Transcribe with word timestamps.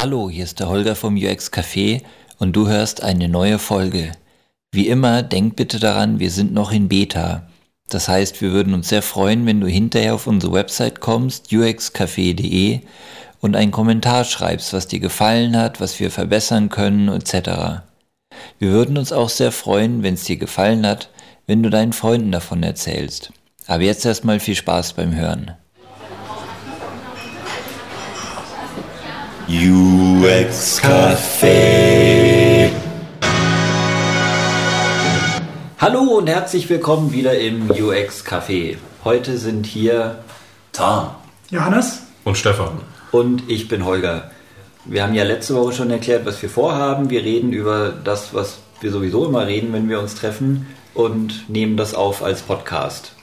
Hallo, 0.00 0.30
hier 0.30 0.44
ist 0.44 0.60
der 0.60 0.70
Holger 0.70 0.96
vom 0.96 1.16
UX 1.16 1.52
Café 1.52 2.00
und 2.38 2.56
du 2.56 2.68
hörst 2.68 3.02
eine 3.02 3.28
neue 3.28 3.58
Folge. 3.58 4.12
Wie 4.72 4.88
immer, 4.88 5.22
denk 5.22 5.56
bitte 5.56 5.78
daran, 5.78 6.18
wir 6.18 6.30
sind 6.30 6.54
noch 6.54 6.72
in 6.72 6.88
Beta. 6.88 7.50
Das 7.90 8.08
heißt, 8.08 8.40
wir 8.40 8.50
würden 8.50 8.72
uns 8.72 8.88
sehr 8.88 9.02
freuen, 9.02 9.44
wenn 9.44 9.60
du 9.60 9.66
hinterher 9.66 10.14
auf 10.14 10.26
unsere 10.26 10.54
Website 10.54 11.00
kommst, 11.00 11.52
uxcafé.de 11.52 12.80
und 13.42 13.54
einen 13.54 13.72
Kommentar 13.72 14.24
schreibst, 14.24 14.72
was 14.72 14.88
dir 14.88 15.00
gefallen 15.00 15.54
hat, 15.54 15.82
was 15.82 16.00
wir 16.00 16.10
verbessern 16.10 16.70
können, 16.70 17.08
etc. 17.08 17.82
Wir 18.58 18.70
würden 18.70 18.96
uns 18.96 19.12
auch 19.12 19.28
sehr 19.28 19.52
freuen, 19.52 20.02
wenn 20.02 20.14
es 20.14 20.24
dir 20.24 20.38
gefallen 20.38 20.86
hat, 20.86 21.10
wenn 21.46 21.62
du 21.62 21.68
deinen 21.68 21.92
Freunden 21.92 22.32
davon 22.32 22.62
erzählst. 22.62 23.34
Aber 23.66 23.82
jetzt 23.82 24.06
erstmal 24.06 24.40
viel 24.40 24.56
Spaß 24.56 24.94
beim 24.94 25.14
Hören. 25.14 25.50
UX 29.52 30.80
Café. 30.80 32.70
Hallo 35.80 36.02
und 36.18 36.28
herzlich 36.28 36.70
willkommen 36.70 37.12
wieder 37.12 37.36
im 37.36 37.68
UX 37.68 38.24
Café. 38.24 38.76
Heute 39.02 39.38
sind 39.38 39.66
hier 39.66 40.20
Tom. 40.72 41.08
Johannes? 41.50 42.02
Und 42.22 42.38
Stefan. 42.38 42.78
und 43.10 43.50
ich 43.50 43.66
bin 43.66 43.84
Holger. 43.84 44.30
Wir 44.84 45.02
haben 45.02 45.14
ja 45.14 45.24
letzte 45.24 45.56
Woche 45.56 45.72
schon 45.72 45.90
erklärt, 45.90 46.24
was 46.26 46.40
wir 46.40 46.48
vorhaben. 46.48 47.10
Wir 47.10 47.24
reden 47.24 47.52
über 47.52 47.92
das, 48.04 48.32
was 48.32 48.58
wir 48.80 48.92
sowieso 48.92 49.26
immer 49.26 49.48
reden, 49.48 49.72
wenn 49.72 49.88
wir 49.88 49.98
uns 49.98 50.14
treffen 50.14 50.68
und 50.94 51.50
nehmen 51.50 51.76
das 51.76 51.94
auf 51.94 52.22
als 52.22 52.42
Podcast. 52.42 53.14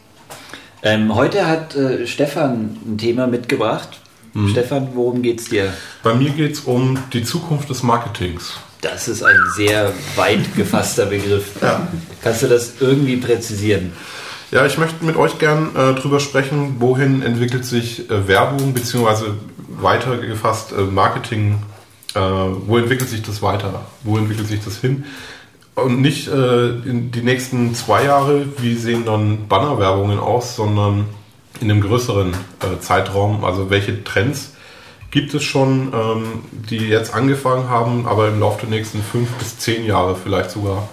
Ähm, 0.83 1.15
heute 1.15 1.47
hat 1.47 1.77
äh, 1.77 2.05
Stefan 2.05 2.77
ein 2.85 2.97
Thema 2.97 3.27
mitgebracht. 3.27 4.01
Stefan, 4.51 4.89
worum 4.93 5.21
geht's 5.21 5.45
dir? 5.45 5.73
Bei 6.03 6.13
mir 6.13 6.29
geht 6.29 6.53
es 6.53 6.59
um 6.61 6.97
die 7.13 7.23
Zukunft 7.23 7.69
des 7.69 7.83
Marketings. 7.83 8.53
Das 8.81 9.07
ist 9.07 9.23
ein 9.23 9.39
sehr 9.55 9.91
weit 10.15 10.55
gefasster 10.55 11.07
Begriff. 11.07 11.51
Kannst 12.21 12.43
du 12.43 12.47
das 12.47 12.73
irgendwie 12.79 13.17
präzisieren? 13.17 13.93
Ja, 14.51 14.65
ich 14.65 14.77
möchte 14.77 15.03
mit 15.03 15.17
euch 15.17 15.39
gern 15.39 15.75
äh, 15.75 15.93
drüber 15.95 16.19
sprechen, 16.19 16.75
wohin 16.79 17.21
entwickelt 17.21 17.65
sich 17.65 18.09
äh, 18.09 18.27
Werbung, 18.27 18.73
beziehungsweise 18.73 19.35
weiter 19.67 20.17
gefasst 20.17 20.71
äh, 20.71 20.81
Marketing, 20.81 21.59
äh, 22.13 22.19
wo 22.19 22.77
entwickelt 22.77 23.09
sich 23.09 23.23
das 23.23 23.41
weiter, 23.41 23.85
wo 24.03 24.17
entwickelt 24.17 24.47
sich 24.47 24.63
das 24.63 24.77
hin? 24.77 25.05
Und 25.75 26.01
nicht 26.01 26.27
äh, 26.27 26.69
in 26.69 27.11
die 27.11 27.21
nächsten 27.21 27.75
zwei 27.75 28.05
Jahre, 28.05 28.45
wie 28.59 28.75
sehen 28.75 29.05
dann 29.05 29.47
Bannerwerbungen 29.47 30.17
aus, 30.17 30.55
sondern 30.55 31.05
in 31.61 31.71
einem 31.71 31.81
größeren 31.81 32.33
äh, 32.33 32.79
Zeitraum, 32.79 33.43
also 33.43 33.69
welche 33.69 34.03
Trends 34.03 34.53
gibt 35.11 35.33
es 35.33 35.43
schon, 35.43 35.93
ähm, 35.93 36.43
die 36.69 36.89
jetzt 36.89 37.13
angefangen 37.13 37.69
haben, 37.69 38.05
aber 38.07 38.27
im 38.27 38.39
Laufe 38.39 38.65
der 38.65 38.69
nächsten 38.77 39.01
fünf 39.01 39.29
bis 39.33 39.57
zehn 39.57 39.85
Jahre 39.85 40.15
vielleicht 40.21 40.51
sogar 40.51 40.89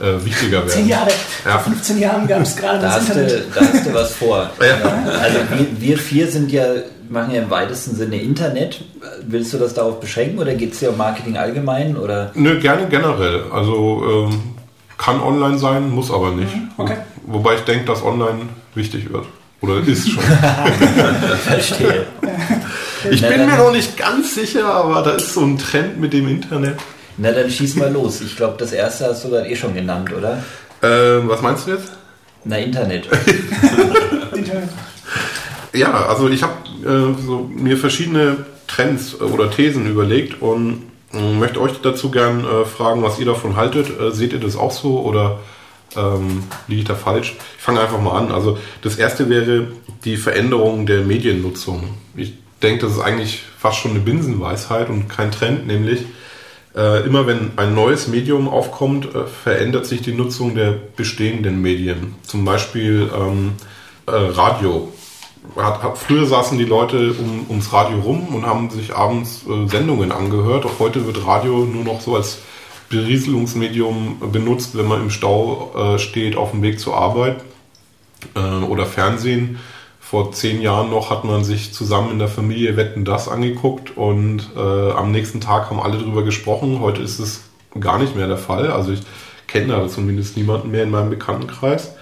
äh, 0.00 0.24
wichtiger 0.24 0.58
werden. 0.58 0.68
Zehn 0.68 0.88
Jahre. 0.88 1.10
Ja. 1.44 1.58
Vor 1.58 1.72
15 1.72 1.98
Jahren 1.98 2.26
gab 2.26 2.42
es 2.42 2.56
gerade 2.56 2.78
Da 2.80 2.98
das 2.98 3.08
hast, 3.08 3.14
du, 3.14 3.20
Internet. 3.20 3.46
da 3.54 3.60
hast 3.60 3.86
du 3.86 3.94
was 3.94 4.14
vor. 4.14 4.50
Ja. 4.60 5.18
Also 5.20 5.38
wir, 5.56 5.80
wir 5.80 5.98
vier 5.98 6.28
sind 6.30 6.50
ja, 6.52 6.64
machen 7.08 7.34
ja 7.34 7.42
im 7.42 7.50
weitesten 7.50 7.96
Sinne 7.96 8.20
Internet. 8.20 8.84
Willst 9.26 9.52
du 9.52 9.58
das 9.58 9.74
darauf 9.74 10.00
beschränken 10.00 10.38
oder 10.38 10.54
geht 10.54 10.72
es 10.72 10.80
dir 10.80 10.90
um 10.90 10.96
Marketing 10.96 11.36
allgemein? 11.36 11.96
Oder? 11.96 12.32
Nö, 12.34 12.58
gerne 12.60 12.86
generell. 12.88 13.44
Also 13.52 14.28
ähm, 14.30 14.42
kann 14.98 15.20
online 15.20 15.58
sein, 15.58 15.90
muss 15.90 16.10
aber 16.10 16.32
nicht. 16.32 16.52
okay. 16.76 16.96
Wobei 17.26 17.54
ich 17.54 17.60
denke, 17.62 17.86
dass 17.86 18.02
online 18.02 18.40
wichtig 18.74 19.12
wird. 19.12 19.24
Oder 19.64 19.86
ist 19.86 20.10
schon. 20.10 20.22
Verstehe. 21.44 22.06
Ich 23.10 23.22
Na, 23.22 23.28
bin 23.28 23.46
mir 23.46 23.56
noch 23.56 23.72
nicht 23.72 23.96
ganz 23.96 24.34
sicher, 24.34 24.66
aber 24.66 25.02
da 25.02 25.12
ist 25.12 25.32
so 25.32 25.40
ein 25.40 25.56
Trend 25.56 25.98
mit 25.98 26.12
dem 26.12 26.28
Internet. 26.28 26.78
Na 27.16 27.32
dann 27.32 27.50
schieß 27.50 27.76
mal 27.76 27.90
los. 27.90 28.20
Ich 28.20 28.36
glaube, 28.36 28.56
das 28.58 28.72
erste 28.72 29.06
hast 29.06 29.24
du 29.24 29.30
dann 29.30 29.46
eh 29.46 29.56
schon 29.56 29.74
genannt, 29.74 30.12
oder? 30.12 30.42
Ähm, 30.82 31.28
was 31.28 31.40
meinst 31.40 31.66
du 31.66 31.72
jetzt? 31.72 31.92
Na, 32.44 32.58
Internet. 32.58 33.08
Internet. 34.34 34.68
Ja, 35.72 36.06
also 36.06 36.28
ich 36.28 36.42
habe 36.42 36.52
äh, 36.82 37.22
so 37.24 37.50
mir 37.50 37.78
verschiedene 37.78 38.44
Trends 38.66 39.14
äh, 39.14 39.24
oder 39.24 39.50
Thesen 39.50 39.86
überlegt 39.90 40.42
und 40.42 40.82
äh, 41.14 41.32
möchte 41.32 41.60
euch 41.60 41.72
dazu 41.82 42.10
gern 42.10 42.44
äh, 42.44 42.66
fragen, 42.66 43.02
was 43.02 43.18
ihr 43.18 43.26
davon 43.26 43.56
haltet. 43.56 43.98
Äh, 43.98 44.10
seht 44.10 44.34
ihr 44.34 44.40
das 44.40 44.56
auch 44.56 44.72
so 44.72 45.00
oder 45.00 45.38
ähm, 45.96 46.44
liege 46.68 46.82
ich 46.82 46.86
da 46.86 46.94
falsch? 46.94 47.36
Ich 47.56 47.62
fange 47.62 47.80
einfach 47.80 48.00
mal 48.00 48.18
an. 48.18 48.32
Also 48.32 48.58
das 48.82 48.96
erste 48.96 49.28
wäre 49.28 49.68
die 50.04 50.16
Veränderung 50.16 50.86
der 50.86 51.02
Mediennutzung. 51.02 51.94
Ich 52.14 52.34
denke, 52.62 52.86
das 52.86 52.96
ist 52.96 53.00
eigentlich 53.00 53.42
fast 53.58 53.78
schon 53.78 53.92
eine 53.92 54.00
Binsenweisheit 54.00 54.88
und 54.88 55.08
kein 55.08 55.30
Trend, 55.30 55.66
nämlich 55.66 56.04
äh, 56.76 57.06
immer 57.06 57.26
wenn 57.26 57.52
ein 57.56 57.74
neues 57.74 58.08
Medium 58.08 58.48
aufkommt, 58.48 59.14
äh, 59.14 59.26
verändert 59.26 59.86
sich 59.86 60.02
die 60.02 60.12
Nutzung 60.12 60.54
der 60.54 60.72
bestehenden 60.96 61.62
Medien. 61.62 62.16
Zum 62.22 62.44
Beispiel 62.44 63.10
ähm, 63.16 63.52
äh, 64.06 64.10
Radio. 64.10 64.92
Hat, 65.56 65.82
hat, 65.82 65.98
früher 65.98 66.26
saßen 66.26 66.58
die 66.58 66.64
Leute 66.64 67.12
um, 67.12 67.46
ums 67.48 67.72
Radio 67.72 68.00
rum 68.00 68.34
und 68.34 68.46
haben 68.46 68.70
sich 68.70 68.94
abends 68.94 69.44
äh, 69.46 69.68
Sendungen 69.68 70.10
angehört. 70.10 70.64
Auch 70.64 70.78
heute 70.78 71.06
wird 71.06 71.24
Radio 71.26 71.64
nur 71.64 71.84
noch 71.84 72.00
so 72.00 72.16
als 72.16 72.38
Berieselungsmedium 72.88 74.30
benutzt, 74.32 74.76
wenn 74.76 74.86
man 74.86 75.02
im 75.02 75.10
Stau 75.10 75.94
äh, 75.94 75.98
steht 75.98 76.36
auf 76.36 76.50
dem 76.52 76.62
Weg 76.62 76.78
zur 76.78 76.96
Arbeit 76.96 77.36
äh, 78.34 78.64
oder 78.64 78.86
Fernsehen. 78.86 79.58
Vor 80.00 80.32
zehn 80.32 80.60
Jahren 80.60 80.90
noch 80.90 81.10
hat 81.10 81.24
man 81.24 81.44
sich 81.44 81.72
zusammen 81.72 82.12
in 82.12 82.18
der 82.18 82.28
Familie 82.28 82.76
Wetten 82.76 83.04
das 83.04 83.28
angeguckt 83.28 83.96
und 83.96 84.50
äh, 84.54 84.90
am 84.90 85.10
nächsten 85.12 85.40
Tag 85.40 85.70
haben 85.70 85.80
alle 85.80 85.98
drüber 85.98 86.22
gesprochen. 86.22 86.80
Heute 86.80 87.02
ist 87.02 87.18
es 87.18 87.44
gar 87.80 87.98
nicht 87.98 88.14
mehr 88.14 88.28
der 88.28 88.38
Fall. 88.38 88.70
Also 88.70 88.92
ich 88.92 89.00
kenne 89.46 89.68
da 89.68 89.88
zumindest 89.88 90.36
niemanden 90.36 90.70
mehr 90.70 90.84
in 90.84 90.90
meinem 90.90 91.10
Bekanntenkreis. 91.10 91.94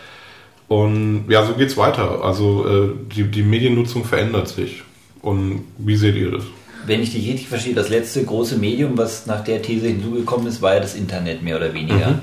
Und 0.69 1.27
ja, 1.29 1.45
so 1.47 1.55
geht's 1.55 1.77
weiter. 1.77 2.25
Also 2.25 2.67
äh, 2.67 2.91
die, 3.15 3.25
die 3.25 3.43
Mediennutzung 3.43 4.05
verändert 4.05 4.49
sich. 4.49 4.83
Und 5.21 5.65
wie 5.79 5.97
seht 5.97 6.17
ihr 6.17 6.33
das? 6.33 6.45
Wenn 6.87 7.03
ich 7.03 7.13
dich 7.13 7.29
richtig 7.29 7.49
verstehe, 7.49 7.75
das 7.75 7.89
letzte 7.89 8.25
große 8.25 8.57
Medium, 8.57 8.99
was 8.99 9.27
nach 9.27 9.45
der 9.45 9.63
These 9.63 9.89
hinzugekommen 9.89 10.47
ist, 10.47 10.63
war 10.63 10.75
ja 10.75 10.81
das 10.81 10.95
Internet 10.95 11.43
mehr 11.43 11.57
oder 11.57 11.75
weniger. 11.75 12.19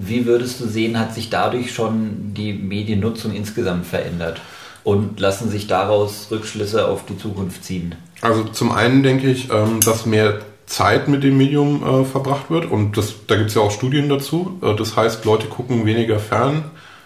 Wie 0.00 0.26
würdest 0.26 0.60
du 0.60 0.66
sehen, 0.66 0.98
hat 0.98 1.14
sich 1.14 1.28
dadurch 1.28 1.74
schon 1.74 2.32
die 2.34 2.52
Mediennutzung 2.52 3.34
insgesamt 3.34 3.86
verändert? 3.86 4.40
Und 4.84 5.20
lassen 5.20 5.50
sich 5.50 5.66
daraus 5.66 6.28
Rückschlüsse 6.30 6.86
auf 6.86 7.04
die 7.04 7.18
Zukunft 7.18 7.64
ziehen? 7.64 7.96
Also 8.22 8.44
zum 8.44 8.72
einen 8.72 9.02
denke 9.02 9.30
ich, 9.30 9.50
ähm, 9.50 9.80
dass 9.84 10.06
mehr 10.06 10.40
Zeit 10.66 11.08
mit 11.08 11.24
dem 11.24 11.36
Medium 11.36 11.82
äh, 11.82 12.04
verbracht 12.04 12.50
wird 12.50 12.70
und 12.70 12.96
das, 12.96 13.14
da 13.26 13.36
gibt 13.36 13.48
es 13.48 13.54
ja 13.54 13.62
auch 13.62 13.70
Studien 13.70 14.08
dazu. 14.08 14.58
Äh, 14.62 14.74
das 14.76 14.96
heißt, 14.96 15.24
Leute 15.24 15.46
gucken 15.46 15.84
weniger 15.84 16.18
fern, 16.18 16.64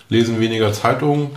lesen 0.09 0.39
weniger 0.39 0.73
Zeitungen 0.73 1.31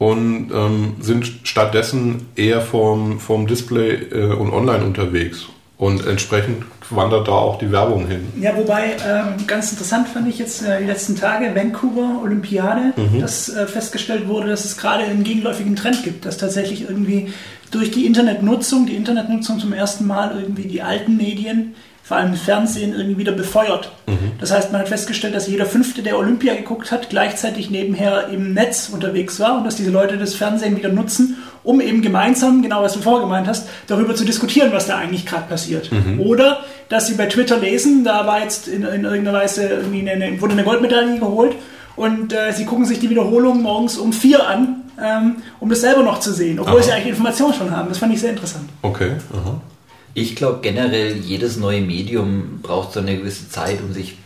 und 0.00 0.50
ähm, 0.50 0.94
sind 1.00 1.30
stattdessen 1.42 2.26
eher 2.34 2.62
vorm, 2.62 3.20
vorm 3.20 3.46
Display 3.46 3.96
äh, 4.10 4.32
und 4.32 4.50
online 4.50 4.82
unterwegs. 4.82 5.44
Und 5.76 6.06
entsprechend 6.06 6.64
wandert 6.88 7.28
da 7.28 7.32
auch 7.32 7.58
die 7.58 7.70
Werbung 7.70 8.06
hin. 8.06 8.26
Ja, 8.40 8.56
wobei 8.56 8.96
ähm, 9.06 9.46
ganz 9.46 9.72
interessant 9.72 10.08
fand 10.08 10.26
ich 10.26 10.38
jetzt 10.38 10.62
äh, 10.62 10.80
die 10.80 10.86
letzten 10.86 11.16
Tage 11.16 11.54
Vancouver 11.54 12.22
Olympiade, 12.22 12.94
dass 13.20 13.50
äh, 13.50 13.66
festgestellt 13.66 14.26
wurde, 14.26 14.48
dass 14.48 14.64
es 14.64 14.78
gerade 14.78 15.04
einen 15.04 15.22
gegenläufigen 15.22 15.76
Trend 15.76 16.02
gibt, 16.02 16.24
dass 16.24 16.38
tatsächlich 16.38 16.88
irgendwie 16.88 17.32
durch 17.70 17.90
die 17.90 18.06
Internetnutzung, 18.06 18.86
die 18.86 18.96
Internetnutzung 18.96 19.58
zum 19.58 19.74
ersten 19.74 20.06
Mal 20.06 20.34
irgendwie 20.40 20.66
die 20.66 20.80
alten 20.80 21.18
Medien, 21.18 21.74
vor 22.10 22.16
allem 22.16 22.34
Fernsehen, 22.34 22.92
irgendwie 22.92 23.18
wieder 23.18 23.30
befeuert. 23.30 23.92
Das 24.40 24.50
heißt, 24.50 24.72
man 24.72 24.80
hat 24.80 24.88
festgestellt, 24.88 25.32
dass 25.32 25.46
jeder 25.46 25.64
Fünfte, 25.64 26.02
der 26.02 26.18
Olympia 26.18 26.56
geguckt 26.56 26.90
hat, 26.90 27.08
gleichzeitig 27.08 27.70
nebenher 27.70 28.26
im 28.32 28.52
Netz 28.52 28.88
unterwegs 28.92 29.38
war 29.38 29.56
und 29.56 29.62
dass 29.62 29.76
diese 29.76 29.92
Leute 29.92 30.18
das 30.18 30.34
Fernsehen 30.34 30.76
wieder 30.76 30.88
nutzen, 30.88 31.36
um 31.62 31.80
eben 31.80 32.02
gemeinsam, 32.02 32.62
genau 32.62 32.82
was 32.82 32.94
du 32.94 32.98
vorher 32.98 33.22
gemeint 33.22 33.46
hast, 33.46 33.68
darüber 33.86 34.16
zu 34.16 34.24
diskutieren, 34.24 34.72
was 34.72 34.88
da 34.88 34.98
eigentlich 34.98 35.24
gerade 35.24 35.46
passiert. 35.46 35.88
Oder 36.18 36.64
dass 36.88 37.06
sie 37.06 37.14
bei 37.14 37.26
Twitter 37.26 37.58
lesen, 37.58 38.02
da 38.02 38.26
war 38.26 38.42
jetzt 38.42 38.66
in, 38.66 38.82
in 38.82 39.04
irgendeiner 39.04 39.38
Weise 39.38 39.68
irgendwie 39.68 40.10
eine, 40.10 40.40
wurde 40.40 40.54
eine 40.54 40.64
Goldmedaille 40.64 41.20
geholt 41.20 41.54
und 41.94 42.32
äh, 42.32 42.50
sie 42.52 42.64
gucken 42.64 42.86
sich 42.86 42.98
die 42.98 43.08
Wiederholung 43.08 43.62
morgens 43.62 43.98
um 43.98 44.12
vier 44.12 44.48
an, 44.48 44.82
ähm, 45.00 45.36
um 45.60 45.68
das 45.68 45.82
selber 45.82 46.02
noch 46.02 46.18
zu 46.18 46.32
sehen, 46.32 46.58
obwohl 46.58 46.78
Aha. 46.78 46.82
sie 46.82 46.90
eigentlich 46.90 47.04
die 47.04 47.10
Information 47.10 47.54
schon 47.54 47.70
haben. 47.70 47.88
Das 47.88 47.98
fand 47.98 48.12
ich 48.12 48.20
sehr 48.20 48.30
interessant. 48.30 48.68
Okay. 48.82 49.12
Aha. 49.32 49.60
Ich 50.14 50.36
glaube 50.36 50.58
generell, 50.62 51.16
jedes 51.16 51.56
neue 51.56 51.80
Medium 51.80 52.60
braucht 52.62 52.92
so 52.92 53.00
eine 53.00 53.16
gewisse 53.16 53.48
Zeit, 53.48 53.80
um 53.80 53.92
sich 53.92 54.16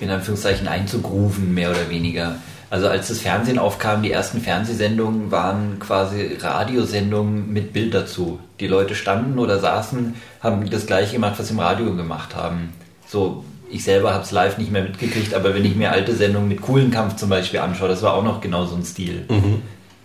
in 0.00 0.10
Anführungszeichen 0.10 0.68
einzugrooven, 0.68 1.54
mehr 1.54 1.70
oder 1.70 1.90
weniger. 1.90 2.36
Also 2.68 2.88
als 2.88 3.08
das 3.08 3.20
Fernsehen 3.20 3.58
aufkam, 3.58 4.02
die 4.02 4.10
ersten 4.10 4.40
Fernsehsendungen 4.40 5.30
waren 5.30 5.78
quasi 5.78 6.36
Radiosendungen 6.40 7.52
mit 7.52 7.72
Bild 7.72 7.94
dazu. 7.94 8.40
Die 8.58 8.66
Leute 8.66 8.94
standen 8.94 9.38
oder 9.38 9.60
saßen, 9.60 10.14
haben 10.40 10.68
das 10.68 10.86
gleiche 10.86 11.12
gemacht, 11.12 11.38
was 11.38 11.48
sie 11.48 11.54
im 11.54 11.60
Radio 11.60 11.94
gemacht 11.94 12.34
haben. 12.34 12.72
So, 13.06 13.44
ich 13.70 13.84
selber 13.84 14.12
habe 14.12 14.24
es 14.24 14.32
live 14.32 14.58
nicht 14.58 14.72
mehr 14.72 14.82
mitgekriegt, 14.82 15.34
aber 15.34 15.54
wenn 15.54 15.64
ich 15.64 15.76
mir 15.76 15.92
alte 15.92 16.14
Sendungen 16.14 16.48
mit 16.48 16.60
coolen 16.60 16.90
Kampf 16.90 17.16
zum 17.16 17.28
Beispiel 17.28 17.60
anschaue, 17.60 17.88
das 17.88 18.02
war 18.02 18.14
auch 18.14 18.24
noch 18.24 18.40
genau 18.40 18.64
so 18.64 18.74
ein 18.74 18.84
Stil. 18.84 19.24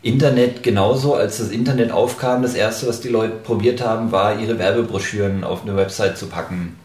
Internet 0.03 0.63
genauso, 0.63 1.15
als 1.15 1.37
das 1.37 1.49
Internet 1.49 1.91
aufkam, 1.91 2.41
das 2.41 2.55
erste, 2.55 2.87
was 2.87 3.01
die 3.01 3.09
Leute 3.09 3.35
probiert 3.35 3.81
haben, 3.81 4.11
war, 4.11 4.39
ihre 4.39 4.57
Werbebroschüren 4.57 5.43
auf 5.43 5.61
eine 5.63 5.75
Website 5.75 6.17
zu 6.17 6.27
packen. 6.27 6.75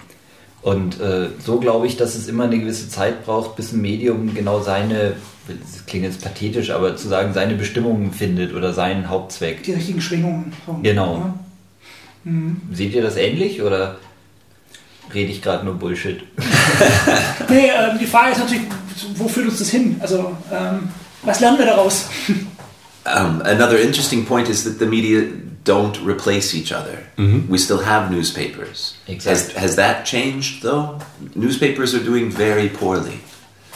Und 0.61 1.01
äh, 1.01 1.29
so 1.39 1.59
glaube 1.59 1.87
ich, 1.87 1.97
dass 1.97 2.15
es 2.15 2.29
immer 2.29 2.45
eine 2.45 2.59
gewisse 2.59 2.89
Zeit 2.89 3.25
braucht, 3.25 3.57
bis 3.57 3.73
ein 3.73 3.81
Medium 3.81 4.35
genau 4.35 4.61
seine, 4.61 5.15
das 5.47 5.87
klingt 5.87 6.05
jetzt 6.05 6.23
pathetisch, 6.23 6.71
aber 6.71 6.97
zu 6.97 7.09
sagen, 7.09 7.33
seine 7.33 7.55
Bestimmungen 7.55 8.13
findet 8.13 8.53
oder 8.53 8.75
seinen 8.75 9.09
Hauptzweck. 9.09 9.63
Die 9.63 9.73
richtigen 9.73 10.01
Schwingungen. 10.01 10.53
Genau. 10.83 11.33
Ja. 12.25 12.33
Seht 12.73 12.93
ihr 12.95 13.03
das 13.03 13.17
ähnlich 13.17 13.63
oder 13.63 13.97
rede 15.15 15.31
ich 15.31 15.41
gerade 15.41 15.65
nur 15.65 15.75
Bullshit? 15.75 16.23
Nee, 17.49 17.69
ähm, 17.69 17.97
die 18.01 18.07
Frage 18.07 18.33
ist 18.33 18.39
natürlich, 18.39 18.65
wo 19.15 19.29
führt 19.29 19.49
uns 19.49 19.61
das 19.61 19.71
hin? 19.71 19.97
Also, 20.01 20.37
ähm, 20.53 20.89
was 21.23 21.39
lernen 21.39 21.59
wir 21.59 21.67
daraus? 21.67 22.09
Um, 23.07 23.41
another 23.43 23.77
interesting 23.77 24.27
point 24.27 24.49
is 24.49 24.65
that 24.65 24.79
the 24.79 24.87
media 24.87 25.31
don't 25.67 26.01
replace 26.03 26.55
each 26.55 26.73
other. 26.73 27.05
Mm-hmm. 27.17 27.49
We 27.51 27.59
still 27.59 27.83
have 27.83 28.11
newspapers. 28.11 28.97
Has, 29.07 29.15
Exactly. 29.15 29.61
has 29.61 29.77
that 29.77 30.07
changed 30.07 30.63
though? 30.63 31.01
Newspapers 31.35 31.95
are 31.95 32.03
doing 32.03 32.31
very 32.31 32.69
poorly. 32.69 33.21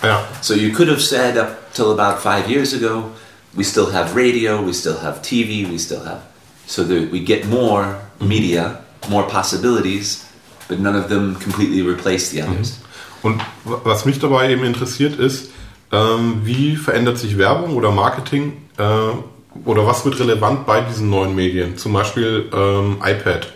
Ja. 0.02 0.24
So 0.40 0.54
you 0.54 0.70
could 0.74 0.88
have 0.88 1.02
said 1.02 1.36
up 1.36 1.72
till 1.74 1.92
about 1.92 2.22
five 2.22 2.48
years 2.48 2.72
ago, 2.72 3.12
we 3.54 3.64
still 3.64 3.90
have 3.90 4.14
radio, 4.16 4.62
we 4.62 4.72
still 4.72 4.98
have 4.98 5.20
TV, 5.22 5.68
we 5.68 5.78
still 5.78 6.04
have. 6.04 6.22
So 6.66 6.84
that 6.84 7.10
we 7.10 7.20
get 7.20 7.46
more 7.46 7.82
mm-hmm. 7.82 8.28
media, 8.28 8.84
more 9.08 9.28
possibilities, 9.28 10.24
but 10.68 10.78
none 10.78 10.96
of 10.96 11.08
them 11.08 11.34
completely 11.36 11.82
replace 11.82 12.30
the 12.30 12.42
others. 12.42 12.72
Mm-hmm. 12.72 12.86
Und 13.22 13.42
was 13.64 14.06
mich 14.06 14.18
dabei 14.18 14.50
eben 14.50 14.64
interessiert 14.64 15.18
ist, 15.18 15.50
ähm, 15.92 16.40
wie 16.44 16.76
verändert 16.76 17.18
sich 17.18 17.36
Werbung 17.36 17.74
oder 17.74 17.90
Marketing 17.90 18.52
äh, 18.80 19.68
oder 19.68 19.86
was 19.86 20.04
wird 20.04 20.18
relevant 20.20 20.66
bei 20.66 20.80
diesen 20.80 21.10
neuen 21.10 21.34
Medien? 21.34 21.76
Zum 21.76 21.92
Beispiel 21.92 22.48
ähm, 22.52 22.98
iPad. 23.04 23.52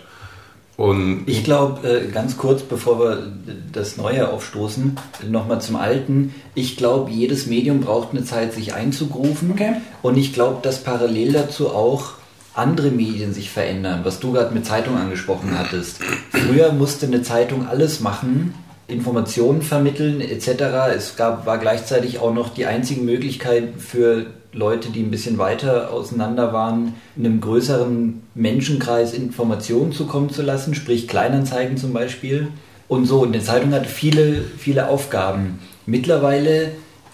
Und 0.77 1.23
Ich 1.25 1.43
glaube, 1.45 1.87
äh, 1.87 2.07
ganz 2.11 2.37
kurz, 2.37 2.61
bevor 2.61 2.99
wir 2.99 3.31
das 3.71 3.95
Neue 3.95 4.29
aufstoßen, 4.29 4.97
nochmal 5.29 5.61
zum 5.61 5.77
Alten. 5.77 6.35
Ich 6.53 6.75
glaube, 6.75 7.11
jedes 7.11 7.47
Medium 7.47 7.79
braucht 7.79 8.11
eine 8.11 8.25
Zeit, 8.25 8.53
sich 8.53 8.73
einzugrufen. 8.73 9.51
Okay. 9.51 9.75
Und 10.01 10.17
ich 10.17 10.33
glaube, 10.33 10.59
dass 10.61 10.83
parallel 10.83 11.31
dazu 11.31 11.69
auch 11.69 12.13
andere 12.53 12.91
Medien 12.91 13.33
sich 13.33 13.49
verändern, 13.49 14.01
was 14.03 14.19
du 14.19 14.31
gerade 14.31 14.53
mit 14.53 14.65
Zeitung 14.65 14.97
angesprochen 14.97 15.57
hattest. 15.57 15.99
Früher 16.29 16.71
musste 16.71 17.05
eine 17.05 17.21
Zeitung 17.21 17.67
alles 17.67 17.99
machen, 17.99 18.53
Informationen 18.87 19.61
vermitteln 19.61 20.21
etc. 20.21 20.47
Es 20.95 21.15
gab, 21.15 21.45
war 21.45 21.57
gleichzeitig 21.57 22.19
auch 22.19 22.33
noch 22.33 22.53
die 22.53 22.65
einzige 22.65 23.01
Möglichkeit 23.01 23.73
für 23.77 24.27
Leute, 24.55 24.89
die 24.89 25.01
ein 25.01 25.11
bisschen 25.11 25.37
weiter 25.37 25.91
auseinander 25.91 26.53
waren, 26.53 26.95
einem 27.17 27.41
größeren 27.41 28.21
Menschenkreis 28.35 29.13
Informationen 29.13 29.91
zukommen 29.91 30.29
zu 30.29 30.41
lassen, 30.41 30.73
sprich 30.73 31.09
Kleinanzeigen 31.09 31.75
zum 31.75 31.91
Beispiel. 31.91 32.47
Und 32.87 33.05
so, 33.05 33.21
und 33.21 33.33
die 33.33 33.41
Zeitung 33.41 33.73
hatte 33.73 33.89
viele, 33.89 34.41
viele 34.57 34.87
Aufgaben. 34.87 35.59
Mittlerweile 35.85 36.71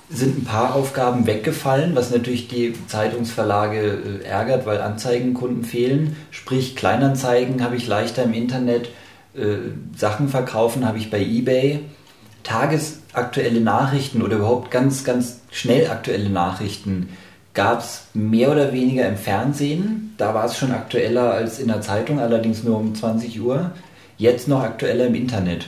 sind 0.09 0.39
ein 0.39 0.43
paar 0.43 0.75
Aufgaben 0.75 1.25
weggefallen, 1.25 1.95
was 1.95 2.11
natürlich 2.11 2.47
die 2.47 2.73
Zeitungsverlage 2.87 4.21
äh, 4.23 4.25
ärgert, 4.25 4.65
weil 4.65 4.81
Anzeigenkunden 4.81 5.63
fehlen. 5.63 6.17
Sprich, 6.29 6.75
Kleinanzeigen 6.75 7.63
habe 7.63 7.75
ich 7.75 7.87
leichter 7.87 8.23
im 8.23 8.33
Internet, 8.33 8.89
äh, 9.33 9.55
Sachen 9.95 10.27
verkaufen 10.27 10.85
habe 10.85 10.97
ich 10.97 11.09
bei 11.09 11.21
eBay. 11.21 11.79
Tagesaktuelle 12.43 13.61
Nachrichten 13.61 14.21
oder 14.21 14.37
überhaupt 14.37 14.69
ganz, 14.69 15.03
ganz 15.03 15.39
schnell 15.49 15.89
aktuelle 15.89 16.29
Nachrichten 16.29 17.09
gab 17.53 17.79
es 17.79 18.03
mehr 18.13 18.51
oder 18.51 18.73
weniger 18.73 19.07
im 19.07 19.17
Fernsehen. 19.17 20.13
Da 20.17 20.33
war 20.33 20.45
es 20.45 20.57
schon 20.57 20.71
aktueller 20.71 21.31
als 21.31 21.59
in 21.59 21.67
der 21.67 21.81
Zeitung, 21.81 22.19
allerdings 22.19 22.63
nur 22.63 22.77
um 22.77 22.95
20 22.95 23.41
Uhr. 23.41 23.71
Jetzt 24.17 24.47
noch 24.47 24.61
aktueller 24.61 25.07
im 25.07 25.15
Internet. 25.15 25.67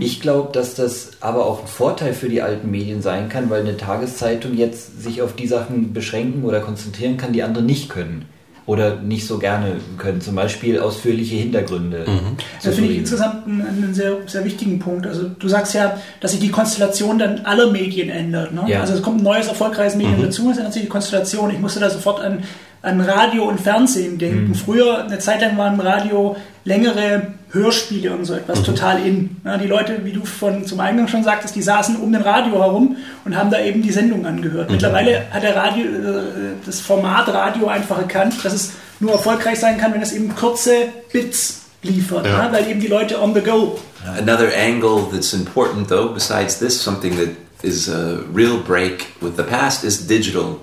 Ich 0.00 0.20
glaube, 0.20 0.52
dass 0.52 0.74
das 0.74 1.10
aber 1.20 1.44
auch 1.44 1.60
ein 1.60 1.66
Vorteil 1.66 2.14
für 2.14 2.30
die 2.30 2.40
alten 2.40 2.70
Medien 2.70 3.02
sein 3.02 3.28
kann, 3.28 3.50
weil 3.50 3.60
eine 3.60 3.76
Tageszeitung 3.76 4.54
jetzt 4.54 5.02
sich 5.02 5.20
auf 5.20 5.34
die 5.34 5.46
Sachen 5.46 5.92
beschränken 5.92 6.44
oder 6.44 6.60
konzentrieren 6.60 7.18
kann, 7.18 7.34
die 7.34 7.42
andere 7.42 7.62
nicht 7.62 7.90
können. 7.90 8.24
Oder 8.66 8.96
nicht 8.96 9.26
so 9.26 9.38
gerne 9.38 9.76
können. 9.96 10.20
Zum 10.20 10.34
Beispiel 10.34 10.80
ausführliche 10.80 11.36
Hintergründe. 11.36 12.04
zu 12.04 12.68
Das 12.68 12.74
finde 12.74 12.90
ich 12.90 12.98
insgesamt 12.98 13.46
einen, 13.46 13.62
einen 13.62 13.94
sehr, 13.94 14.16
sehr 14.26 14.44
wichtigen 14.44 14.80
Punkt. 14.80 15.06
Also 15.06 15.28
du 15.28 15.48
sagst 15.48 15.74
ja, 15.74 15.98
dass 16.20 16.32
sich 16.32 16.40
die 16.40 16.50
Konstellation 16.50 17.18
dann 17.18 17.40
aller 17.44 17.70
Medien 17.70 18.08
ändert. 18.08 18.52
Ne? 18.52 18.64
Ja. 18.66 18.80
Also 18.80 18.94
es 18.94 19.02
kommt 19.02 19.20
ein 19.20 19.24
neues, 19.24 19.46
erfolgreiches 19.46 19.94
Medium 19.94 20.20
dazu, 20.20 20.50
es 20.50 20.58
ändert 20.58 20.72
sich 20.72 20.82
die 20.82 20.88
Konstellation. 20.88 21.50
Ich 21.50 21.60
musste 21.60 21.78
da 21.78 21.88
sofort 21.88 22.20
an, 22.20 22.42
an 22.82 23.00
Radio 23.00 23.44
und 23.44 23.60
Fernsehen 23.60 24.18
denken. 24.18 24.54
Früher, 24.56 25.04
eine 25.04 25.20
Zeit 25.20 25.42
lang 25.42 25.56
waren 25.56 25.74
im 25.74 25.80
Radio 25.80 26.36
längere 26.64 27.34
Hörspiele 27.52 28.12
und 28.12 28.24
so 28.24 28.34
etwas 28.34 28.62
total 28.62 29.06
in. 29.06 29.36
Ja, 29.44 29.56
die 29.56 29.66
Leute, 29.68 30.04
wie 30.04 30.12
du 30.12 30.24
von 30.24 30.64
zum 30.66 30.80
Eingang 30.80 31.06
schon 31.08 31.22
sagtest, 31.22 31.54
die 31.54 31.62
saßen 31.62 31.96
um 31.96 32.12
den 32.12 32.22
Radio 32.22 32.54
herum 32.54 32.96
und 33.24 33.36
haben 33.36 33.50
da 33.50 33.60
eben 33.60 33.82
die 33.82 33.92
Sendung 33.92 34.26
angehört. 34.26 34.70
Mittlerweile 34.70 35.30
hat 35.30 35.42
der 35.42 35.54
Radio, 35.56 35.84
äh, 35.84 36.54
das 36.64 36.80
Format 36.80 37.28
Radio 37.28 37.68
einfach 37.68 37.98
erkannt, 37.98 38.34
dass 38.44 38.52
es 38.52 38.72
nur 39.00 39.12
erfolgreich 39.12 39.58
sein 39.60 39.78
kann, 39.78 39.94
wenn 39.94 40.02
es 40.02 40.12
eben 40.12 40.34
kurze 40.34 40.72
Bits 41.12 41.62
liefert, 41.82 42.26
Ja. 42.26 42.46
ne? 42.46 42.52
weil 42.52 42.68
eben 42.68 42.80
die 42.80 42.88
Leute 42.88 43.20
on 43.22 43.32
the 43.34 43.40
go. 43.40 43.78
Another 44.18 44.48
angle 44.56 45.04
that's 45.12 45.32
important, 45.32 45.88
though, 45.88 46.12
besides 46.12 46.58
this, 46.58 46.80
something 46.82 47.16
that 47.16 47.28
is 47.62 47.88
a 47.88 48.20
real 48.34 48.58
break 48.58 49.06
with 49.20 49.36
the 49.36 49.42
past, 49.42 49.84
is 49.84 50.06
digital, 50.06 50.60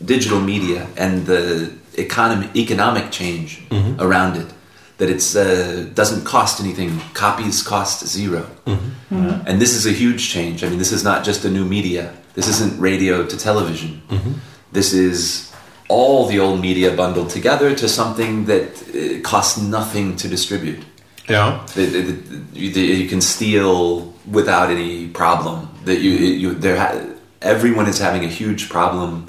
digital 0.00 0.38
media 0.40 0.82
and 0.96 1.26
the 1.26 1.70
economy, 1.96 2.46
economic 2.54 3.10
change 3.10 3.62
around 3.98 4.36
it. 4.36 4.46
That 5.00 5.08
it's 5.08 5.34
uh, 5.34 5.88
doesn't 5.94 6.24
cost 6.24 6.60
anything. 6.60 7.00
Copies 7.14 7.62
cost 7.62 8.06
0 8.06 8.44
and 9.46 9.58
this 9.60 9.74
is 9.74 9.86
a 9.86 9.92
huge 9.92 10.28
change. 10.28 10.62
I 10.62 10.68
mean, 10.68 10.78
this 10.78 10.92
is 10.92 11.02
not 11.02 11.26
just 11.26 11.44
a 11.44 11.48
new 11.50 11.64
media. 11.64 12.12
This 12.34 12.48
isn't 12.48 12.80
radio 12.80 13.24
to 13.26 13.36
television. 13.36 13.92
This 14.72 14.92
is 14.92 15.50
all 15.88 16.28
the 16.28 16.38
old 16.38 16.60
media 16.60 16.90
bundled 16.94 17.30
together 17.30 17.74
to 17.74 17.88
something 17.88 18.46
that 18.46 18.68
uh, 18.94 19.20
costs 19.22 19.58
nothing 19.58 20.16
to 20.16 20.28
distribute 20.28 20.84
ja, 21.28 21.64
that, 21.74 21.92
that, 21.92 22.06
that 22.06 22.56
you, 22.56 22.70
you 22.70 23.08
can 23.08 23.20
steal 23.20 24.12
without 24.30 24.70
any 24.70 25.08
problem. 25.08 25.68
That 25.84 26.00
you, 26.00 26.10
you 26.12 26.54
there, 26.54 26.76
ha- 26.76 27.00
everyone 27.42 27.88
is 27.88 27.98
having 27.98 28.24
a 28.24 28.28
huge 28.28 28.68
problem 28.68 29.26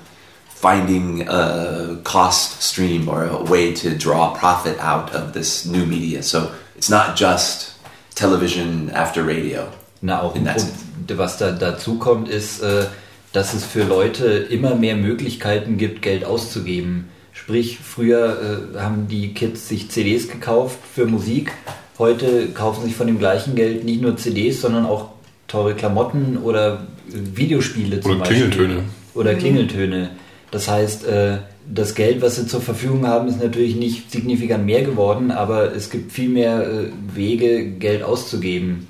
finding 0.62 1.28
a 1.28 1.98
cost 2.04 2.62
stream 2.62 3.10
or 3.10 3.24
a 3.24 3.44
way 3.44 3.74
to 3.74 3.90
draw 3.98 4.34
profit 4.34 4.80
out 4.80 5.14
of 5.16 5.34
this 5.34 5.66
new 5.66 5.86
media. 5.86 6.22
So 6.22 6.52
it's 6.78 6.90
not 6.90 7.18
just 7.18 7.74
television 8.16 8.92
after 8.92 9.24
radio. 9.24 9.68
Na, 10.02 10.22
auch 10.22 10.36
In 10.36 10.46
Punkt, 10.46 10.72
was 11.18 11.38
da 11.38 11.52
dazu 11.52 11.98
kommt, 11.98 12.30
ist, 12.30 12.62
äh, 12.62 12.86
dass 13.34 13.54
es 13.54 13.66
für 13.66 13.84
Leute 13.84 14.26
immer 14.26 14.76
mehr 14.76 14.96
Möglichkeiten 14.96 15.78
gibt, 15.78 16.02
Geld 16.02 16.26
auszugeben. 16.26 17.10
Sprich, 17.34 17.80
früher 17.80 18.74
äh, 18.76 18.80
haben 18.80 19.08
die 19.08 19.34
Kids 19.34 19.68
sich 19.68 19.90
CDs 19.90 20.28
gekauft 20.28 20.78
für 20.94 21.06
Musik. 21.06 21.54
Heute 21.98 22.48
kaufen 22.50 22.84
sich 22.84 22.96
von 22.96 23.08
dem 23.08 23.20
gleichen 23.20 23.56
Geld 23.56 23.84
nicht 23.84 24.02
nur 24.02 24.18
CDs, 24.18 24.62
sondern 24.62 24.86
auch 24.86 25.10
teure 25.48 25.76
Klamotten 25.76 26.38
oder 26.38 26.86
Videospiele 27.08 28.02
zum 28.02 28.12
Oder 28.12 28.20
Beispiel. 28.22 28.50
Klingeltöne. 28.50 28.84
Oder 29.14 29.36
Klingeltöne. 29.36 30.12
Das 30.52 30.68
heißt, 30.68 31.06
äh, 31.06 31.38
das 31.74 31.96
Geld, 31.96 32.22
was 32.22 32.36
sie 32.36 32.46
zur 32.46 32.62
Verfügung 32.62 33.08
haben, 33.08 33.30
ist 33.30 33.42
natürlich 33.42 33.76
nicht 33.76 34.12
signifikant 34.12 34.66
mehr 34.66 34.84
geworden, 34.84 35.32
aber 35.32 35.74
es 35.74 35.90
gibt 35.90 36.12
viel 36.12 36.30
mehr 36.30 36.62
äh, 36.62 36.90
Wege, 37.16 37.66
Geld 37.66 38.04
auszugeben. 38.04 38.88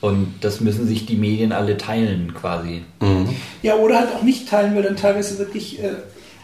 Und 0.00 0.34
das 0.40 0.60
müssen 0.60 0.86
sich 0.86 1.04
die 1.04 1.16
Medien 1.16 1.52
alle 1.52 1.76
teilen, 1.76 2.32
quasi. 2.34 2.82
Ja, 3.62 3.74
oder 3.74 3.98
halt 3.98 4.14
auch 4.14 4.22
nicht 4.22 4.48
teilen, 4.48 4.74
weil 4.74 4.82
dann 4.82 4.96
teilweise 4.96 5.38
wirklich, 5.38 5.82
äh, 5.82 5.90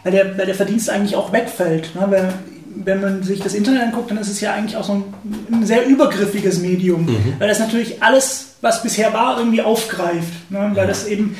weil, 0.03 0.11
der, 0.11 0.37
weil 0.37 0.45
der 0.45 0.55
Verdienst 0.55 0.89
eigentlich 0.89 1.15
auch 1.15 1.31
wegfällt. 1.31 1.95
Ne? 1.95 2.05
Weil, 2.09 2.33
wenn 2.83 3.01
man 3.01 3.23
sich 3.23 3.39
das 3.39 3.55
Internet 3.55 3.81
anguckt, 3.81 4.11
dann 4.11 4.19
ist 4.19 4.29
es 4.29 4.39
ja 4.39 4.53
eigentlich 4.53 4.77
auch 4.77 4.83
so 4.83 4.93
ein, 4.93 5.03
ein 5.51 5.65
sehr 5.65 5.87
übergriffiges 5.87 6.59
Medium, 6.59 7.07
weil 7.39 7.47
das 7.47 7.57
natürlich 7.57 8.03
alles, 8.03 8.57
was 8.61 8.83
bisher 8.83 9.13
war, 9.13 9.39
irgendwie 9.39 9.63
aufgreift. 9.63 10.51
Ne? 10.51 10.71
Weil 10.75 10.85
das 10.85 11.07
eben, 11.07 11.35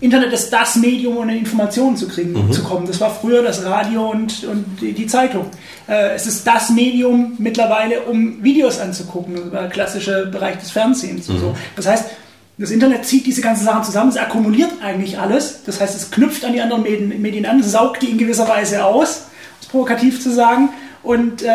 Internet 0.00 0.32
ist 0.32 0.50
das 0.50 0.76
Medium, 0.76 1.16
um 1.16 1.22
an 1.22 1.30
Informationen 1.30 1.96
zu 1.96 2.08
kriegen, 2.08 2.52
zu 2.52 2.62
kommen. 2.62 2.86
Das 2.86 3.00
war 3.00 3.10
früher 3.10 3.42
das 3.42 3.64
Radio 3.64 4.10
und, 4.10 4.44
und 4.44 4.64
die, 4.80 5.06
Zeitung. 5.06 5.46
Äh, 5.88 6.14
es 6.14 6.26
ist 6.26 6.46
das 6.46 6.70
Medium 6.70 7.34
mittlerweile, 7.38 8.02
um 8.02 8.42
Videos 8.42 8.78
anzugucken. 8.78 9.34
Das 9.34 9.52
war 9.52 9.62
der 9.62 9.70
klassische 9.70 10.26
Bereich 10.26 10.58
des 10.58 10.70
Fernsehens 10.70 11.28
und 11.28 11.38
so. 11.38 11.56
Das 11.76 11.86
heißt, 11.86 12.04
das 12.58 12.70
Internet 12.70 13.04
zieht 13.04 13.26
diese 13.26 13.42
ganzen 13.42 13.64
Sachen 13.64 13.84
zusammen, 13.84 14.10
es 14.10 14.16
akkumuliert 14.16 14.70
eigentlich 14.82 15.18
alles. 15.18 15.62
Das 15.64 15.80
heißt, 15.80 15.94
es 15.94 16.10
knüpft 16.10 16.44
an 16.44 16.54
die 16.54 16.60
anderen 16.60 16.82
Medien, 16.82 17.20
Medien 17.20 17.46
an, 17.46 17.62
saugt 17.62 18.02
die 18.02 18.10
in 18.10 18.18
gewisser 18.18 18.48
Weise 18.48 18.84
aus, 18.84 19.18
um 19.18 19.60
es 19.60 19.66
provokativ 19.66 20.22
zu 20.22 20.32
sagen. 20.32 20.70
Und 21.02 21.42
äh, 21.42 21.48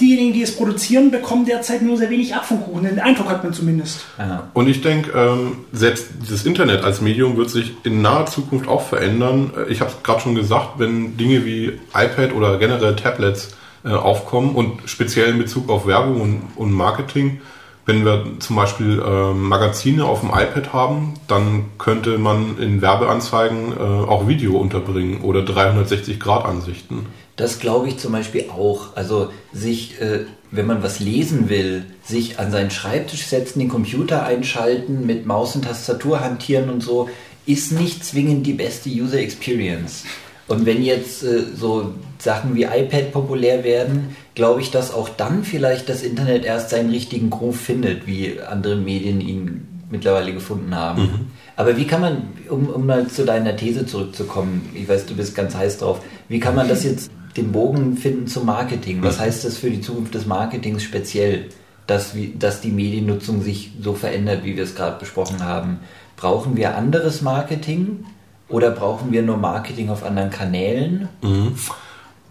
diejenigen, 0.00 0.32
die 0.32 0.42
es 0.42 0.56
produzieren, 0.56 1.10
bekommen 1.10 1.44
derzeit 1.44 1.82
nur 1.82 1.96
sehr 1.96 2.10
wenig 2.10 2.34
ab 2.34 2.44
vom 2.44 2.62
Kuchen. 2.62 2.84
Den 2.84 2.98
Eindruck 2.98 3.28
hat 3.28 3.44
man 3.44 3.52
zumindest. 3.52 4.04
Aha. 4.18 4.48
Und 4.54 4.68
ich 4.68 4.80
denke, 4.80 5.10
ähm, 5.16 5.58
selbst 5.72 6.08
das 6.28 6.46
Internet 6.46 6.84
als 6.84 7.00
Medium 7.00 7.36
wird 7.36 7.50
sich 7.50 7.74
in 7.84 8.02
naher 8.02 8.26
Zukunft 8.26 8.68
auch 8.68 8.82
verändern. 8.82 9.52
Äh, 9.56 9.70
ich 9.70 9.80
habe 9.80 9.90
es 9.90 10.02
gerade 10.02 10.20
schon 10.20 10.34
gesagt, 10.34 10.78
wenn 10.78 11.16
Dinge 11.16 11.44
wie 11.44 11.78
iPad 11.94 12.34
oder 12.34 12.58
generell 12.58 12.96
Tablets 12.96 13.56
äh, 13.84 13.90
aufkommen 13.90 14.54
und 14.54 14.80
speziell 14.86 15.30
in 15.30 15.38
Bezug 15.38 15.68
auf 15.68 15.86
Werbung 15.86 16.20
und, 16.20 16.42
und 16.56 16.72
Marketing, 16.72 17.40
wenn 17.86 18.04
wir 18.04 18.24
zum 18.38 18.56
Beispiel 18.56 19.00
äh, 19.00 19.32
Magazine 19.32 20.04
auf 20.04 20.20
dem 20.20 20.28
iPad 20.30 20.72
haben, 20.72 21.14
dann 21.26 21.64
könnte 21.78 22.18
man 22.18 22.58
in 22.58 22.82
Werbeanzeigen 22.82 23.72
äh, 23.72 23.80
auch 23.80 24.28
Video 24.28 24.58
unterbringen 24.58 25.22
oder 25.22 25.40
360-Grad-Ansichten. 25.40 27.06
Das 27.40 27.58
glaube 27.58 27.88
ich 27.88 27.96
zum 27.96 28.12
Beispiel 28.12 28.50
auch. 28.50 28.94
Also 28.96 29.30
sich, 29.50 29.98
äh, 29.98 30.26
wenn 30.50 30.66
man 30.66 30.82
was 30.82 31.00
lesen 31.00 31.48
will, 31.48 31.84
sich 32.04 32.38
an 32.38 32.50
seinen 32.50 32.70
Schreibtisch 32.70 33.24
setzen, 33.24 33.60
den 33.60 33.70
Computer 33.70 34.26
einschalten, 34.26 35.06
mit 35.06 35.24
Maus 35.24 35.56
und 35.56 35.64
Tastatur 35.64 36.20
hantieren 36.20 36.68
und 36.68 36.82
so, 36.82 37.08
ist 37.46 37.72
nicht 37.72 38.04
zwingend 38.04 38.46
die 38.46 38.52
beste 38.52 38.90
User 38.90 39.18
Experience. 39.18 40.04
Und 40.48 40.66
wenn 40.66 40.82
jetzt 40.82 41.22
äh, 41.22 41.44
so 41.56 41.94
Sachen 42.18 42.54
wie 42.54 42.64
iPad 42.64 43.10
populär 43.10 43.64
werden, 43.64 44.14
glaube 44.34 44.60
ich, 44.60 44.70
dass 44.70 44.92
auch 44.92 45.08
dann 45.08 45.42
vielleicht 45.42 45.88
das 45.88 46.02
Internet 46.02 46.44
erst 46.44 46.68
seinen 46.68 46.90
richtigen 46.90 47.30
Groove 47.30 47.58
findet, 47.58 48.06
wie 48.06 48.38
andere 48.38 48.76
Medien 48.76 49.22
ihn 49.22 49.66
mittlerweile 49.90 50.34
gefunden 50.34 50.74
haben. 50.74 51.02
Mhm. 51.02 51.26
Aber 51.56 51.78
wie 51.78 51.86
kann 51.86 52.02
man, 52.02 52.22
um, 52.50 52.68
um 52.68 52.84
mal 52.84 53.06
zu 53.08 53.24
deiner 53.24 53.56
These 53.56 53.86
zurückzukommen, 53.86 54.68
ich 54.74 54.86
weiß, 54.86 55.06
du 55.06 55.14
bist 55.16 55.34
ganz 55.34 55.54
heiß 55.54 55.78
drauf, 55.78 56.02
wie 56.28 56.38
kann 56.38 56.54
man 56.54 56.68
das 56.68 56.84
jetzt 56.84 57.10
den 57.36 57.52
Bogen 57.52 57.96
finden 57.96 58.26
zum 58.26 58.46
Marketing. 58.46 59.02
Was 59.02 59.20
heißt 59.20 59.44
das 59.44 59.56
für 59.56 59.70
die 59.70 59.80
Zukunft 59.80 60.14
des 60.14 60.26
Marketings 60.26 60.82
speziell, 60.82 61.46
dass, 61.86 62.14
dass 62.38 62.60
die 62.60 62.70
Mediennutzung 62.70 63.42
sich 63.42 63.72
so 63.80 63.94
verändert, 63.94 64.44
wie 64.44 64.56
wir 64.56 64.64
es 64.64 64.74
gerade 64.74 64.98
besprochen 64.98 65.44
haben? 65.44 65.80
Brauchen 66.16 66.56
wir 66.56 66.76
anderes 66.76 67.22
Marketing 67.22 68.04
oder 68.48 68.70
brauchen 68.70 69.12
wir 69.12 69.22
nur 69.22 69.36
Marketing 69.36 69.90
auf 69.90 70.04
anderen 70.04 70.30
Kanälen? 70.30 71.08
Mhm. 71.22 71.54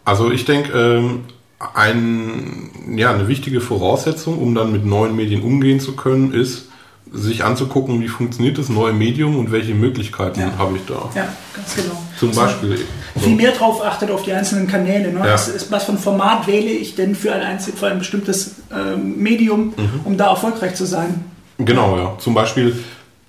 Also 0.06 0.32
ich 0.32 0.46
denke, 0.46 0.72
ähm, 0.74 1.25
ein, 1.74 2.98
ja, 2.98 3.13
eine 3.13 3.27
wichtige 3.27 3.62
Voraussetzung, 3.62 4.39
um 4.39 4.56
dann 4.56 4.72
mit 4.72 4.86
neuen 4.86 5.15
Medien 5.15 5.41
umgehen 5.41 5.79
zu 5.79 5.96
können, 5.96 6.34
ist, 6.34 6.68
sich 7.12 7.44
anzugucken, 7.44 8.01
wie 8.01 8.08
funktioniert 8.08 8.58
das 8.58 8.70
neue 8.70 8.94
Medium 8.94 9.38
und 9.38 9.51
welche 9.51 9.74
Möglichkeiten 9.74 10.39
ja. 10.42 10.58
habe 10.58 10.78
ich 10.78 10.86
da. 10.86 11.10
Ja, 11.16 11.28
ganz 11.56 11.75
genau. 11.75 12.01
Zum 12.18 12.30
also 12.30 12.42
Beispiel. 12.42 12.80
Viel 13.20 13.36
mehr 13.36 13.51
drauf 13.51 13.84
achtet 13.84 14.12
auf 14.12 14.24
die 14.24 14.34
einzelnen 14.34 14.68
Kanäle. 14.68 15.12
Ne? 15.12 15.20
Ja. 15.20 15.34
Was, 15.34 15.48
ist, 15.48 15.72
was 15.72 15.86
für 15.86 15.94
ein 15.94 15.98
Format 15.98 16.48
wähle 16.48 16.70
ich 16.70 16.96
denn 16.96 17.16
für 17.16 17.34
ein, 17.34 17.42
einzig, 17.42 17.75
für 17.78 17.88
ein 17.88 18.00
bestimmtes 18.00 18.56
ähm, 18.72 19.18
Medium, 19.18 19.74
mhm. 19.75 20.01
um 20.06 20.18
da 20.18 20.30
erfolgreich 20.30 20.75
zu 20.75 20.86
sein? 20.86 21.25
Genau, 21.58 21.98
ja. 21.98 22.18
Zum 22.20 22.34
Beispiel 22.34 22.78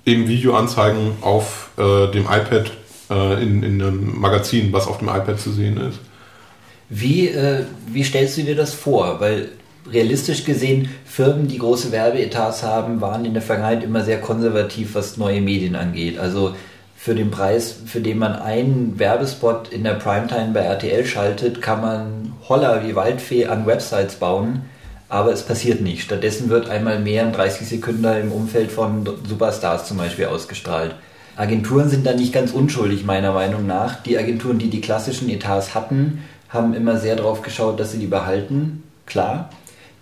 eben 0.05 0.27
Videoanzeigen 0.27 1.13
auf 1.21 1.69
äh, 1.77 2.11
dem 2.11 2.23
iPad 2.23 2.71
äh, 3.09 3.43
in, 3.43 3.63
in 3.63 3.81
einem 3.81 4.19
Magazin, 4.19 4.71
was 4.71 4.87
auf 4.87 4.99
dem 4.99 5.09
iPad 5.09 5.39
zu 5.39 5.51
sehen 5.51 5.77
ist. 5.77 5.99
Wie, 6.89 7.29
äh, 7.29 7.65
wie 7.87 8.03
stellst 8.03 8.37
du 8.37 8.43
dir 8.43 8.55
das 8.55 8.73
vor? 8.73 9.19
Weil 9.19 9.49
realistisch 9.89 10.43
gesehen, 10.43 10.89
Firmen, 11.05 11.47
die 11.47 11.57
große 11.57 11.91
Werbeetats 11.91 12.63
haben, 12.63 13.01
waren 13.01 13.25
in 13.25 13.33
der 13.33 13.41
Vergangenheit 13.41 13.83
immer 13.83 14.03
sehr 14.03 14.21
konservativ, 14.21 14.95
was 14.95 15.17
neue 15.17 15.41
Medien 15.41 15.75
angeht. 15.75 16.19
Also 16.19 16.55
für 16.95 17.15
den 17.15 17.31
Preis, 17.31 17.75
für 17.85 17.99
den 17.99 18.19
man 18.19 18.35
einen 18.35 18.99
Werbespot 18.99 19.69
in 19.69 19.83
der 19.83 19.95
Primetime 19.95 20.51
bei 20.53 20.59
RTL 20.59 21.05
schaltet, 21.05 21.61
kann 21.61 21.81
man 21.81 22.33
Holler 22.47 22.85
wie 22.85 22.95
Waldfee 22.95 23.47
an 23.47 23.65
Websites 23.65 24.15
bauen, 24.15 24.63
aber 25.09 25.31
es 25.33 25.41
passiert 25.41 25.81
nicht. 25.81 26.03
Stattdessen 26.03 26.49
wird 26.49 26.69
einmal 26.69 26.99
mehr 26.99 27.25
ein 27.25 27.33
30 27.33 27.67
Sekunden 27.67 28.05
im 28.05 28.31
Umfeld 28.31 28.71
von 28.71 29.09
Superstars 29.27 29.87
zum 29.87 29.97
Beispiel 29.97 30.25
ausgestrahlt. 30.25 30.95
Agenturen 31.35 31.89
sind 31.89 32.05
da 32.05 32.13
nicht 32.13 32.33
ganz 32.33 32.51
unschuldig, 32.51 33.03
meiner 33.03 33.31
Meinung 33.31 33.65
nach. 33.65 34.03
Die 34.03 34.17
Agenturen, 34.17 34.59
die 34.59 34.69
die 34.69 34.81
klassischen 34.81 35.29
Etats 35.29 35.73
hatten, 35.73 36.23
haben 36.49 36.73
immer 36.73 36.97
sehr 36.97 37.15
darauf 37.15 37.41
geschaut, 37.41 37.79
dass 37.79 37.93
sie 37.93 37.97
die 37.97 38.07
behalten. 38.07 38.83
Klar, 39.05 39.49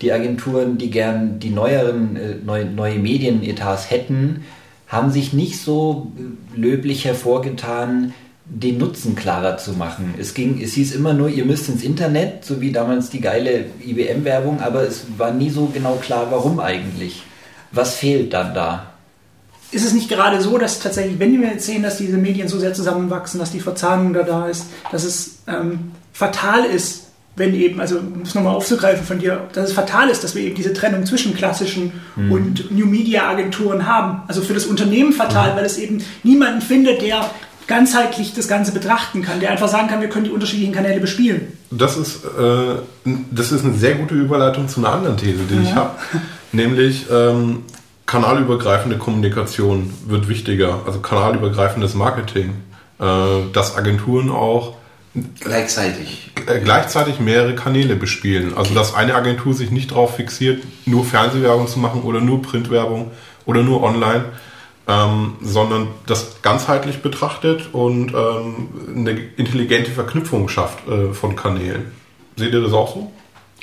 die 0.02 0.14
Agenturen, 0.14 0.78
die 0.78 0.90
gern 0.90 1.40
die 1.40 1.50
neueren 1.50 2.16
äh, 2.16 2.36
neue, 2.44 2.66
neue 2.66 3.00
Medienetats 3.00 3.90
hätten, 3.92 4.46
haben 4.88 5.12
sich 5.12 5.34
nicht 5.34 5.62
so 5.62 6.12
äh, 6.18 6.60
löblich 6.60 7.06
hervorgetan, 7.06 8.14
den 8.46 8.80
Nutzen 8.80 9.16
klarer 9.16 9.58
zu 9.58 9.74
machen. 9.74 10.16
Es, 10.18 10.34
ging, 10.34 10.60
es 10.62 10.74
hieß 10.74 10.96
immer 10.96 11.14
nur, 11.14 11.30
ihr 11.30 11.46
müsst 11.46 11.70
ins 11.70 11.84
Internet, 11.84 12.44
so 12.44 12.62
wie 12.62 12.72
damals 12.72 13.12
die 13.12 13.22
geile 13.22 13.66
IBM-Werbung, 13.86 14.60
aber 14.60 14.82
es 14.82 15.06
war 15.18 15.32
nie 15.32 15.52
so 15.52 15.68
genau 15.68 15.96
klar, 15.96 16.28
warum 16.32 16.60
eigentlich. 16.60 17.22
Was 17.72 17.96
fehlt 17.96 18.34
dann 18.34 18.56
da? 18.56 18.94
Ist 19.72 19.86
es 19.86 19.94
nicht 19.94 20.10
gerade 20.10 20.42
so, 20.42 20.58
dass 20.58 20.80
tatsächlich, 20.80 21.20
wenn 21.20 21.40
wir 21.40 21.50
jetzt 21.50 21.68
sehen, 21.68 21.84
dass 21.84 22.00
diese 22.00 22.18
Medien 22.18 22.48
so 22.48 22.58
sehr 22.58 22.74
zusammenwachsen, 22.74 23.40
dass 23.40 23.52
die 23.52 23.60
Verzahnung 23.60 24.14
da 24.14 24.24
da 24.24 24.48
ist, 24.48 24.66
dass 24.92 25.04
es 25.04 25.44
ähm, 25.48 25.92
fatal 26.12 26.66
ist, 26.66 27.09
wenn 27.36 27.54
eben, 27.54 27.80
also 27.80 28.00
um 28.00 28.22
es 28.24 28.36
nochmal 28.36 28.54
aufzugreifen 28.54 29.06
von 29.06 29.20
dir, 29.20 29.48
dass 29.54 29.70
es 29.70 29.74
fatal 29.74 30.10
ist, 30.10 30.24
dass 30.24 30.36
wir 30.36 30.44
eben 30.44 30.56
diese 30.56 30.74
Trennung 30.74 31.06
zwischen 31.06 31.34
klassischen 31.34 31.94
mhm. 32.16 32.32
und 32.32 32.72
New 32.72 32.86
Media 32.86 33.30
Agenturen 33.30 33.88
haben. 33.88 34.24
Also 34.28 34.42
für 34.42 34.54
das 34.54 34.66
Unternehmen 34.66 35.14
fatal, 35.14 35.54
mhm. 35.54 35.58
weil 35.58 35.66
es 35.66 35.78
eben 35.78 36.04
niemanden 36.24 36.62
findet, 36.62 37.02
der 37.02 37.30
ganzheitlich 37.68 38.34
das 38.34 38.48
Ganze 38.48 38.74
betrachten 38.74 39.22
kann, 39.22 39.40
der 39.40 39.52
einfach 39.52 39.70
sagen 39.70 39.88
kann, 39.88 40.02
wir 40.02 40.10
können 40.10 40.26
die 40.26 40.32
unterschiedlichen 40.32 40.74
Kanäle 40.74 41.00
bespielen. 41.00 41.54
Das 41.70 41.96
ist, 41.96 42.26
äh, 42.26 43.10
das 43.32 43.52
ist 43.52 43.64
eine 43.64 43.76
sehr 43.76 43.94
gute 43.94 44.16
Überleitung 44.16 44.68
zu 44.68 44.80
einer 44.80 44.92
anderen 44.92 45.18
These, 45.18 45.44
die 45.50 45.56
ja. 45.56 45.62
ich 45.62 45.76
habe, 45.76 45.92
nämlich 46.52 47.06
ähm, 47.12 47.64
kanalübergreifende 48.08 48.98
Kommunikation 48.98 49.94
wird 50.08 50.28
wichtiger, 50.28 50.82
also 50.88 51.00
kanalübergreifendes 51.00 51.94
Marketing, 51.94 52.56
äh, 53.00 53.06
dass 53.54 53.78
Agenturen 53.78 54.32
auch 54.32 54.79
Gleichzeitig. 55.40 56.32
Äh, 56.48 56.60
gleichzeitig 56.60 57.20
mehrere 57.20 57.56
Kanäle 57.56 57.96
bespielen. 57.96 58.54
Also 58.56 58.74
dass 58.74 58.94
eine 58.94 59.16
Agentur 59.16 59.54
sich 59.54 59.72
nicht 59.72 59.92
darauf 59.92 60.16
fixiert, 60.16 60.64
nur 60.86 61.06
Fernsehwerbung 61.06 61.68
zu 61.68 61.80
machen 61.80 62.02
oder 62.02 62.22
nur 62.22 62.42
Printwerbung 62.42 63.12
oder 63.46 63.64
nur 63.64 63.84
online, 63.84 64.26
ähm, 64.88 65.36
sondern 65.42 65.88
das 66.08 66.42
ganzheitlich 66.42 67.02
betrachtet 67.02 67.74
und 67.74 68.14
ähm, 68.14 68.70
eine 68.96 69.12
intelligente 69.38 69.92
Verknüpfung 69.92 70.50
schafft 70.50 70.88
äh, 70.88 71.14
von 71.14 71.36
Kanälen. 71.36 71.92
Seht 72.36 72.54
ihr 72.54 72.62
das 72.62 72.74
auch 72.74 72.94
so? 72.94 73.12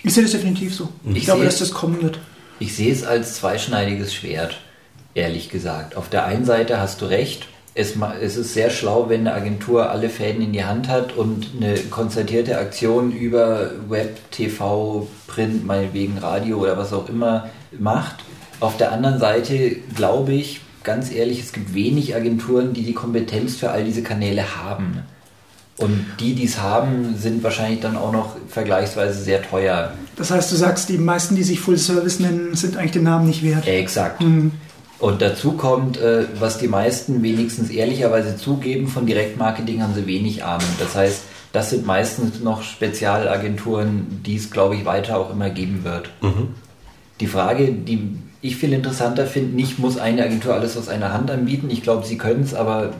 Ich 0.02 0.14
sehe 0.14 0.22
das 0.22 0.32
definitiv 0.32 0.74
so. 0.74 0.88
Ich, 1.04 1.16
ich 1.16 1.24
glaube, 1.24 1.44
dass 1.44 1.58
das 1.58 1.72
kommen 1.72 2.00
wird. 2.02 2.20
Ich 2.58 2.76
sehe 2.76 2.92
es 2.92 3.04
als 3.04 3.34
zweischneidiges 3.34 4.14
Schwert, 4.14 4.60
ehrlich 5.14 5.50
gesagt. 5.50 5.96
Auf 5.96 6.08
der 6.08 6.24
einen 6.26 6.44
Seite 6.44 6.78
hast 6.78 7.02
du 7.02 7.06
recht, 7.06 7.48
es, 7.76 7.94
es 8.22 8.36
ist 8.36 8.54
sehr 8.54 8.70
schlau, 8.70 9.08
wenn 9.10 9.20
eine 9.20 9.34
Agentur 9.34 9.90
alle 9.90 10.08
Fäden 10.08 10.42
in 10.42 10.52
die 10.52 10.64
Hand 10.64 10.88
hat 10.88 11.14
und 11.14 11.48
eine 11.60 11.76
konzertierte 11.76 12.58
Aktion 12.58 13.12
über 13.12 13.70
Web, 13.88 14.18
TV, 14.30 15.06
Print, 15.26 15.66
meinetwegen 15.66 16.16
Radio 16.16 16.58
oder 16.58 16.78
was 16.78 16.94
auch 16.94 17.08
immer 17.08 17.50
macht. 17.78 18.24
Auf 18.60 18.78
der 18.78 18.92
anderen 18.92 19.20
Seite 19.20 19.76
glaube 19.94 20.32
ich, 20.32 20.62
ganz 20.84 21.12
ehrlich, 21.12 21.40
es 21.40 21.52
gibt 21.52 21.74
wenig 21.74 22.16
Agenturen, 22.16 22.72
die 22.72 22.82
die 22.82 22.94
Kompetenz 22.94 23.56
für 23.56 23.70
all 23.70 23.84
diese 23.84 24.02
Kanäle 24.02 24.56
haben. 24.56 25.02
Und 25.76 26.06
die, 26.18 26.34
die 26.34 26.46
es 26.46 26.58
haben, 26.58 27.16
sind 27.18 27.44
wahrscheinlich 27.44 27.80
dann 27.80 27.98
auch 27.98 28.10
noch 28.10 28.36
vergleichsweise 28.48 29.22
sehr 29.22 29.42
teuer. 29.42 29.92
Das 30.16 30.30
heißt, 30.30 30.50
du 30.50 30.56
sagst, 30.56 30.88
die 30.88 30.96
meisten, 30.96 31.36
die 31.36 31.42
sich 31.42 31.60
Full 31.60 31.76
Service 31.76 32.20
nennen, 32.20 32.54
sind 32.54 32.78
eigentlich 32.78 32.92
den 32.92 33.02
Namen 33.02 33.26
nicht 33.26 33.42
wert. 33.42 33.66
Exakt. 33.66 34.22
Mhm. 34.22 34.52
Und 34.98 35.20
dazu 35.20 35.52
kommt, 35.52 35.98
äh, 35.98 36.24
was 36.38 36.58
die 36.58 36.68
meisten 36.68 37.22
wenigstens 37.22 37.70
ehrlicherweise 37.70 38.36
zugeben, 38.36 38.88
von 38.88 39.06
Direktmarketing 39.06 39.82
haben 39.82 39.94
sie 39.94 40.06
wenig 40.06 40.44
Ahnung. 40.44 40.68
Das 40.78 40.94
heißt, 40.94 41.22
das 41.52 41.70
sind 41.70 41.86
meistens 41.86 42.40
noch 42.40 42.62
Spezialagenturen, 42.62 44.22
die 44.24 44.36
es, 44.36 44.50
glaube 44.50 44.74
ich, 44.74 44.84
weiter 44.84 45.18
auch 45.18 45.30
immer 45.30 45.50
geben 45.50 45.84
wird. 45.84 46.10
Mhm. 46.22 46.48
Die 47.20 47.26
Frage, 47.26 47.72
die 47.72 48.18
ich 48.42 48.56
viel 48.56 48.72
interessanter 48.72 49.26
finde, 49.26 49.56
nicht 49.56 49.78
muss 49.78 49.98
eine 49.98 50.22
Agentur 50.22 50.54
alles 50.54 50.76
aus 50.76 50.88
einer 50.88 51.12
Hand 51.12 51.30
anbieten. 51.30 51.70
Ich 51.70 51.82
glaube, 51.82 52.06
sie 52.06 52.18
können 52.18 52.42
es, 52.42 52.54
aber 52.54 52.92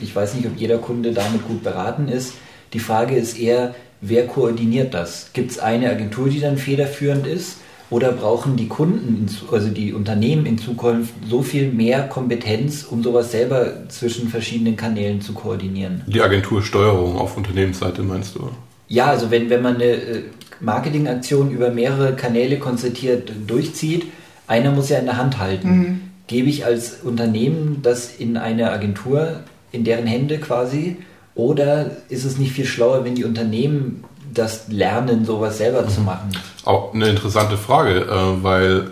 ich 0.00 0.14
weiß 0.14 0.34
nicht, 0.34 0.46
ob 0.46 0.56
jeder 0.56 0.78
Kunde 0.78 1.12
damit 1.12 1.46
gut 1.46 1.62
beraten 1.62 2.08
ist. 2.08 2.34
Die 2.72 2.78
Frage 2.78 3.16
ist 3.16 3.38
eher, 3.38 3.74
wer 4.00 4.26
koordiniert 4.26 4.94
das? 4.94 5.30
Gibt 5.32 5.50
es 5.50 5.58
eine 5.58 5.90
Agentur, 5.90 6.28
die 6.28 6.40
dann 6.40 6.58
federführend 6.58 7.26
ist? 7.26 7.58
Oder 7.92 8.12
brauchen 8.12 8.56
die 8.56 8.68
Kunden, 8.68 9.26
also 9.50 9.68
die 9.68 9.92
Unternehmen 9.92 10.46
in 10.46 10.56
Zukunft 10.56 11.12
so 11.28 11.42
viel 11.42 11.70
mehr 11.70 12.04
Kompetenz, 12.08 12.84
um 12.84 13.02
sowas 13.02 13.30
selber 13.30 13.86
zwischen 13.90 14.28
verschiedenen 14.28 14.76
Kanälen 14.76 15.20
zu 15.20 15.34
koordinieren? 15.34 16.00
Die 16.06 16.22
Agentursteuerung 16.22 17.18
auf 17.18 17.36
Unternehmensseite 17.36 18.02
meinst 18.02 18.34
du? 18.34 18.48
Ja, 18.88 19.08
also 19.08 19.30
wenn, 19.30 19.50
wenn 19.50 19.60
man 19.60 19.74
eine 19.74 19.84
äh, 19.84 20.22
Marketingaktion 20.60 21.50
über 21.50 21.70
mehrere 21.70 22.16
Kanäle 22.16 22.58
konzertiert 22.58 23.30
durchzieht, 23.46 24.06
einer 24.46 24.70
muss 24.70 24.88
ja 24.88 24.98
in 24.98 25.04
der 25.04 25.18
Hand 25.18 25.38
halten. 25.38 25.68
Mhm. 25.68 26.00
Gebe 26.28 26.48
ich 26.48 26.64
als 26.64 27.00
Unternehmen 27.02 27.80
das 27.82 28.16
in 28.16 28.38
eine 28.38 28.70
Agentur, 28.70 29.40
in 29.70 29.84
deren 29.84 30.06
Hände 30.06 30.38
quasi? 30.38 30.96
Oder 31.34 31.90
ist 32.08 32.24
es 32.24 32.38
nicht 32.38 32.52
viel 32.52 32.64
schlauer, 32.64 33.04
wenn 33.04 33.16
die 33.16 33.24
Unternehmen 33.24 34.04
das 34.32 34.68
lernen, 34.68 35.26
sowas 35.26 35.58
selber 35.58 35.86
zu 35.88 36.00
machen? 36.00 36.30
Auch 36.64 36.94
eine 36.94 37.08
interessante 37.08 37.56
Frage, 37.56 38.02
äh, 38.02 38.42
weil 38.42 38.90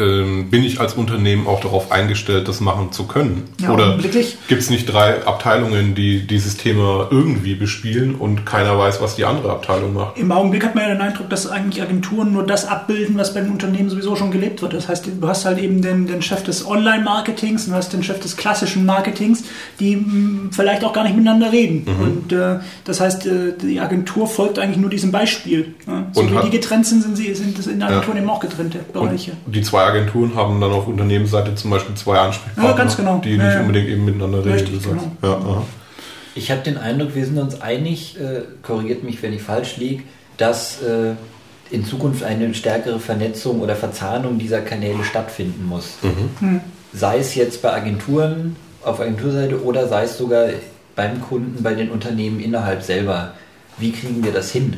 ähm, 0.00 0.48
bin 0.50 0.64
ich 0.64 0.80
als 0.80 0.94
Unternehmen 0.94 1.46
auch 1.46 1.60
darauf 1.60 1.92
eingestellt, 1.92 2.48
das 2.48 2.60
machen 2.60 2.90
zu 2.92 3.04
können? 3.06 3.44
Ja, 3.60 3.70
Oder 3.72 3.98
gibt 3.98 4.62
es 4.62 4.70
nicht 4.70 4.86
drei 4.86 5.24
Abteilungen, 5.26 5.94
die 5.94 6.26
dieses 6.26 6.56
Thema 6.56 7.08
irgendwie 7.10 7.54
bespielen 7.54 8.14
und 8.14 8.46
keiner 8.46 8.78
weiß, 8.78 9.00
was 9.00 9.16
die 9.16 9.24
andere 9.24 9.50
Abteilung 9.52 9.94
macht? 9.94 10.18
Im 10.18 10.32
Augenblick 10.32 10.64
hat 10.64 10.74
man 10.74 10.84
ja 10.84 10.90
den 10.94 11.00
Eindruck, 11.02 11.28
dass 11.30 11.46
eigentlich 11.48 11.82
Agenturen 11.82 12.32
nur 12.32 12.46
das 12.46 12.66
abbilden, 12.66 13.16
was 13.18 13.34
bei 13.34 13.40
den 13.40 13.50
Unternehmen 13.50 13.90
sowieso 13.90 14.16
schon 14.16 14.30
gelebt 14.30 14.62
wird. 14.62 14.72
Das 14.72 14.88
heißt, 14.88 15.06
du 15.20 15.28
hast 15.28 15.44
halt 15.44 15.58
eben 15.58 15.82
den, 15.82 16.06
den 16.06 16.22
Chef 16.22 16.42
des 16.42 16.66
Online-Marketings 16.66 17.64
und 17.66 17.72
du 17.72 17.76
hast 17.76 17.92
den 17.92 18.02
Chef 18.02 18.20
des 18.20 18.36
klassischen 18.36 18.86
Marketings, 18.86 19.44
die 19.78 19.96
mh, 19.96 20.50
vielleicht 20.52 20.84
auch 20.84 20.92
gar 20.92 21.04
nicht 21.04 21.16
miteinander 21.16 21.52
reden. 21.52 21.84
Mhm. 21.86 22.02
Und 22.02 22.32
äh, 22.32 22.58
das 22.84 23.00
heißt, 23.00 23.26
äh, 23.26 23.52
die 23.60 23.80
Agentur 23.80 24.26
folgt 24.26 24.58
eigentlich 24.58 24.78
nur 24.78 24.90
diesem 24.90 25.12
Beispiel. 25.12 25.74
Ja? 25.86 26.06
So 26.12 26.20
Und 26.22 26.30
wie 26.32 26.36
hat- 26.36 26.44
die 26.46 26.50
getrennt 26.50 26.86
sind, 26.86 27.02
sind, 27.02 27.16
sie, 27.16 27.34
sind 27.34 27.58
das 27.58 27.66
in 27.66 27.82
Agenturen 27.82 28.18
eben 28.18 28.30
auch 28.30 28.40
getrennte 28.40 28.78
Bereiche. 28.92 29.32
Die 29.46 29.62
zwei 29.62 29.82
Agenturen 29.90 30.34
haben 30.34 30.60
dann 30.60 30.72
auf 30.72 30.86
Unternehmensseite 30.86 31.54
zum 31.54 31.70
Beispiel 31.70 31.94
zwei 31.94 32.18
Ansprechpartner, 32.18 32.70
Ja, 32.70 32.76
ganz 32.76 32.96
genau. 32.96 33.18
die 33.18 33.36
nicht 33.36 33.42
ja. 33.44 33.60
unbedingt 33.60 33.88
eben 33.88 34.04
miteinander 34.04 34.38
reden. 34.44 34.52
Richtig, 34.52 34.82
genau. 34.82 35.12
Ja. 35.22 35.62
Ich 36.34 36.50
habe 36.50 36.62
den 36.62 36.78
Eindruck, 36.78 37.14
wir 37.14 37.24
sind 37.24 37.38
uns 37.38 37.60
einig, 37.60 38.16
äh, 38.20 38.42
korrigiert 38.62 39.02
mich, 39.02 39.22
wenn 39.22 39.32
ich 39.32 39.42
falsch 39.42 39.76
liege, 39.76 40.04
dass 40.36 40.80
äh, 40.82 41.14
in 41.70 41.84
Zukunft 41.84 42.22
eine 42.24 42.52
stärkere 42.54 42.98
Vernetzung 43.00 43.60
oder 43.60 43.76
Verzahnung 43.76 44.38
dieser 44.38 44.60
Kanäle 44.60 45.04
stattfinden 45.04 45.66
muss. 45.66 45.94
Sei 46.92 47.18
es 47.18 47.34
jetzt 47.34 47.62
bei 47.62 47.72
Agenturen 47.72 48.56
auf 48.82 49.00
Agenturseite 49.00 49.62
oder 49.62 49.86
sei 49.88 50.04
es 50.04 50.18
sogar 50.18 50.48
beim 50.96 51.20
Kunden, 51.20 51.62
bei 51.62 51.74
den 51.74 51.90
Unternehmen 51.90 52.40
innerhalb 52.40 52.82
selber. 52.82 53.34
Wie 53.78 53.92
kriegen 53.92 54.24
wir 54.24 54.32
das 54.32 54.50
hin? 54.50 54.74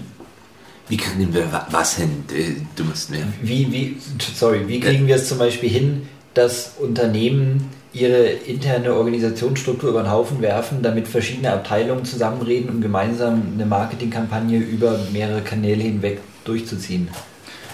Wie 0.89 0.97
kriegen 0.97 1.33
wir 1.33 1.51
wa- 1.53 1.67
was 1.71 1.97
hin? 1.97 2.25
Äh, 2.33 2.57
Du 2.77 2.85
musst 2.85 3.11
mehr. 3.11 3.25
Wie, 3.43 3.71
wie, 3.73 3.97
sorry, 4.35 4.67
wie 4.69 4.81
kriegen 4.81 5.07
wir 5.07 5.17
es 5.17 5.29
zum 5.29 5.39
Beispiel 5.39 5.69
hin, 5.71 6.09
dass 6.35 6.73
Unternehmen 6.79 7.69
ihre 7.93 8.25
interne 8.25 8.95
Organisationsstruktur 8.95 9.91
über 9.91 10.03
den 10.03 10.11
Haufen 10.11 10.41
werfen, 10.41 10.83
damit 10.83 11.07
verschiedene 11.09 11.53
Abteilungen 11.53 12.05
zusammenreden, 12.05 12.71
um 12.71 12.81
gemeinsam 12.81 13.43
eine 13.55 13.67
Marketingkampagne 13.67 14.59
über 14.59 14.99
mehrere 15.12 15.43
Kanäle 15.43 15.83
hinweg 15.83 16.21
durchzuziehen? 16.45 17.09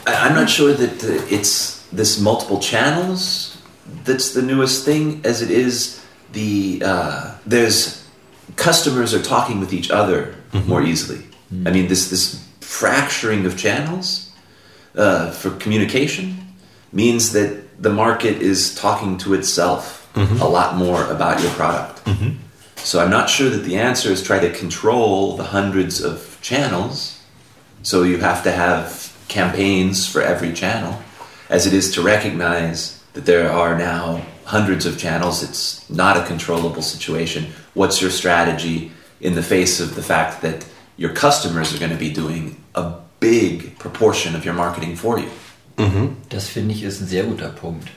I'm 0.06 0.34
not 0.34 0.50
sure 0.50 0.74
that 0.74 1.02
uh, 1.04 1.20
it's 1.30 1.82
this 1.96 2.18
multiple 2.18 2.58
channels 2.60 3.58
that's 4.04 4.32
the 4.32 4.42
newest 4.42 4.84
thing, 4.84 5.20
as 5.24 5.40
it 5.42 5.50
is 5.50 6.00
the 6.32 6.80
uh, 6.84 7.30
there's 7.46 8.02
customers 8.56 9.14
are 9.14 9.22
talking 9.22 9.60
with 9.60 9.72
each 9.72 9.90
other 9.90 10.34
more 10.66 10.82
easily. 10.82 11.18
I 11.64 11.70
mean, 11.70 11.88
this 11.88 12.10
this 12.10 12.40
fracturing 12.68 13.46
of 13.46 13.56
channels 13.56 14.30
uh, 14.94 15.30
for 15.30 15.50
communication 15.56 16.36
means 16.92 17.32
that 17.32 17.82
the 17.82 17.90
market 17.90 18.42
is 18.42 18.74
talking 18.74 19.16
to 19.16 19.32
itself 19.32 20.10
a 20.40 20.48
lot 20.48 20.76
more 20.76 21.04
about 21.10 21.40
your 21.40 21.50
product. 21.52 22.02
So 22.76 23.00
I'm 23.00 23.10
not 23.10 23.30
sure 23.30 23.48
that 23.50 23.64
the 23.64 23.76
answer 23.76 24.10
is 24.10 24.22
try 24.22 24.38
to 24.40 24.50
control 24.52 25.36
the 25.36 25.44
hundreds 25.44 26.00
of 26.02 26.38
channels. 26.42 27.20
So 27.82 28.02
you 28.02 28.18
have 28.18 28.42
to 28.42 28.52
have 28.52 29.16
campaigns 29.28 30.06
for 30.06 30.20
every 30.20 30.52
channel, 30.52 31.00
as 31.48 31.66
it 31.66 31.72
is 31.72 31.92
to 31.94 32.02
recognize 32.02 33.02
that 33.14 33.24
there 33.24 33.50
are 33.50 33.78
now 33.78 34.22
hundreds 34.44 34.84
of 34.86 34.98
channels. 34.98 35.42
It's 35.42 35.88
not 35.88 36.16
a 36.16 36.26
controllable 36.26 36.82
situation. 36.82 37.52
What's 37.74 38.00
your 38.02 38.10
strategy 38.10 38.90
in 39.20 39.34
the 39.34 39.42
face 39.42 39.80
of 39.80 39.94
the 39.94 40.02
fact 40.02 40.42
that 40.42 40.66
your 40.98 41.10
customers 41.10 41.72
are 41.72 41.78
going 41.78 41.92
to 41.92 41.98
be 41.98 42.10
doing 42.10 42.56
a 42.74 42.92
big 43.20 43.78
proportion 43.78 44.34
of 44.34 44.44
your 44.44 44.54
marketing 44.54 44.96
for 44.96 45.18
you? 45.18 45.28
Das 46.28 46.48
finde 46.48 46.74
ich 46.74 46.82
ist 46.82 47.00
ein 47.00 47.06
sehr 47.06 47.24
guter 47.24 47.48
Punkt. 47.50 47.88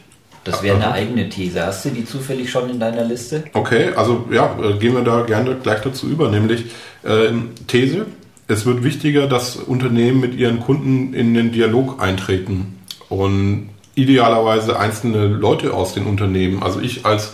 Das 0.44 0.64
wäre 0.64 0.76
eine 0.76 0.92
eigene 0.92 1.30
These. 1.30 1.66
Hast 1.66 1.86
du 1.86 1.90
die 1.90 2.06
zufällig 2.06 2.50
schon 2.50 2.70
in 2.70 2.80
deiner 2.80 3.04
Liste? 3.04 3.44
Okay, 3.54 3.90
also 3.96 4.28
ja, 4.32 4.56
äh, 4.62 4.74
gehen 4.78 4.94
wir 4.94 5.04
da 5.04 5.22
gerne 5.22 5.56
gleich 5.56 5.82
dazu 5.82 6.08
über, 6.08 6.30
nämlich 6.30 6.66
ähm, 7.06 7.52
These. 7.68 8.06
Es 8.48 8.66
wird 8.66 8.84
wichtiger, 8.84 9.28
dass 9.28 9.56
Unternehmen 9.56 10.20
mit 10.20 10.36
ihren 10.36 10.60
Kunden 10.60 11.14
in 11.14 11.34
den 11.34 11.52
Dialog 11.52 12.02
eintreten 12.02 12.80
und 13.10 13.70
idealerweise 13.96 14.80
einzelne 14.80 15.28
Leute 15.28 15.74
aus 15.74 15.94
den 15.94 16.06
Unternehmen. 16.06 16.64
Also 16.64 16.80
ich 16.80 17.06
als 17.06 17.34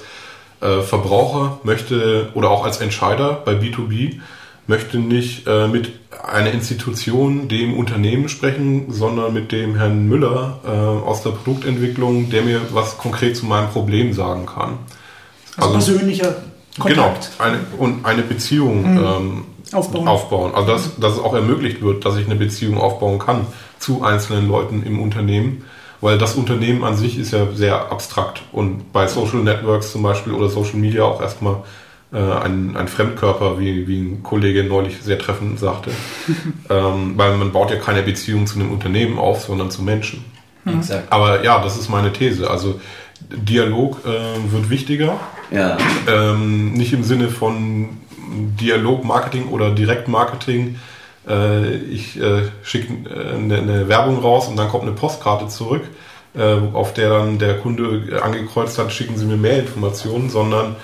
äh, 0.59 0.81
Verbraucher 0.81 1.59
möchte 1.63 2.29
oder 2.33 2.50
auch 2.50 2.65
als 2.65 2.81
Entscheider 2.81 3.42
bei 3.46 3.53
B2B 3.53 4.20
möchte 4.68 5.00
nicht 5.00 5.48
äh, 5.48 5.68
mit 5.68 5.92
einer 6.24 6.51
Institution, 6.51 7.48
dem 7.48 7.77
Unternehmen 7.77 8.30
sprechen, 8.30 8.92
sondern 8.92 9.34
mit 9.34 9.51
dem 9.51 9.75
Herrn 9.75 10.08
Müller 10.08 10.60
äh, 10.66 10.70
aus 10.70 11.24
der 11.24 11.32
Produktentwicklung, 11.32 12.30
der 12.30 12.44
mir 12.44 12.62
was 12.72 12.98
konkret 12.98 13.38
zu 13.38 13.46
meinem 13.46 13.70
Problem 13.70 14.14
sagen 14.14 14.46
kann. 14.46 14.80
Also, 15.56 15.72
persönlicher 15.74 16.36
Kontakt. 16.77 17.32
Genau, 17.38 17.50
eine, 17.50 17.60
und 17.77 18.06
eine 18.06 18.22
Beziehung 18.22 18.86
ähm, 18.86 19.44
Aufbauen. 19.74 20.08
aufbauen. 20.08 20.56
Also 20.56 20.72
dass, 20.72 21.00
dass 21.00 21.14
es 21.14 21.20
auch 21.20 21.34
ermöglicht 21.34 21.82
wird, 21.82 22.06
dass 22.06 22.18
ich 22.18 22.25
eine 22.25 22.36
Beziehung 22.36 22.77
aufbauen 22.77 23.20
kann 23.20 23.48
zu 23.80 24.03
einzelnen 24.03 24.48
Leuten 24.48 24.84
im 24.84 25.01
Unternehmen, 25.01 25.66
weil 26.00 26.18
das 26.18 26.36
Unternehmen 26.36 26.84
an 26.84 26.96
sich 26.96 27.18
ist 27.18 27.32
ja 27.32 27.48
sehr 27.53 27.92
abstrakt 27.92 28.44
und 28.51 28.94
bei 28.94 29.08
Social 29.08 29.40
Networks 29.40 29.92
zum 29.92 30.03
Beispiel 30.03 30.34
oder 30.34 30.50
Social 30.50 30.77
Media 30.77 31.03
auch 31.03 31.22
erstmal 31.22 31.64
äh, 32.13 32.17
ein, 32.17 32.77
ein 32.77 32.87
Fremdkörper, 32.87 33.59
wie, 33.59 33.87
wie 33.87 34.00
ein 34.00 34.24
Kollege 34.24 34.63
neulich 34.63 35.01
sehr 35.01 35.20
treffend 35.20 35.59
sagte. 35.59 35.91
ähm, 36.70 37.13
weil 37.15 37.35
man 37.37 37.51
baut 37.51 37.72
ja 37.72 37.77
keine 37.77 38.03
Beziehung 38.03 38.48
zu 38.48 38.59
einem 38.59 38.72
Unternehmen 38.72 39.17
auf, 39.17 39.43
sondern 39.43 39.72
zu 39.72 39.81
Menschen. 39.81 40.24
Exakt. 40.65 41.11
Aber 41.11 41.43
ja, 41.43 41.61
das 41.61 41.77
ist 41.77 41.89
meine 41.89 42.11
These. 42.11 42.50
Also 42.50 42.79
Dialog 43.29 44.05
äh, 44.05 44.51
wird 44.51 44.70
wichtiger. 44.70 45.20
Yeah. 45.51 45.77
Ähm, 46.07 46.74
nicht 46.74 46.93
im 46.93 47.03
Sinne 47.03 47.29
von 47.29 47.98
Dialogmarketing 48.59 49.48
oder 49.48 49.72
Direktmarketing. 49.72 50.77
Äh, 51.27 51.75
ich 51.75 52.20
äh, 52.20 52.43
schicke 52.63 52.93
äh, 53.09 53.35
eine, 53.35 53.57
eine 53.57 53.87
Werbung 53.87 54.20
raus 54.20 54.48
und 54.48 54.57
dann 54.57 54.70
kommt 54.70 54.83
eine 54.83 54.93
Postkarte 54.93 55.48
zurück, 55.48 55.83
äh, 56.35 56.55
auf 56.74 56.93
der 56.93 57.09
dann 57.09 57.39
der 57.39 57.57
Kunde 57.57 58.22
angekreuzt 58.22 58.77
hat, 58.77 58.91
schicken 58.91 59.17
Sie 59.17 59.25
mir 59.25 59.37
mehr 59.37 59.59
Informationen, 59.59 60.29
sondern 60.29 60.75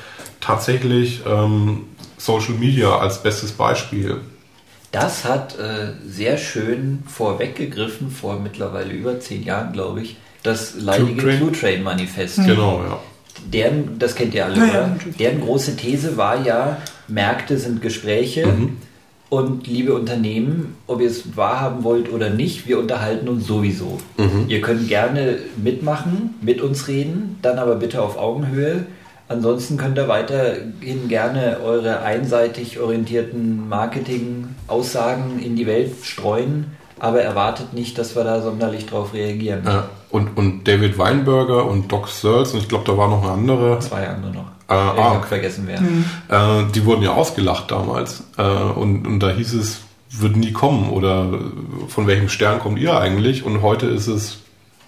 tatsächlich 0.43 1.21
ähm, 1.27 1.84
Social 2.17 2.53
Media 2.53 2.97
als 2.97 3.21
bestes 3.23 3.51
Beispiel. 3.51 4.17
Das 4.91 5.25
hat 5.25 5.58
äh, 5.58 5.93
sehr 6.08 6.38
schön 6.38 6.99
vorweggegriffen, 7.08 8.12
vor 8.12 8.39
mittlerweile 8.39 8.93
über 8.93 9.19
zehn 9.19 9.43
Jahren, 9.43 9.73
glaube 9.73 10.01
ich, 10.01 10.17
das 10.43 10.75
leidige 10.79 11.13
Q-Train? 11.21 11.39
Q-Train-Manifest. 11.39 12.36
Genau, 12.45 12.82
ja. 12.88 12.99
Deren, 13.51 13.97
das 13.97 14.13
kennt 14.15 14.34
ihr 14.36 14.45
alle, 14.45 14.58
Ja, 14.58 14.63
oder? 14.69 14.95
Deren 15.19 15.41
große 15.41 15.75
These 15.75 16.15
war 16.17 16.45
ja, 16.45 16.77
Märkte 17.08 17.58
sind 17.58 17.82
Gespräche 17.82 18.45
Mhm. 18.45 18.77
und 19.29 19.65
liebe 19.65 19.95
Unternehmen, 19.95 20.75
ob 20.86 21.01
ihr 21.01 21.08
es 21.10 21.36
wahrhaben 21.36 21.84
wollt 21.84 22.12
oder 22.13 22.29
nicht, 22.29 22.67
wir 22.67 22.77
unterhalten 22.77 23.27
uns 23.27 23.47
sowieso. 23.47 23.97
Mhm. 24.17 24.45
Ihr 24.47 24.62
könnt 24.62 24.88
gerne 24.88 25.39
mitmachen, 25.58 26.36
mit 26.41 26.62
uns 26.62 26.88
reden, 26.88 27.38
dann 27.41 27.58
aber 27.58 27.75
bitte 27.75 28.01
auf 28.01 28.17
Augenhöhe. 28.17 28.86
Ansonsten 29.34 29.78
könnt 29.78 29.98
ihr 29.98 30.08
weiterhin 30.08 31.08
gerne 31.10 31.58
eure 31.65 32.02
einseitig 32.02 32.80
orientierten 32.80 33.67
Marketing-Aussagen 33.67 35.39
in 35.39 35.56
die 35.56 35.65
Welt 35.65 35.91
streuen, 36.04 36.67
aber 37.00 37.22
erwartet 37.24 37.74
nicht, 37.74 37.98
dass 37.98 38.15
wir 38.15 38.24
da 38.24 38.41
sonderlich 38.41 38.86
drauf 38.86 39.13
reagieren. 39.13 39.63
Ja, 39.65 39.89
und, 40.12 40.38
und 40.38 40.67
David 40.67 41.00
Weinberger 41.00 41.65
und 41.65 41.91
Doc 41.91 42.08
Searles, 42.08 42.54
und 42.54 42.60
ich 42.60 42.69
glaube, 42.69 42.86
da 42.86 42.96
war 42.96 43.10
noch 43.10 43.24
eine 43.24 43.32
andere, 43.32 43.80
Zwei 43.80 44.08
andere 44.08 44.32
noch. 44.32 44.46
Ah, 44.67 44.93
ich 44.96 45.02
ah, 45.02 45.10
hab 45.10 45.17
okay. 45.17 45.28
vergessen 45.28 45.67
wer. 45.67 45.80
Äh, 46.62 46.65
die 46.74 46.86
wurden 46.86 47.02
ja 47.02 47.13
ausgelacht 47.13 47.72
damals. 47.72 48.24
Äh, 48.38 48.43
und, 48.43 49.06
und 49.08 49.19
da 49.19 49.32
hieß 49.32 49.54
es, 49.56 49.82
wird 50.12 50.38
nie 50.38 50.52
kommen 50.52 50.89
oder 50.89 51.26
äh, 51.34 51.89
von 51.89 52.08
welchem 52.08 52.30
Stern 52.30 52.60
kommt 52.60 52.80
ihr 52.80 52.98
eigentlich? 52.98 53.43
Und 53.43 53.62
heute 53.62 53.88
ist 53.88 54.08
es 54.08 54.42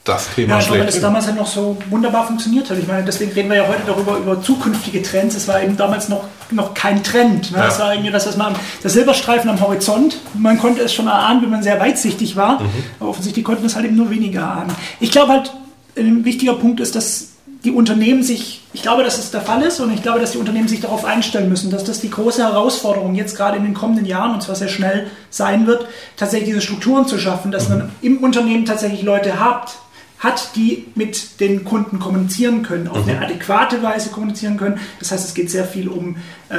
das 0.06 0.30
Thema 0.34 0.54
Ja, 0.54 0.60
glaube, 0.60 0.72
weil 0.72 0.78
schlecht. 0.84 0.96
das 0.96 1.02
damals 1.02 1.26
halt 1.26 1.36
noch 1.36 1.48
so 1.48 1.78
wunderbar 1.90 2.28
funktioniert 2.28 2.70
hat. 2.70 2.78
Ich 2.78 2.88
meine, 2.88 3.04
deswegen 3.04 3.32
reden 3.32 3.50
wir 3.50 3.58
ja 3.58 3.68
heute 3.68 3.82
darüber, 3.88 4.18
über 4.18 4.42
zukünftige 4.42 5.02
Trends. 5.02 5.36
Es 5.36 5.48
war 5.48 5.62
eben 5.62 5.76
damals 5.76 6.10
noch, 6.10 6.26
noch 6.52 6.76
kein 6.76 7.04
Trend. 7.04 7.52
Ne? 7.52 7.58
Ja. 7.58 7.68
Es 7.68 7.80
war 7.80 7.92
irgendwie 7.92 8.12
das, 8.12 8.28
was 8.28 8.38
man, 8.38 8.56
der 8.84 8.92
Silberstreifen 8.92 9.50
am 9.50 9.60
Horizont. 9.60 10.18
Man 10.36 10.60
konnte 10.60 10.84
es 10.84 10.94
schon 10.94 11.08
erahnen, 11.08 11.42
wenn 11.42 11.50
man 11.50 11.64
sehr 11.64 11.80
weitsichtig 11.80 12.36
war. 12.36 12.62
Mhm. 12.62 12.70
Aber 13.00 13.10
offensichtlich 13.10 13.44
konnten 13.44 13.66
es 13.66 13.76
halt 13.76 13.86
eben 13.86 13.96
nur 13.96 14.12
weniger 14.12 14.42
erahnen. 14.42 14.72
Ich 15.00 15.12
glaube 15.12 15.34
halt, 15.34 15.54
ein 15.98 16.24
wichtiger 16.24 16.54
Punkt 16.54 16.80
ist, 16.80 16.96
dass 16.96 17.30
die 17.64 17.72
Unternehmen 17.72 18.22
sich, 18.22 18.62
ich 18.74 18.84
glaube, 18.84 19.04
dass 19.04 19.18
es 19.18 19.32
der 19.32 19.42
Fall 19.42 19.64
ist 19.64 19.80
und 19.80 19.92
ich 19.92 20.04
glaube, 20.04 20.20
dass 20.20 20.34
die 20.34 20.38
Unternehmen 20.38 20.68
sich 20.68 20.82
darauf 20.82 21.04
einstellen 21.04 21.50
müssen, 21.50 21.72
dass 21.72 21.84
das 21.84 22.00
die 22.00 22.12
große 22.12 22.44
Herausforderung 22.44 23.16
jetzt 23.16 23.36
gerade 23.36 23.58
in 23.58 23.64
den 23.64 23.74
kommenden 23.74 24.06
Jahren 24.06 24.36
und 24.36 24.44
zwar 24.44 24.56
sehr 24.56 24.68
schnell 24.68 25.08
sein 25.32 25.66
wird, 25.66 25.88
tatsächlich 26.16 26.50
diese 26.50 26.62
Strukturen 26.62 27.08
zu 27.08 27.18
schaffen, 27.18 27.52
dass 27.52 27.68
man 27.70 27.90
im 28.04 28.18
Unternehmen 28.18 28.66
tatsächlich 28.66 29.02
Leute 29.02 29.40
habt, 29.40 29.78
hat, 30.26 30.56
die 30.56 30.88
mit 30.96 31.40
den 31.40 31.64
Kunden 31.64 32.00
kommunizieren 32.00 32.64
können, 32.64 32.88
auf 32.88 33.08
eine 33.08 33.22
adäquate 33.22 33.82
Weise 33.82 34.10
kommunizieren 34.10 34.58
können. 34.58 34.80
Das 35.00 35.12
heißt, 35.12 35.26
es 35.26 35.34
geht 35.34 35.50
sehr 35.50 35.66
viel 35.66 35.88
um, 35.88 36.18
äh, 36.50 36.56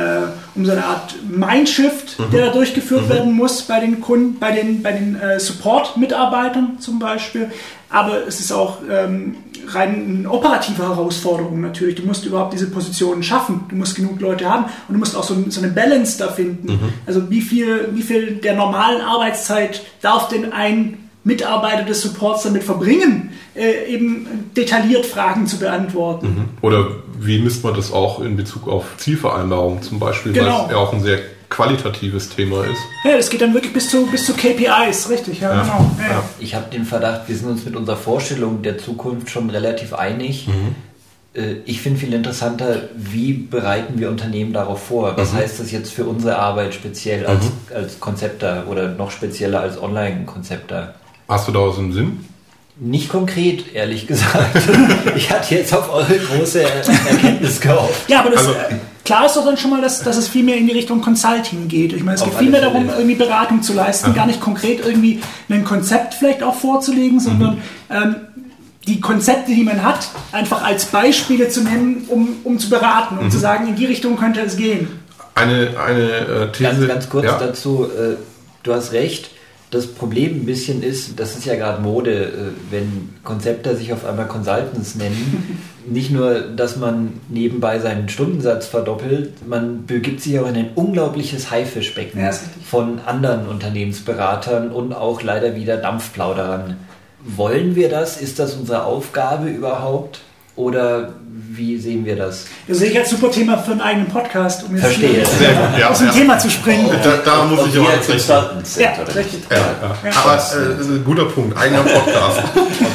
um 0.54 0.64
so 0.64 0.72
eine 0.72 0.84
Art 0.84 1.16
Mindshift, 1.28 2.16
der 2.32 2.46
da 2.46 2.52
durchgeführt 2.52 3.08
werden 3.08 3.32
muss 3.32 3.62
bei 3.62 3.80
den 3.80 4.00
Kunden, 4.00 4.38
bei 4.38 4.52
den, 4.52 4.82
bei 4.82 4.92
den 4.92 5.16
äh, 5.16 5.38
Support-Mitarbeitern 5.40 6.78
zum 6.78 6.98
Beispiel. 6.98 7.50
Aber 7.90 8.26
es 8.26 8.40
ist 8.40 8.52
auch 8.52 8.78
ähm, 8.90 9.36
rein 9.68 10.18
eine 10.18 10.30
operative 10.30 10.82
Herausforderung 10.82 11.60
natürlich. 11.60 11.96
Du 11.96 12.02
musst 12.02 12.24
überhaupt 12.24 12.52
diese 12.52 12.68
Positionen 12.68 13.22
schaffen. 13.22 13.64
Du 13.68 13.76
musst 13.76 13.94
genug 13.96 14.20
Leute 14.20 14.48
haben 14.48 14.64
und 14.88 14.94
du 14.94 14.98
musst 14.98 15.16
auch 15.16 15.24
so, 15.24 15.36
so 15.48 15.60
eine 15.60 15.70
Balance 15.70 16.18
da 16.18 16.28
finden. 16.28 16.78
Also 17.06 17.30
wie 17.30 17.40
viel, 17.40 17.90
wie 17.92 18.02
viel 18.02 18.36
der 18.36 18.54
normalen 18.54 19.00
Arbeitszeit 19.00 19.82
darf 20.00 20.28
denn 20.28 20.52
ein 20.52 20.98
Mitarbeiter 21.26 21.82
des 21.82 22.00
Supports 22.02 22.44
damit 22.44 22.62
verbringen, 22.62 23.30
äh, 23.56 23.84
eben 23.92 24.48
detailliert 24.56 25.04
Fragen 25.04 25.46
zu 25.46 25.58
beantworten. 25.58 26.48
Oder 26.62 26.86
wie 27.18 27.40
misst 27.40 27.64
man 27.64 27.74
das 27.74 27.92
auch 27.92 28.20
in 28.20 28.36
Bezug 28.36 28.68
auf 28.68 28.84
Zielvereinbarungen 28.96 29.82
zum 29.82 29.98
Beispiel, 29.98 30.32
Genau. 30.32 30.58
weil 30.60 30.64
es 30.66 30.70
ja 30.70 30.76
auch 30.76 30.92
ein 30.92 31.02
sehr 31.02 31.18
qualitatives 31.48 32.28
Thema 32.28 32.62
ist. 32.64 32.78
Ja, 33.04 33.16
das 33.16 33.28
geht 33.30 33.40
dann 33.40 33.54
wirklich 33.54 33.72
bis 33.72 33.88
zu, 33.90 34.06
bis 34.06 34.24
zu 34.26 34.34
KPIs, 34.34 35.08
richtig, 35.10 35.40
ja, 35.40 35.52
Ja. 35.54 35.62
genau. 35.62 35.90
Ja. 35.98 36.22
Ich 36.38 36.54
habe 36.54 36.70
den 36.72 36.84
Verdacht, 36.84 37.22
wir 37.28 37.36
sind 37.36 37.48
uns 37.48 37.64
mit 37.64 37.74
unserer 37.76 37.96
Vorstellung 37.96 38.62
der 38.62 38.78
Zukunft 38.78 39.30
schon 39.30 39.50
relativ 39.50 39.92
einig. 39.94 40.48
Äh, 41.34 41.56
Ich 41.64 41.80
finde 41.82 41.98
viel 42.00 42.12
interessanter, 42.14 42.82
wie 42.96 43.32
bereiten 43.32 43.98
wir 43.98 44.10
Unternehmen 44.10 44.52
darauf 44.52 44.84
vor? 44.86 45.16
Was 45.16 45.32
heißt 45.34 45.58
das 45.60 45.70
jetzt 45.72 45.92
für 45.92 46.04
unsere 46.04 46.36
Arbeit 46.38 46.72
speziell 46.74 47.26
als, 47.26 47.44
als 47.74 48.00
Konzepter 48.00 48.64
oder 48.70 48.88
noch 48.88 49.10
spezieller 49.10 49.60
als 49.60 49.80
Online-Konzepter? 49.80 50.94
Hast 51.28 51.48
du 51.48 51.52
da 51.52 51.60
was 51.60 51.78
im 51.78 51.92
Sinn? 51.92 52.24
Nicht 52.78 53.08
konkret, 53.08 53.74
ehrlich 53.74 54.06
gesagt. 54.06 54.60
ich 55.16 55.30
hatte 55.30 55.54
jetzt 55.54 55.74
auf 55.74 55.92
eure 55.92 56.18
große 56.18 56.62
Er- 56.62 56.86
Erkenntnis 56.86 57.60
gehofft. 57.60 58.08
Ja, 58.08 58.20
aber 58.20 58.30
das, 58.30 58.40
Also- 58.40 58.52
äh, 58.52 58.74
klar 59.04 59.24
ist 59.26 59.36
doch 59.36 59.44
dann 59.46 59.56
schon 59.56 59.70
mal, 59.70 59.80
dass, 59.80 60.02
dass 60.02 60.16
es 60.18 60.28
viel 60.28 60.44
mehr 60.44 60.56
in 60.56 60.66
die 60.66 60.74
Richtung 60.74 61.00
Consulting 61.00 61.68
geht. 61.68 61.94
Ich 61.94 62.04
meine, 62.04 62.16
es 62.18 62.24
geht 62.24 62.34
viel 62.34 62.50
mehr 62.50 62.60
darum, 62.60 62.90
irgendwie 62.90 63.14
Beratung 63.14 63.62
zu 63.62 63.72
leisten, 63.72 64.14
gar 64.14 64.26
nicht 64.26 64.40
konkret 64.40 64.84
irgendwie 64.84 65.20
ein 65.48 65.64
Konzept 65.64 66.14
vielleicht 66.14 66.42
auch 66.42 66.54
vorzulegen, 66.54 67.18
sondern 67.18 67.62
ähm, 67.90 68.16
die 68.86 69.00
Konzepte, 69.00 69.52
die 69.52 69.64
man 69.64 69.82
hat, 69.82 70.08
einfach 70.32 70.62
als 70.62 70.84
Beispiele 70.84 71.48
zu 71.48 71.62
nennen, 71.62 72.04
um, 72.08 72.36
um 72.44 72.58
zu 72.58 72.68
beraten 72.68 73.18
und 73.18 73.30
zu 73.32 73.38
sagen, 73.38 73.68
in 73.68 73.74
die 73.76 73.86
Richtung 73.86 74.16
könnte 74.16 74.40
es 74.40 74.56
gehen. 74.56 75.00
Eine, 75.34 75.70
eine 75.80 76.02
äh, 76.02 76.52
These. 76.52 76.70
Ganz, 76.70 76.86
ganz 76.88 77.08
kurz 77.08 77.24
ja? 77.24 77.38
dazu, 77.38 77.84
äh, 77.86 78.16
du 78.62 78.74
hast 78.74 78.92
recht. 78.92 79.30
Das 79.70 79.88
Problem 79.88 80.42
ein 80.42 80.46
bisschen 80.46 80.82
ist, 80.82 81.18
das 81.18 81.36
ist 81.36 81.44
ja 81.44 81.56
gerade 81.56 81.82
Mode, 81.82 82.24
äh, 82.24 82.30
wenn 82.70 83.10
Konzepter 83.24 83.74
sich 83.74 83.92
auf 83.92 84.04
einmal 84.04 84.28
Consultants 84.28 84.94
nennen. 84.94 85.60
Nicht 85.86 86.10
nur, 86.10 86.40
dass 86.40 86.76
man 86.76 87.20
nebenbei 87.28 87.78
seinen 87.78 88.08
Stundensatz 88.08 88.66
verdoppelt, 88.66 89.46
man 89.46 89.86
begibt 89.86 90.20
sich 90.20 90.38
auch 90.38 90.48
in 90.48 90.56
ein 90.56 90.70
unglaubliches 90.74 91.50
Haifischbecken 91.50 92.20
Ja, 92.20 92.32
von 92.68 92.98
anderen 93.06 93.46
Unternehmensberatern 93.46 94.72
und 94.72 94.92
auch 94.92 95.22
leider 95.22 95.54
wieder 95.54 95.76
Dampfplauderern. 95.76 96.76
Wollen 97.24 97.76
wir 97.76 97.88
das? 97.88 98.20
Ist 98.20 98.38
das 98.40 98.54
unsere 98.54 98.84
Aufgabe 98.84 99.48
überhaupt? 99.48 100.20
Oder 100.56 101.12
wie 101.50 101.78
sehen 101.78 102.04
wir 102.04 102.16
das? 102.16 102.46
Das 102.66 102.78
sehe 102.78 102.90
ich 102.90 102.98
als 102.98 103.10
super 103.10 103.30
Thema 103.30 103.58
für 103.58 103.72
einen 103.72 103.80
eigenen 103.80 104.08
Podcast, 104.08 104.64
um 104.66 104.74
jetzt 104.74 104.84
Verstehe. 104.86 105.24
Sehr 105.24 105.52
gut, 105.52 105.78
ja, 105.78 105.90
aus 105.90 105.98
dem 105.98 106.06
ja. 106.08 106.12
Thema 106.12 106.38
zu 106.38 106.50
springen. 106.50 106.90
Da, 107.02 107.16
da 107.24 107.44
muss 107.44 107.60
Ob 107.60 107.68
ich 107.68 107.78
auch 107.78 108.02
sind, 108.02 108.82
Ja, 108.82 108.92
richtig. 109.14 109.40
Ja, 109.50 109.56
ja. 109.56 110.16
Aber 110.24 110.36
äh, 110.36 110.98
guter 111.04 111.26
Punkt, 111.26 111.56
eigener 111.56 111.82
Podcast, 111.82 112.42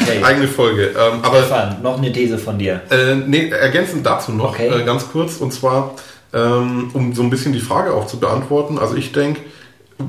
Okay. 0.01 0.23
eigene 0.23 0.47
Folge. 0.47 0.87
Ähm, 0.87 1.19
aber 1.21 1.37
Stefan, 1.39 1.81
noch 1.81 1.97
eine 1.97 2.11
These 2.11 2.37
von 2.37 2.57
dir. 2.57 2.81
Äh, 2.89 3.15
nee, 3.15 3.49
ergänzend 3.49 4.05
dazu 4.05 4.31
noch 4.31 4.49
Okay. 4.53 4.67
äh, 4.67 4.83
ganz 4.83 5.07
kurz 5.11 5.37
und 5.37 5.53
zwar, 5.53 5.95
ähm, 6.33 6.89
um 6.93 7.13
so 7.13 7.21
ein 7.23 7.29
bisschen 7.29 7.53
die 7.53 7.59
Frage 7.59 7.93
auch 7.93 8.07
zu 8.07 8.19
beantworten. 8.19 8.79
Also 8.79 8.95
ich 8.95 9.11
denke, 9.11 9.41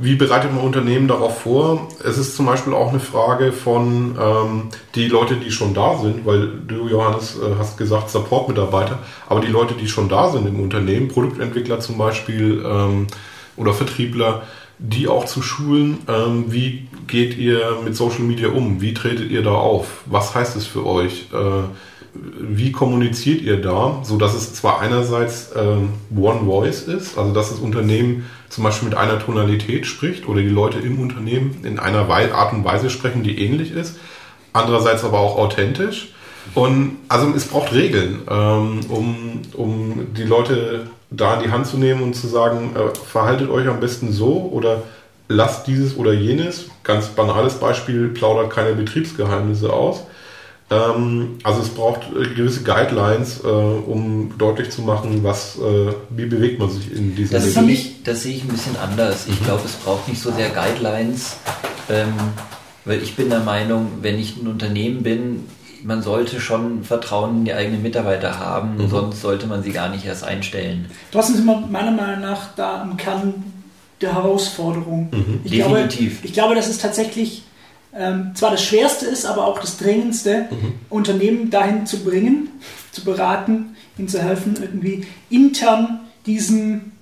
wie 0.00 0.14
bereitet 0.14 0.52
man 0.52 0.64
Unternehmen 0.64 1.08
darauf 1.08 1.42
vor? 1.42 1.88
Es 2.04 2.18
ist 2.18 2.36
zum 2.36 2.46
Beispiel 2.46 2.72
auch 2.74 2.90
eine 2.90 3.00
Frage 3.00 3.52
von 3.52 4.16
ähm, 4.20 4.62
die 4.94 5.08
Leute, 5.08 5.36
die 5.36 5.50
schon 5.50 5.74
da 5.74 5.98
sind, 5.98 6.24
weil 6.26 6.48
du, 6.66 6.88
Johannes, 6.88 7.36
äh, 7.36 7.54
hast 7.58 7.76
gesagt 7.76 8.10
Support-Mitarbeiter, 8.10 8.98
aber 9.28 9.40
die 9.40 9.48
Leute, 9.48 9.74
die 9.74 9.88
schon 9.88 10.08
da 10.08 10.30
sind 10.30 10.46
im 10.46 10.60
Unternehmen, 10.60 11.08
Produktentwickler 11.08 11.80
zum 11.80 11.98
Beispiel 11.98 12.64
ähm, 12.64 13.06
oder 13.56 13.74
Vertriebler, 13.74 14.42
die 14.78 15.06
auch 15.08 15.26
zu 15.26 15.42
schulen, 15.42 15.98
ähm, 16.08 16.46
wie 16.48 16.88
geht 17.06 17.36
ihr 17.36 17.78
mit 17.84 17.94
Social 17.94 18.22
Media 18.22 18.48
um? 18.48 18.80
Wie 18.80 18.94
tretet 18.94 19.30
ihr 19.30 19.42
da 19.42 19.52
auf? 19.52 20.02
Was 20.06 20.34
heißt 20.34 20.56
es 20.56 20.66
für 20.66 20.84
euch? 20.86 21.28
Äh, 21.32 21.64
wie 22.14 22.72
kommuniziert 22.72 23.40
ihr 23.40 23.60
da, 23.60 24.00
so 24.02 24.18
dass 24.18 24.34
es 24.34 24.54
zwar 24.54 24.80
einerseits 24.80 25.50
ähm, 25.56 25.90
One 26.14 26.44
Voice 26.44 26.82
ist, 26.82 27.16
also 27.16 27.32
dass 27.32 27.48
das 27.48 27.58
Unternehmen 27.58 28.26
zum 28.50 28.64
Beispiel 28.64 28.90
mit 28.90 28.98
einer 28.98 29.18
Tonalität 29.18 29.86
spricht 29.86 30.28
oder 30.28 30.42
die 30.42 30.48
Leute 30.48 30.78
im 30.78 31.00
Unternehmen 31.00 31.64
in 31.64 31.78
einer 31.78 32.08
Art 32.10 32.52
und 32.52 32.64
Weise 32.64 32.90
sprechen, 32.90 33.22
die 33.22 33.38
ähnlich 33.42 33.72
ist, 33.72 33.96
andererseits 34.52 35.04
aber 35.04 35.20
auch 35.20 35.38
authentisch. 35.38 36.12
Und 36.54 36.98
also 37.08 37.32
es 37.34 37.46
braucht 37.46 37.72
Regeln, 37.72 38.22
ähm, 38.28 38.80
um, 38.88 39.42
um 39.54 40.06
die 40.14 40.24
Leute 40.24 40.88
da 41.10 41.34
in 41.34 41.44
die 41.44 41.50
Hand 41.50 41.66
zu 41.66 41.78
nehmen 41.78 42.02
und 42.02 42.14
zu 42.14 42.26
sagen, 42.26 42.74
äh, 42.74 42.94
verhaltet 43.06 43.48
euch 43.48 43.68
am 43.68 43.80
besten 43.80 44.12
so 44.12 44.50
oder 44.52 44.82
lasst 45.28 45.66
dieses 45.66 45.96
oder 45.96 46.12
jenes. 46.12 46.66
Ganz 46.82 47.08
banales 47.08 47.54
Beispiel, 47.54 48.08
plaudert 48.08 48.50
keine 48.50 48.74
Betriebsgeheimnisse 48.74 49.72
aus. 49.72 50.02
Ähm, 50.72 51.38
also 51.42 51.60
es 51.60 51.68
braucht 51.68 52.00
äh, 52.18 52.34
gewisse 52.34 52.62
Guidelines, 52.62 53.40
äh, 53.44 53.46
um 53.46 54.32
deutlich 54.38 54.70
zu 54.70 54.82
machen, 54.82 55.22
was, 55.22 55.56
äh, 55.58 55.92
wie 56.10 56.26
bewegt 56.26 56.58
man 56.58 56.70
sich 56.70 56.90
in 56.94 57.14
diesen 57.14 57.32
Das 57.34 57.44
ist 57.46 57.54
sehe 57.54 57.68
ich, 57.70 58.02
das 58.04 58.22
sehe 58.22 58.34
ich 58.36 58.42
ein 58.44 58.48
bisschen 58.48 58.76
anders. 58.76 59.26
Ich 59.28 59.42
glaube, 59.44 59.62
es 59.64 59.72
braucht 59.74 60.08
nicht 60.08 60.20
so 60.20 60.30
sehr 60.32 60.50
Guidelines, 60.50 61.36
ähm, 61.90 62.12
weil 62.84 63.02
ich 63.02 63.14
bin 63.16 63.28
der 63.30 63.40
Meinung, 63.40 63.88
wenn 64.00 64.18
ich 64.18 64.36
ein 64.36 64.46
Unternehmen 64.48 65.02
bin, 65.02 65.44
man 65.84 66.00
sollte 66.02 66.40
schon 66.40 66.84
Vertrauen 66.84 67.38
in 67.38 67.44
die 67.44 67.52
eigenen 67.54 67.82
Mitarbeiter 67.82 68.38
haben, 68.38 68.76
Mhm. 68.76 68.88
sonst 68.88 69.20
sollte 69.20 69.46
man 69.48 69.62
sie 69.64 69.72
gar 69.72 69.88
nicht 69.88 70.04
erst 70.06 70.22
einstellen. 70.24 70.86
Trotzdem 71.10 71.36
sind 71.36 71.44
wir 71.46 71.58
meiner 71.70 71.90
Meinung 71.90 72.20
nach 72.20 72.54
da 72.54 72.82
im 72.82 72.96
Kern 72.96 73.34
der 74.00 74.14
Herausforderung. 74.14 75.10
Ich 75.44 75.52
glaube, 75.52 75.74
Definitiv. 75.78 76.24
ich 76.24 76.32
glaube, 76.32 76.54
dass 76.54 76.68
es 76.68 76.78
tatsächlich 76.78 77.42
ähm, 77.96 78.32
zwar 78.34 78.50
das 78.50 78.62
Schwerste 78.64 79.06
ist, 79.06 79.26
aber 79.26 79.46
auch 79.46 79.58
das 79.60 79.76
Dringendste, 79.76 80.48
Unternehmen 80.88 81.50
dahin 81.50 81.86
zu 81.86 81.98
bringen, 81.98 82.48
zu 82.90 83.04
beraten, 83.04 83.76
ihnen 83.98 84.08
zu 84.08 84.22
helfen, 84.22 84.56
irgendwie 84.60 85.06
intern 85.30 86.00
diesen, 86.26 86.92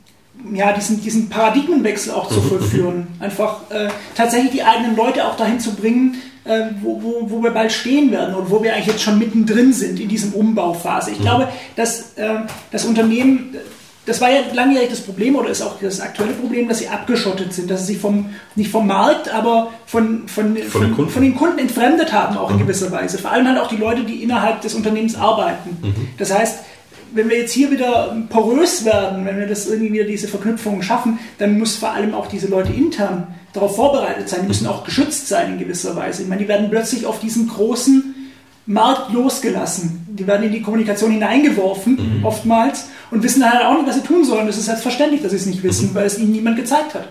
ja, 0.52 0.72
diesen, 0.72 1.00
diesen 1.02 1.28
Paradigmenwechsel 1.28 2.12
auch 2.12 2.28
zu 2.28 2.40
vollführen. 2.40 3.06
Einfach 3.20 3.70
äh, 3.70 3.88
tatsächlich 4.16 4.52
die 4.52 4.62
eigenen 4.62 4.96
Leute 4.96 5.26
auch 5.26 5.36
dahin 5.36 5.60
zu 5.60 5.74
bringen, 5.74 6.16
äh, 6.44 6.66
wo, 6.80 7.02
wo, 7.02 7.30
wo 7.30 7.42
wir 7.42 7.50
bald 7.50 7.70
stehen 7.70 8.10
werden 8.10 8.34
und 8.34 8.50
wo 8.50 8.62
wir 8.62 8.74
eigentlich 8.74 8.86
jetzt 8.86 9.02
schon 9.02 9.18
mittendrin 9.18 9.72
sind 9.72 10.00
in 10.00 10.08
diesem 10.08 10.32
Umbauphase. 10.32 11.12
Ich 11.12 11.20
glaube, 11.20 11.48
dass 11.76 12.14
äh, 12.16 12.40
das 12.70 12.84
Unternehmen, 12.84 13.54
das 14.10 14.20
war 14.20 14.28
ja 14.28 14.40
langjährig 14.52 14.90
das 14.90 15.02
Problem 15.02 15.36
oder 15.36 15.50
ist 15.50 15.62
auch 15.62 15.78
das 15.80 16.00
aktuelle 16.00 16.32
Problem, 16.32 16.68
dass 16.68 16.78
sie 16.78 16.88
abgeschottet 16.88 17.54
sind, 17.54 17.70
dass 17.70 17.86
sie 17.86 17.92
sich 17.92 18.02
vom, 18.02 18.30
nicht 18.56 18.68
vom 18.68 18.88
Markt, 18.88 19.32
aber 19.32 19.70
von, 19.86 20.26
von, 20.26 20.56
von, 20.56 20.82
den 20.82 20.94
Kunden. 20.96 21.12
von 21.12 21.22
den 21.22 21.36
Kunden 21.36 21.58
entfremdet 21.60 22.12
haben, 22.12 22.36
auch 22.36 22.50
in 22.50 22.58
gewisser 22.58 22.90
Weise. 22.90 23.18
Vor 23.18 23.30
allem 23.30 23.46
halt 23.46 23.60
auch 23.60 23.68
die 23.68 23.76
Leute, 23.76 24.02
die 24.02 24.24
innerhalb 24.24 24.62
des 24.62 24.74
Unternehmens 24.74 25.14
arbeiten. 25.14 25.78
Das 26.18 26.36
heißt, 26.36 26.58
wenn 27.12 27.30
wir 27.30 27.38
jetzt 27.38 27.52
hier 27.52 27.70
wieder 27.70 28.16
porös 28.30 28.84
werden, 28.84 29.24
wenn 29.26 29.38
wir 29.38 29.46
das 29.46 29.68
irgendwie 29.68 29.92
wieder 29.92 30.04
diese 30.04 30.26
Verknüpfungen 30.26 30.82
schaffen, 30.82 31.20
dann 31.38 31.56
muss 31.56 31.76
vor 31.76 31.92
allem 31.92 32.12
auch 32.12 32.26
diese 32.26 32.48
Leute 32.48 32.72
intern 32.72 33.28
darauf 33.52 33.76
vorbereitet 33.76 34.28
sein. 34.28 34.40
Die 34.42 34.48
müssen 34.48 34.66
auch 34.66 34.82
geschützt 34.82 35.28
sein 35.28 35.52
in 35.52 35.58
gewisser 35.60 35.94
Weise. 35.94 36.22
Ich 36.22 36.28
meine, 36.28 36.42
die 36.42 36.48
werden 36.48 36.68
plötzlich 36.68 37.06
auf 37.06 37.20
diesen 37.20 37.46
großen 37.46 38.16
Markt 38.66 39.12
losgelassen. 39.12 39.99
Die 40.12 40.26
werden 40.26 40.46
in 40.46 40.52
die 40.52 40.62
Kommunikation 40.62 41.10
hineingeworfen, 41.12 42.20
oftmals, 42.24 42.88
und 43.10 43.22
wissen 43.22 43.40
dann 43.40 43.52
halt 43.52 43.64
auch 43.64 43.74
nicht, 43.74 43.86
was 43.86 43.96
sie 43.96 44.02
tun 44.02 44.24
sollen. 44.24 44.46
Das 44.46 44.56
ist 44.56 44.66
selbstverständlich, 44.66 45.22
dass 45.22 45.30
sie 45.30 45.36
es 45.38 45.46
nicht 45.46 45.62
wissen, 45.62 45.94
weil 45.94 46.06
es 46.06 46.18
ihnen 46.18 46.32
niemand 46.32 46.56
gezeigt 46.56 46.94
hat. 46.94 47.08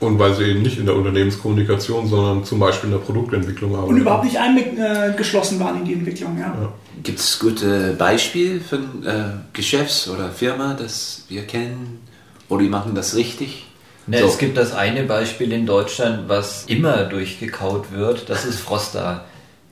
Und 0.00 0.18
weil 0.18 0.34
sie 0.34 0.44
eben 0.44 0.62
nicht 0.62 0.78
in 0.78 0.86
der 0.86 0.96
Unternehmenskommunikation, 0.96 2.08
sondern 2.08 2.44
zum 2.44 2.58
Beispiel 2.58 2.88
in 2.88 2.96
der 2.96 3.04
Produktentwicklung 3.04 3.74
arbeiten. 3.74 3.92
Und 3.92 4.00
überhaupt 4.00 4.24
nicht 4.24 4.38
eingeschlossen 4.38 5.60
waren 5.60 5.80
in 5.80 5.84
die 5.84 5.92
Entwicklung. 5.92 6.38
Ja. 6.38 6.72
Gibt 7.02 7.18
es 7.18 7.38
gute 7.38 7.92
Beispiele 7.98 8.60
von 8.60 9.04
äh, 9.04 9.24
Geschäfts- 9.52 10.08
oder 10.08 10.30
Firma, 10.30 10.74
das 10.74 11.26
wir 11.28 11.42
kennen? 11.42 12.00
Oder 12.48 12.62
die 12.62 12.70
machen 12.70 12.94
das 12.94 13.14
richtig? 13.14 13.66
Ne, 14.06 14.18
So. 14.20 14.26
Es 14.26 14.38
gibt 14.38 14.56
das 14.56 14.72
eine 14.72 15.02
Beispiel 15.02 15.52
in 15.52 15.66
Deutschland, 15.66 16.28
was 16.28 16.64
immer 16.66 17.04
durchgekaut 17.04 17.92
wird, 17.92 18.30
das 18.30 18.46
ist 18.46 18.58
Frosta. 18.58 19.24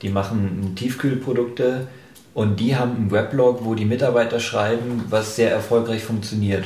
Die 0.03 0.09
machen 0.09 0.73
Tiefkühlprodukte 0.75 1.87
und 2.33 2.59
die 2.59 2.75
haben 2.75 2.95
einen 2.95 3.11
Weblog, 3.11 3.59
wo 3.63 3.75
die 3.75 3.85
Mitarbeiter 3.85 4.39
schreiben, 4.39 5.03
was 5.09 5.35
sehr 5.35 5.51
erfolgreich 5.51 6.03
funktioniert. 6.03 6.65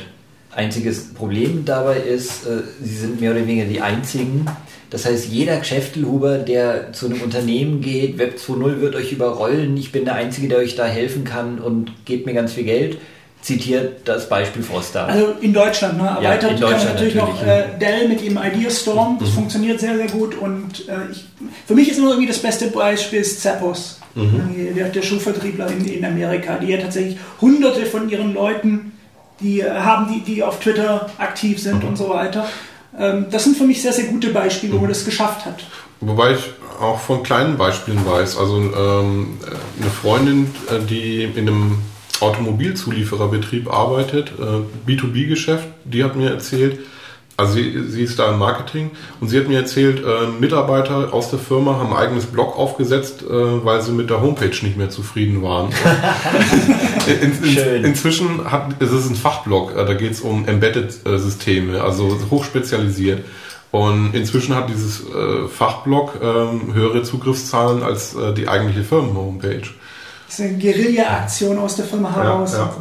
Einziges 0.54 1.12
Problem 1.14 1.64
dabei 1.64 1.96
ist, 1.96 2.46
äh, 2.46 2.62
sie 2.80 2.94
sind 2.96 3.20
mehr 3.20 3.32
oder 3.32 3.46
weniger 3.46 3.64
die 3.64 3.80
einzigen. 3.80 4.46
Das 4.90 5.04
heißt, 5.06 5.26
jeder 5.26 5.56
Geschäftelhuber, 5.56 6.38
der 6.38 6.92
zu 6.92 7.06
einem 7.06 7.20
Unternehmen 7.22 7.80
geht, 7.80 8.18
Web 8.18 8.36
2.0 8.38 8.80
wird 8.80 8.94
euch 8.94 9.10
überrollen, 9.10 9.76
ich 9.76 9.90
bin 9.90 10.04
der 10.04 10.14
Einzige, 10.14 10.46
der 10.46 10.58
euch 10.58 10.76
da 10.76 10.84
helfen 10.86 11.24
kann 11.24 11.58
und 11.58 11.90
gebt 12.04 12.26
mir 12.26 12.34
ganz 12.34 12.52
viel 12.52 12.62
Geld, 12.64 12.98
zitiert 13.42 14.02
das 14.08 14.28
Beispiel 14.28 14.62
Froster. 14.62 15.06
Also 15.06 15.34
in 15.40 15.52
Deutschland, 15.52 15.98
ne? 15.98 16.06
Erweitert 16.06 16.42
ja, 16.42 16.48
in 16.54 16.60
Deutschland 16.60 16.84
kann 16.84 16.94
natürlich, 16.94 17.14
natürlich, 17.16 17.40
noch 17.40 17.46
äh, 17.46 17.64
Dell 17.80 18.08
mit 18.08 18.22
ihrem 18.22 18.38
Ideastorm, 18.38 19.16
das 19.18 19.30
Mhm. 19.30 19.34
funktioniert 19.34 19.80
sehr, 19.80 19.96
sehr 19.96 20.06
gut 20.06 20.36
und 20.38 20.88
äh, 20.88 21.10
ich, 21.10 21.24
für 21.66 21.74
mich 21.74 21.90
ist 21.90 21.98
immer 21.98 22.10
irgendwie 22.10 22.28
das 22.28 22.38
beste 22.38 22.68
Beispiel 22.68 23.20
ist 23.20 23.42
Zappos, 23.42 23.98
Mhm. 24.14 24.74
der, 24.76 24.88
der 24.90 25.02
Schuhvertriebler 25.02 25.68
in, 25.70 25.84
in 25.86 26.04
Amerika, 26.04 26.56
die 26.58 26.68
ja 26.68 26.78
tatsächlich 26.78 27.16
hunderte 27.40 27.84
von 27.86 28.08
ihren 28.08 28.32
Leuten, 28.34 28.92
die 29.40 29.60
äh, 29.60 29.70
haben, 29.70 30.12
die, 30.12 30.20
die 30.20 30.42
auf 30.42 30.60
Twitter 30.60 31.10
aktiv 31.18 31.60
sind 31.60 31.82
Mhm. 31.82 31.88
und 31.90 31.96
so 31.98 32.08
weiter. 32.10 32.46
Ähm, 32.98 33.26
das 33.30 33.44
sind 33.44 33.56
für 33.56 33.64
mich 33.64 33.82
sehr, 33.82 33.92
sehr 33.92 34.04
gute 34.04 34.28
Beispiele, 34.30 34.72
wo 34.74 34.78
man 34.78 34.88
das 34.88 35.04
geschafft 35.04 35.44
hat. 35.46 35.64
Wobei 36.00 36.32
ich 36.34 36.50
auch 36.80 37.00
von 37.00 37.22
kleinen 37.22 37.56
Beispielen 37.56 38.04
weiß. 38.06 38.36
Also 38.38 38.56
ähm, 38.58 39.38
eine 39.80 39.90
Freundin, 39.90 40.46
äh, 40.70 40.78
die 40.88 41.24
in 41.24 41.48
einem 41.48 41.78
Automobilzuliefererbetrieb 42.20 43.72
arbeitet, 43.72 44.32
äh, 44.38 44.90
B2B-Geschäft, 44.90 45.64
die 45.84 46.04
hat 46.04 46.16
mir 46.16 46.30
erzählt, 46.30 46.78
also 47.36 47.54
sie, 47.54 47.88
sie 47.88 48.02
ist 48.02 48.18
da 48.18 48.30
im 48.30 48.38
Marketing 48.38 48.92
und 49.20 49.28
sie 49.28 49.38
hat 49.38 49.48
mir 49.48 49.58
erzählt, 49.58 50.04
äh, 50.04 50.28
Mitarbeiter 50.38 51.12
aus 51.12 51.30
der 51.30 51.40
Firma 51.40 51.78
haben 51.78 51.92
ein 51.92 51.98
eigenes 51.98 52.26
Blog 52.26 52.56
aufgesetzt, 52.56 53.22
äh, 53.22 53.64
weil 53.64 53.82
sie 53.82 53.90
mit 53.90 54.08
der 54.08 54.20
Homepage 54.20 54.56
nicht 54.64 54.76
mehr 54.76 54.90
zufrieden 54.90 55.42
waren. 55.42 55.70
in, 57.06 57.42
in, 57.42 57.50
Schön. 57.50 57.84
inzwischen 57.84 58.50
hat, 58.50 58.80
es 58.80 58.92
ist 58.92 59.10
ein 59.10 59.16
Fachblog, 59.16 59.76
äh, 59.76 59.84
da 59.84 59.94
geht 59.94 60.12
es 60.12 60.20
um 60.20 60.46
Embedded-Systeme, 60.46 61.82
also 61.82 62.16
hochspezialisiert. 62.30 63.24
Und 63.72 64.14
inzwischen 64.14 64.54
hat 64.54 64.68
dieses 64.68 65.00
äh, 65.00 65.48
Fachblog 65.48 66.20
ähm, 66.22 66.72
höhere 66.72 67.02
Zugriffszahlen 67.02 67.82
als 67.82 68.14
äh, 68.14 68.32
die 68.32 68.46
eigentliche 68.46 68.84
Firmen-Homepage. 68.84 69.62
Das 70.28 70.38
ist 70.38 70.40
eine 70.40 70.58
Guerilla-Aktion 70.58 71.58
aus 71.58 71.74
der 71.74 71.86
Firma 71.86 72.14
heraus. 72.14 72.52
ja. 72.52 72.72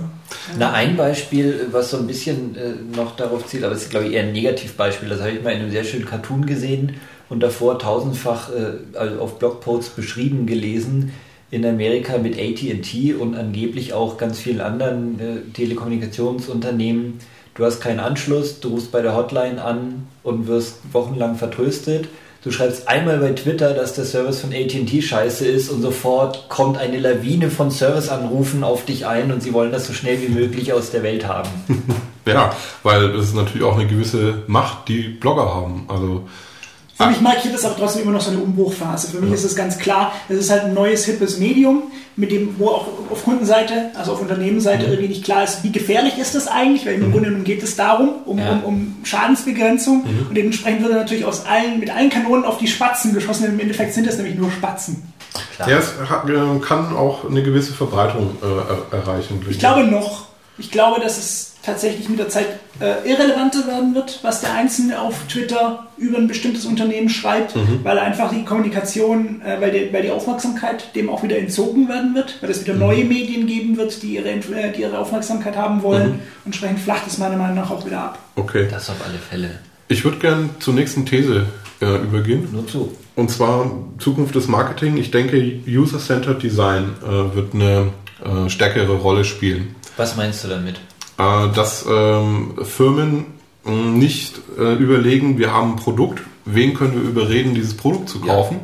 Na, 0.58 0.74
ein 0.74 0.98
Beispiel, 0.98 1.68
was 1.72 1.92
so 1.92 1.98
ein 1.98 2.08
bisschen 2.08 2.56
äh, 2.56 2.96
noch 2.96 3.16
darauf 3.16 3.46
zielt, 3.48 3.64
aber 3.64 3.76
es 3.76 3.84
ist, 3.84 3.90
glaube 3.92 4.08
ich, 4.08 4.14
eher 4.14 4.24
ein 4.24 4.34
Negativbeispiel. 4.34 5.10
Das 5.10 5.20
habe 5.20 5.32
ich 5.32 5.44
mal 5.44 5.52
in 5.52 5.62
einem 5.62 5.72
sehr 5.72 5.84
schönen 5.84 6.06
Cartoon 6.06 6.46
gesehen 6.46 6.96
und 7.30 7.42
davor 7.42 7.80
tausendfach 7.80 8.50
äh, 8.50 8.98
also 8.98 9.20
auf 9.20 9.40
Blogposts 9.40 9.92
beschrieben 9.92 10.46
gelesen. 10.46 11.14
In 11.52 11.66
Amerika 11.66 12.18
mit 12.18 12.38
ATT 12.40 13.16
und 13.20 13.36
angeblich 13.36 13.94
auch 13.94 14.18
ganz 14.18 14.40
vielen 14.40 14.60
anderen 14.60 15.20
äh, 15.20 15.52
Telekommunikationsunternehmen. 15.54 17.20
Du 17.56 17.64
hast 17.64 17.80
keinen 17.80 18.00
Anschluss, 18.00 18.60
du 18.60 18.70
rufst 18.70 18.92
bei 18.92 19.02
der 19.02 19.16
Hotline 19.16 19.64
an 19.64 20.08
und 20.24 20.48
wirst 20.48 20.80
wochenlang 20.92 21.36
vertröstet. 21.36 22.08
Du 22.44 22.52
schreibst 22.52 22.90
einmal 22.90 23.20
bei 23.20 23.32
Twitter, 23.32 23.74
dass 23.74 23.94
der 23.94 24.04
Service 24.04 24.42
von 24.42 24.52
AT&T 24.52 25.02
scheiße 25.02 25.48
ist 25.48 25.70
und 25.70 25.82
sofort 25.82 26.50
kommt 26.50 26.78
eine 26.78 27.00
Lawine 27.00 27.50
von 27.50 27.72
Serviceanrufen 27.72 28.66
auf 28.66 28.84
dich 28.84 29.08
ein 29.08 29.32
und 29.32 29.42
sie 29.42 29.54
wollen 29.54 29.72
das 29.72 29.88
so 29.88 29.94
schnell 29.94 30.22
wie 30.22 30.28
möglich 30.28 30.74
aus 30.74 30.92
der 30.92 31.04
Welt 31.04 31.28
haben. 31.28 31.50
Ja, 32.26 32.56
weil 32.84 33.04
es 33.18 33.26
ist 33.26 33.36
natürlich 33.36 33.68
auch 33.68 33.78
eine 33.78 33.86
gewisse 33.86 34.44
Macht, 34.48 34.88
die 34.88 35.10
Blogger 35.10 35.54
haben. 35.54 35.88
Also 35.90 36.24
Für 37.04 37.10
mich 37.10 37.22
markiert 37.22 37.54
das 37.54 37.66
aber 37.66 37.76
trotzdem 37.78 38.04
immer 38.04 38.12
noch 38.12 38.22
so 38.22 38.32
eine 38.32 38.40
Umbruchphase. 38.40 39.08
Für 39.12 39.20
mich 39.20 39.34
ist 39.34 39.44
es 39.44 39.56
ganz 39.56 39.78
klar, 39.78 40.12
es 40.30 40.38
ist 40.38 40.50
halt 40.50 40.64
ein 40.64 40.74
neues, 40.74 41.06
hippes 41.06 41.38
Medium, 41.40 41.84
mit 42.16 42.32
dem, 42.32 42.56
wo 42.60 42.68
auch 42.70 42.88
auf 43.10 43.24
Kundenseite, 43.24 43.90
also 43.96 44.12
auf 44.14 44.22
Unternehmensseite 44.22 44.84
irgendwie 44.86 45.08
nicht 45.08 45.24
klar 45.24 45.44
ist, 45.44 45.64
wie 45.64 45.72
gefährlich 45.72 46.18
ist 46.20 46.36
das 46.36 46.48
eigentlich, 46.48 46.86
weil 46.86 46.96
im 46.96 47.12
Grunde 47.12 47.30
genommen 47.30 47.44
geht 47.44 47.64
es 47.64 47.76
darum, 47.76 48.10
um, 48.26 48.38
Ja. 48.38 48.52
um, 48.52 48.64
um 48.64 48.96
Schadensbegrenzung 49.04 50.04
und 50.30 50.36
dementsprechend 50.36 50.84
wird 50.84 50.94
natürlich 50.94 51.26
aus 51.26 51.46
allen, 51.46 51.80
mit 51.80 51.90
allen 51.90 52.10
Kanonen 52.10 52.46
auf 52.46 52.58
die 52.60 52.68
Spatzen 52.68 53.14
geschossen. 53.14 53.46
Im 53.46 53.60
Endeffekt 53.60 53.94
sind 53.94 54.06
es 54.08 54.18
nämlich 54.18 54.36
nur 54.36 54.52
Spatzen. 54.52 55.12
Klar. 55.56 55.70
ja, 55.70 55.78
es 55.80 55.94
hat, 56.10 56.30
äh, 56.30 56.60
kann 56.60 56.96
auch 56.96 57.28
eine 57.28 57.42
gewisse 57.42 57.74
Verbreitung 57.74 58.38
äh, 58.44 58.46
er- 58.46 59.00
erreichen. 59.00 59.44
Ich 59.50 59.58
glaube 59.58 59.84
noch, 59.84 60.26
ich 60.60 60.70
glaube, 60.70 61.02
dass 61.02 61.18
es 61.18 61.53
tatsächlich 61.64 62.10
mit 62.10 62.20
der 62.20 62.30
Zeit 62.30 62.48
äh, 62.80 63.10
irrelevanter 63.10 63.66
werden 63.66 63.96
wird, 63.96 64.20
was 64.22 64.42
der 64.42 64.54
Einzelne 64.54 65.00
auf 65.02 65.16
Twitter 65.30 65.88
über 65.98 66.18
ein 66.18 66.28
bestimmtes 66.28 66.66
Unternehmen 66.66 67.10
schreibt, 67.10 67.56
weil 67.84 67.98
einfach 67.98 68.32
die 68.32 68.44
Kommunikation, 68.44 69.42
äh, 69.42 69.60
weil, 69.62 69.72
die, 69.72 69.94
weil 69.94 70.04
die 70.04 70.12
Aufmerksamkeit 70.12 70.94
dem 70.96 71.10
auch 71.10 71.24
wieder 71.24 71.38
entzogen 71.38 71.88
werden 71.88 72.14
wird, 72.16 72.42
weil 72.42 72.52
es 72.52 72.62
wieder 72.64 72.74
neue 72.76 73.06
Medien 73.06 73.48
geben 73.48 73.78
wird, 73.78 74.04
die 74.04 74.16
ihre, 74.16 74.30
äh, 74.30 74.74
die 74.76 74.82
ihre 74.82 75.00
Aufmerksamkeit 75.00 75.56
haben 75.56 75.82
wollen. 75.82 76.20
Entsprechend 76.46 76.80
flacht 76.80 77.08
es 77.08 77.18
meiner 77.18 77.38
Meinung 77.38 77.56
nach 77.56 77.72
auch 77.72 77.86
wieder 77.86 78.00
ab. 78.00 78.20
Okay. 78.36 78.68
Das 78.70 78.90
auf 78.90 78.98
alle 79.08 79.18
Fälle. 79.18 79.60
Ich 79.88 80.04
würde 80.04 80.18
gern 80.18 80.50
zur 80.60 80.74
nächsten 80.74 81.06
These 81.06 81.46
äh, 81.82 81.86
übergehen. 81.86 82.50
Nur 82.52 82.68
zu. 82.68 82.96
Und 83.16 83.30
zwar 83.30 83.72
Zukunft 84.00 84.36
des 84.36 84.48
Marketing. 84.48 84.98
Ich 84.98 85.12
denke, 85.12 85.60
User-Centered 85.68 86.42
Design 86.42 86.96
äh, 87.04 87.36
wird 87.36 87.54
eine 87.54 87.92
äh, 88.24 88.50
stärkere 88.50 88.94
Rolle 88.98 89.24
spielen. 89.24 89.76
Was 89.98 90.16
meinst 90.16 90.44
du 90.44 90.48
damit? 90.48 90.80
Äh, 91.18 91.54
dass 91.54 91.86
ähm, 91.88 92.54
Firmen 92.64 93.26
mh, 93.66 93.72
nicht 93.72 94.42
äh, 94.58 94.74
überlegen, 94.74 95.38
wir 95.38 95.54
haben 95.54 95.74
ein 95.74 95.76
Produkt, 95.76 96.22
wen 96.46 96.74
können 96.74 96.94
wir 96.94 97.02
überreden, 97.02 97.54
dieses 97.54 97.78
Produkt 97.78 98.10
zu 98.10 98.20
kaufen, 98.20 98.60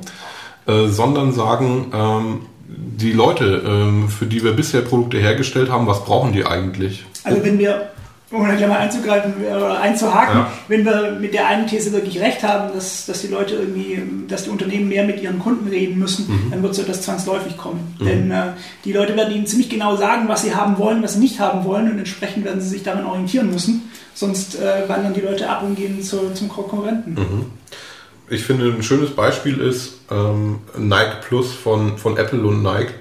äh, 0.65 0.88
sondern 0.88 1.31
sagen, 1.31 1.91
ähm, 1.93 2.39
die 2.67 3.12
Leute, 3.13 3.63
ähm, 3.65 4.09
für 4.09 4.25
die 4.25 4.43
wir 4.43 4.53
bisher 4.53 4.81
Produkte 4.81 5.19
hergestellt 5.19 5.69
haben, 5.69 5.85
was 5.85 6.03
brauchen 6.05 6.33
die 6.33 6.45
eigentlich? 6.45 7.05
Also 7.23 7.43
wenn 7.43 7.59
wir, 7.59 7.91
um 8.32 8.48
da 8.48 8.54
gleich 8.56 8.70
mal 8.70 8.78
einzugreifen 8.78 9.34
oder 9.44 9.80
einzuhaken, 9.82 10.38
Ja. 10.39 10.52
wenn 10.68 10.86
wir 10.86 11.18
mit 11.20 11.34
der 11.34 11.48
einen 11.48 11.65
These 11.68 11.92
wirklich 11.92 12.20
recht 12.20 12.44
haben, 12.44 12.74
dass, 12.76 13.06
dass 13.08 13.22
die 13.22 13.28
Leute 13.28 13.56
irgendwie, 13.56 14.02
dass 14.28 14.44
die 14.44 14.52
Unternehmen 14.52 14.88
mehr 14.88 15.04
mit 15.04 15.22
ihren 15.22 15.39
Kunden 15.39 15.68
reden 15.68 15.98
müssen, 15.98 16.50
dann 16.52 16.62
wird 16.62 16.76
so 16.76 16.84
das 16.84 17.02
zwangsläufig 17.02 17.58
kommen. 17.58 17.96
Denn 18.00 18.30
äh, 18.30 18.54
die 18.86 18.94
Leute 18.94 19.15
werden 19.18 19.34
ihnen 19.34 19.48
ziemlich 19.48 19.70
genau 19.70 19.96
sagen, 19.96 20.28
was 20.28 20.44
sie 20.44 20.54
haben 20.54 20.78
wollen, 20.78 21.02
was 21.02 21.13
sie 21.13 21.20
nicht 21.20 21.39
haben 21.39 21.63
wollen 21.63 21.92
und 21.92 21.98
entsprechend 21.98 22.46
werden 22.46 22.62
sie 22.62 22.70
sich 22.70 22.84
daran 22.84 23.06
orientieren 23.06 23.50
müssen. 23.50 23.89
Sonst 24.13 24.60
äh, 24.60 24.88
wandern 24.88 25.13
die 25.13 25.22
Leute 25.22 25.50
ab 25.50 25.63
und 25.63 25.76
gehen 25.76 26.02
zu, 26.04 26.32
zum 26.34 26.50
Konkurrenten. 26.50 27.18
Ich 28.30 28.44
finde, 28.44 28.65
ein 28.65 28.84
schönes 28.84 29.10
Beispiel 29.12 29.60
ist 29.60 30.02
ähm, 30.12 30.60
Nike 30.78 31.22
Plus 31.28 31.52
von, 31.52 31.98
von 31.98 32.15
Apple 32.18 32.42
und 32.46 32.62
Nike. 32.62 32.94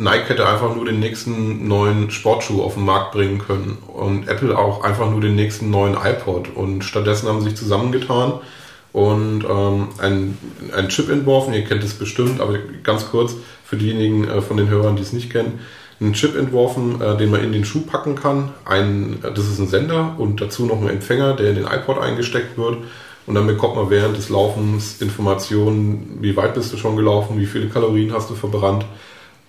Nike 0.00 0.30
hätte 0.30 0.48
einfach 0.48 0.74
nur 0.74 0.86
den 0.86 0.98
nächsten 0.98 1.68
neuen 1.68 2.10
Sportschuh 2.10 2.62
auf 2.62 2.74
den 2.74 2.86
Markt 2.86 3.12
bringen 3.12 3.38
können 3.38 3.76
und 3.86 4.28
Apple 4.28 4.56
auch 4.56 4.82
einfach 4.82 5.10
nur 5.10 5.20
den 5.20 5.36
nächsten 5.36 5.70
neuen 5.70 5.94
iPod. 5.94 6.48
Und 6.54 6.84
stattdessen 6.84 7.28
haben 7.28 7.40
sie 7.40 7.50
sich 7.50 7.58
zusammengetan 7.58 8.40
und 8.94 9.44
ähm, 9.44 9.88
ein, 9.98 10.38
ein 10.74 10.88
Chip 10.88 11.10
entworfen. 11.10 11.52
Ihr 11.52 11.64
kennt 11.64 11.84
es 11.84 11.92
bestimmt, 11.92 12.40
aber 12.40 12.58
ganz 12.82 13.10
kurz 13.10 13.34
für 13.64 13.76
diejenigen 13.76 14.26
äh, 14.26 14.40
von 14.40 14.56
den 14.56 14.70
Hörern, 14.70 14.96
die 14.96 15.02
es 15.02 15.12
nicht 15.12 15.30
kennen. 15.30 15.60
Einen 16.00 16.14
Chip 16.14 16.34
entworfen, 16.34 17.00
äh, 17.02 17.18
den 17.18 17.30
man 17.30 17.44
in 17.44 17.52
den 17.52 17.66
Schuh 17.66 17.82
packen 17.82 18.14
kann. 18.14 18.52
Ein, 18.64 19.18
das 19.22 19.46
ist 19.46 19.58
ein 19.58 19.68
Sender 19.68 20.14
und 20.16 20.40
dazu 20.40 20.64
noch 20.64 20.80
ein 20.80 20.88
Empfänger, 20.88 21.34
der 21.34 21.50
in 21.50 21.56
den 21.56 21.66
iPod 21.66 21.98
eingesteckt 21.98 22.56
wird. 22.56 22.78
Und 23.26 23.34
dann 23.34 23.46
bekommt 23.46 23.76
man 23.76 23.90
während 23.90 24.16
des 24.16 24.30
Laufens 24.30 25.02
Informationen, 25.02 26.18
wie 26.20 26.36
weit 26.36 26.54
bist 26.54 26.72
du 26.72 26.78
schon 26.78 26.96
gelaufen, 26.96 27.38
wie 27.38 27.46
viele 27.46 27.68
Kalorien 27.68 28.14
hast 28.14 28.30
du 28.30 28.34
verbrannt. 28.34 28.86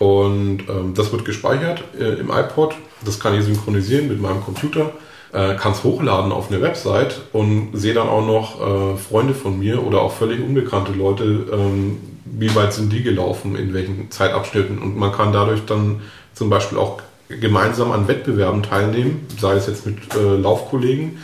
Und 0.02 0.64
ähm, 0.68 0.96
das 0.96 1.12
wird 1.12 1.26
gespeichert 1.26 1.84
äh, 2.00 2.20
im 2.20 2.32
iPod. 2.32 2.74
Das 3.06 3.20
kann 3.20 3.36
ich 3.36 3.46
synchronisieren 3.46 4.08
mit 4.08 4.20
meinem 4.20 4.44
Computer. 4.44 4.94
Äh, 5.32 5.54
kann 5.58 5.74
es 5.74 5.84
hochladen 5.84 6.32
auf 6.32 6.50
eine 6.50 6.60
Website 6.60 7.22
und 7.34 7.70
sehe 7.74 7.94
dann 7.94 8.10
auch 8.10 8.26
noch 8.26 8.96
äh, 8.96 8.98
Freunde 8.98 9.36
von 9.36 9.60
mir 9.60 9.86
oder 9.86 10.02
auch 10.02 10.12
völlig 10.12 10.42
unbekannte 10.42 10.92
Leute, 10.92 11.46
ähm, 11.54 12.00
wie 12.26 12.54
weit 12.56 12.74
sind 12.74 12.92
die 12.92 13.04
gelaufen, 13.04 13.56
in 13.56 13.76
welchen 13.76 14.10
Zeitabschnitten. 14.10 14.80
Und 14.80 14.98
man 14.98 15.12
kann 15.12 15.34
dadurch 15.34 15.68
dann 15.68 16.02
zum 16.34 16.50
Beispiel 16.50 16.80
auch 16.80 17.00
gemeinsam 17.30 17.92
an 17.92 18.08
Wettbewerben 18.08 18.64
teilnehmen, 18.64 19.28
sei 19.40 19.54
es 19.54 19.68
jetzt 19.68 19.86
mit 19.86 19.98
äh, 20.16 20.36
Laufkollegen 20.36 21.20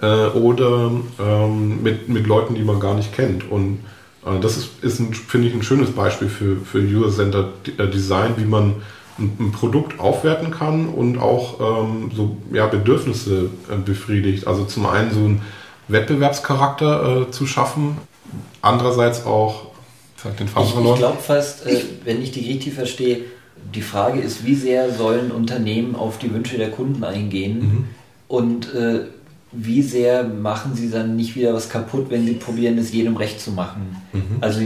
äh, 0.00 0.28
oder 0.28 0.90
ähm, 1.20 1.82
mit, 1.82 2.08
mit 2.08 2.26
Leuten, 2.26 2.54
die 2.54 2.62
man 2.62 2.80
gar 2.80 2.94
nicht 2.94 3.12
kennt. 3.12 3.50
Und 3.50 3.80
das 4.40 4.56
ist, 4.56 4.68
ist 4.82 5.00
finde 5.28 5.48
ich, 5.48 5.54
ein 5.54 5.62
schönes 5.62 5.90
Beispiel 5.90 6.28
für, 6.28 6.56
für 6.56 6.78
User-Centered 6.78 7.78
äh, 7.78 7.88
Design, 7.90 8.34
wie 8.36 8.44
man 8.44 8.74
ein, 9.18 9.36
ein 9.38 9.52
Produkt 9.52 10.00
aufwerten 10.00 10.50
kann 10.50 10.88
und 10.88 11.18
auch 11.18 11.60
ähm, 11.84 12.10
so 12.14 12.36
ja, 12.52 12.66
Bedürfnisse 12.66 13.50
äh, 13.70 13.76
befriedigt. 13.76 14.46
Also 14.46 14.64
zum 14.64 14.86
einen 14.86 15.10
so 15.12 15.20
einen 15.20 15.42
Wettbewerbscharakter 15.88 17.26
äh, 17.28 17.30
zu 17.30 17.46
schaffen, 17.46 17.98
andererseits 18.62 19.26
auch, 19.26 19.66
ich 20.16 20.36
den 20.36 20.48
Faden 20.48 20.68
Ich, 20.68 20.90
ich 20.90 20.96
glaube 20.96 21.18
fast, 21.20 21.66
äh, 21.66 21.82
wenn 22.04 22.22
ich 22.22 22.32
die 22.32 22.50
richtig 22.50 22.74
verstehe, 22.74 23.20
die 23.74 23.82
Frage 23.82 24.20
ist, 24.20 24.44
wie 24.44 24.54
sehr 24.54 24.92
sollen 24.92 25.30
Unternehmen 25.30 25.94
auf 25.94 26.18
die 26.18 26.32
Wünsche 26.32 26.58
der 26.58 26.70
Kunden 26.70 27.04
eingehen 27.04 27.58
Mhm. 27.58 27.84
und 28.28 28.74
äh, 28.74 29.00
wie 29.56 29.82
sehr 29.82 30.24
machen 30.24 30.74
sie 30.74 30.90
dann 30.90 31.16
nicht 31.16 31.36
wieder 31.36 31.54
was 31.54 31.68
kaputt, 31.68 32.06
wenn 32.10 32.26
sie 32.26 32.34
probieren, 32.34 32.78
es 32.78 32.92
jedem 32.92 33.16
recht 33.16 33.40
zu 33.40 33.52
machen. 33.52 33.96
Mhm. 34.12 34.38
Also 34.40 34.60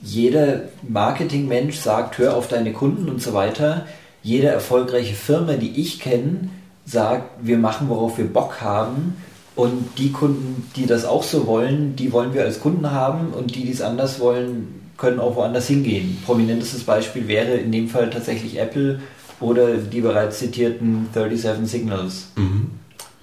jeder 0.00 0.62
Marketingmensch 0.86 1.76
sagt, 1.76 2.18
hör 2.18 2.36
auf 2.36 2.48
deine 2.48 2.72
Kunden 2.72 3.08
und 3.08 3.22
so 3.22 3.34
weiter. 3.34 3.86
Jede 4.22 4.48
erfolgreiche 4.48 5.14
Firma, 5.14 5.54
die 5.54 5.80
ich 5.80 6.00
kenne, 6.00 6.50
sagt, 6.84 7.30
wir 7.42 7.58
machen, 7.58 7.88
worauf 7.88 8.18
wir 8.18 8.32
Bock 8.32 8.60
haben. 8.60 9.16
Und 9.56 9.98
die 9.98 10.12
Kunden, 10.12 10.70
die 10.76 10.86
das 10.86 11.04
auch 11.04 11.24
so 11.24 11.46
wollen, 11.46 11.96
die 11.96 12.12
wollen 12.12 12.32
wir 12.32 12.44
als 12.44 12.60
Kunden 12.60 12.92
haben 12.92 13.32
und 13.32 13.56
die, 13.56 13.64
die 13.64 13.72
es 13.72 13.82
anders 13.82 14.20
wollen, 14.20 14.78
können 14.96 15.18
auch 15.18 15.34
woanders 15.36 15.66
hingehen. 15.66 16.18
Prominentestes 16.24 16.84
Beispiel 16.84 17.26
wäre 17.26 17.54
in 17.54 17.72
dem 17.72 17.88
Fall 17.88 18.10
tatsächlich 18.10 18.58
Apple 18.58 19.00
oder 19.40 19.76
die 19.76 20.00
bereits 20.00 20.38
zitierten 20.38 21.08
37 21.12 21.68
Signals. 21.68 22.28
Mhm. 22.36 22.70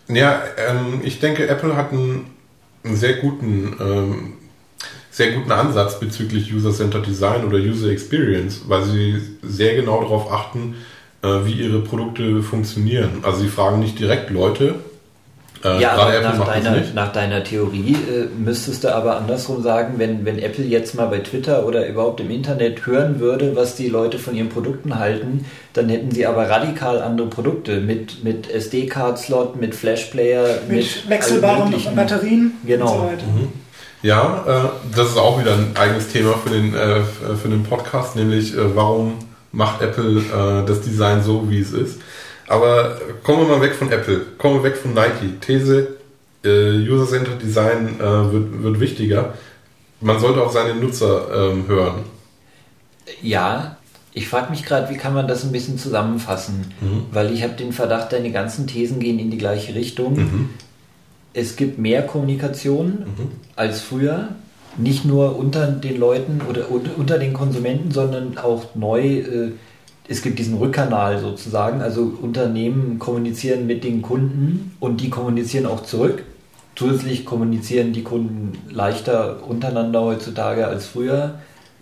Ja, 0.08 0.44
ähm, 0.58 1.02
ich 1.04 1.20
denke, 1.20 1.48
Apple 1.48 1.76
hat 1.76 1.92
einen, 1.92 2.28
einen 2.84 2.96
sehr 2.96 3.16
guten 3.16 3.76
ähm, 3.80 4.34
sehr 5.16 5.32
guten 5.32 5.52
Ansatz 5.54 5.98
bezüglich 5.98 6.54
User-Centered 6.54 7.08
Design 7.08 7.46
oder 7.46 7.58
User 7.58 7.90
Experience, 7.90 8.64
weil 8.68 8.84
sie 8.84 9.22
sehr 9.42 9.74
genau 9.76 10.02
darauf 10.02 10.30
achten, 10.30 10.76
äh, 11.22 11.46
wie 11.46 11.54
ihre 11.54 11.80
Produkte 11.80 12.44
funktionieren. 12.44 13.20
Also 13.24 13.40
sie 13.44 13.48
fragen 13.48 13.80
nicht 13.80 13.98
direkt 13.98 14.30
Leute. 14.30 14.76
Äh, 15.66 15.82
ja, 15.82 15.94
aber 15.94 16.22
nach 16.22 16.46
deiner, 16.46 16.76
nach 16.94 17.12
deiner 17.12 17.44
Theorie 17.44 17.94
äh, 17.94 18.28
müsstest 18.38 18.84
du 18.84 18.94
aber 18.94 19.18
andersrum 19.18 19.64
sagen, 19.64 19.96
wenn, 19.98 20.24
wenn 20.24 20.38
Apple 20.38 20.64
jetzt 20.64 20.94
mal 20.94 21.08
bei 21.08 21.20
Twitter 21.20 21.66
oder 21.66 21.88
überhaupt 21.88 22.20
im 22.20 22.30
Internet 22.30 22.86
hören 22.86 23.20
würde, 23.20 23.56
was 23.56 23.76
die 23.76 23.88
Leute 23.88 24.20
von 24.20 24.36
ihren 24.36 24.50
Produkten 24.50 25.00
halten, 25.00 25.46
dann 25.74 25.90
hätten 25.90 26.12
sie 26.12 26.28
aber 26.28 26.48
radikal 26.50 27.02
andere 27.02 27.28
Produkte 27.28 27.80
mit, 27.80 28.24
mit 28.24 28.48
SD-Card-Slot, 28.48 29.56
mit 29.60 29.74
Flash-Player, 29.74 30.60
mit, 30.68 30.78
mit 30.78 31.10
wechselbaren 31.10 31.74
Batterien 31.96 32.54
genau. 32.64 32.86
und 32.86 32.92
so 32.92 33.04
weiter. 33.06 33.26
Mhm. 33.26 33.48
Ja, 34.04 34.44
äh, 34.48 34.96
das 34.96 35.10
ist 35.10 35.18
auch 35.18 35.40
wieder 35.40 35.54
ein 35.54 35.72
eigenes 35.74 36.10
Thema 36.10 36.34
für 36.34 36.52
den, 36.52 36.76
äh, 36.76 37.02
für 37.42 37.48
den 37.50 37.64
Podcast, 37.64 38.16
nämlich 38.16 38.54
äh, 38.54 38.76
warum 38.76 39.14
macht 39.52 39.82
Apple 39.82 40.20
äh, 40.20 40.68
das 40.68 40.82
Design 40.82 41.24
so, 41.24 41.50
wie 41.50 41.60
es 41.60 41.72
ist. 41.72 42.00
Aber 42.48 43.00
kommen 43.24 43.48
wir 43.48 43.58
mal 43.58 43.62
weg 43.62 43.74
von 43.74 43.92
Apple, 43.92 44.22
kommen 44.38 44.56
wir 44.56 44.64
weg 44.64 44.78
von 44.78 44.94
Nike. 44.94 45.40
These, 45.42 45.96
äh, 46.44 46.88
User-Centered 46.88 47.42
Design 47.42 48.00
äh, 48.00 48.04
wird, 48.04 48.64
wird 48.64 48.80
wichtiger. 48.80 49.34
Man 50.02 50.20
sollte 50.20 50.44
auch 50.44 50.52
seine 50.52 50.76
Nutzer 50.76 51.52
ähm, 51.52 51.68
hören. 51.68 52.02
Ja, 53.22 53.78
ich 54.14 54.28
frage 54.28 54.52
mich 54.52 54.64
gerade, 54.64 54.94
wie 54.94 54.98
kann 54.98 55.14
man 55.14 55.28
das 55.28 55.44
ein 55.44 55.52
bisschen 55.52 55.78
zusammenfassen? 55.78 56.74
Mhm. 56.82 57.06
Weil 57.12 57.34
ich 57.34 57.44
habe 57.44 57.54
den 57.54 57.74
Verdacht, 57.74 58.14
deine 58.14 58.32
ganzen 58.32 58.68
Thesen 58.68 59.00
gehen 59.00 59.20
in 59.20 59.32
die 59.32 59.38
gleiche 59.38 59.74
Richtung. 59.74 60.16
Mhm 60.16 60.50
es 61.36 61.58
gibt 61.58 61.78
mehr 61.78 62.02
Kommunikation 62.04 62.88
mhm. 62.88 63.32
als 63.56 63.82
früher. 63.82 64.30
Nicht 64.78 65.06
nur 65.06 65.38
unter 65.38 65.68
den 65.68 66.00
Leuten 66.00 66.42
oder 66.50 66.66
unter 66.70 67.18
den 67.18 67.34
Konsumenten, 67.34 67.92
sondern 67.92 68.38
auch 68.38 68.76
neu. 68.76 69.20
Äh, 69.20 69.52
es 70.08 70.22
gibt 70.22 70.40
diesen 70.40 70.58
Rückkanal 70.58 71.20
sozusagen. 71.20 71.82
Also 71.82 72.14
Unternehmen 72.22 73.00
kommunizieren 73.00 73.68
mit 73.68 73.84
den 73.84 74.02
Kunden 74.02 74.76
und 74.80 75.02
die 75.02 75.10
kommunizieren 75.10 75.66
auch 75.66 75.84
zurück. 75.84 76.24
Zusätzlich 76.76 77.26
kommunizieren 77.26 77.94
die 77.94 78.04
Kunden 78.04 78.54
leichter 78.70 79.48
untereinander 79.48 80.02
heutzutage 80.02 80.68
als 80.68 80.86
früher. 80.86 81.36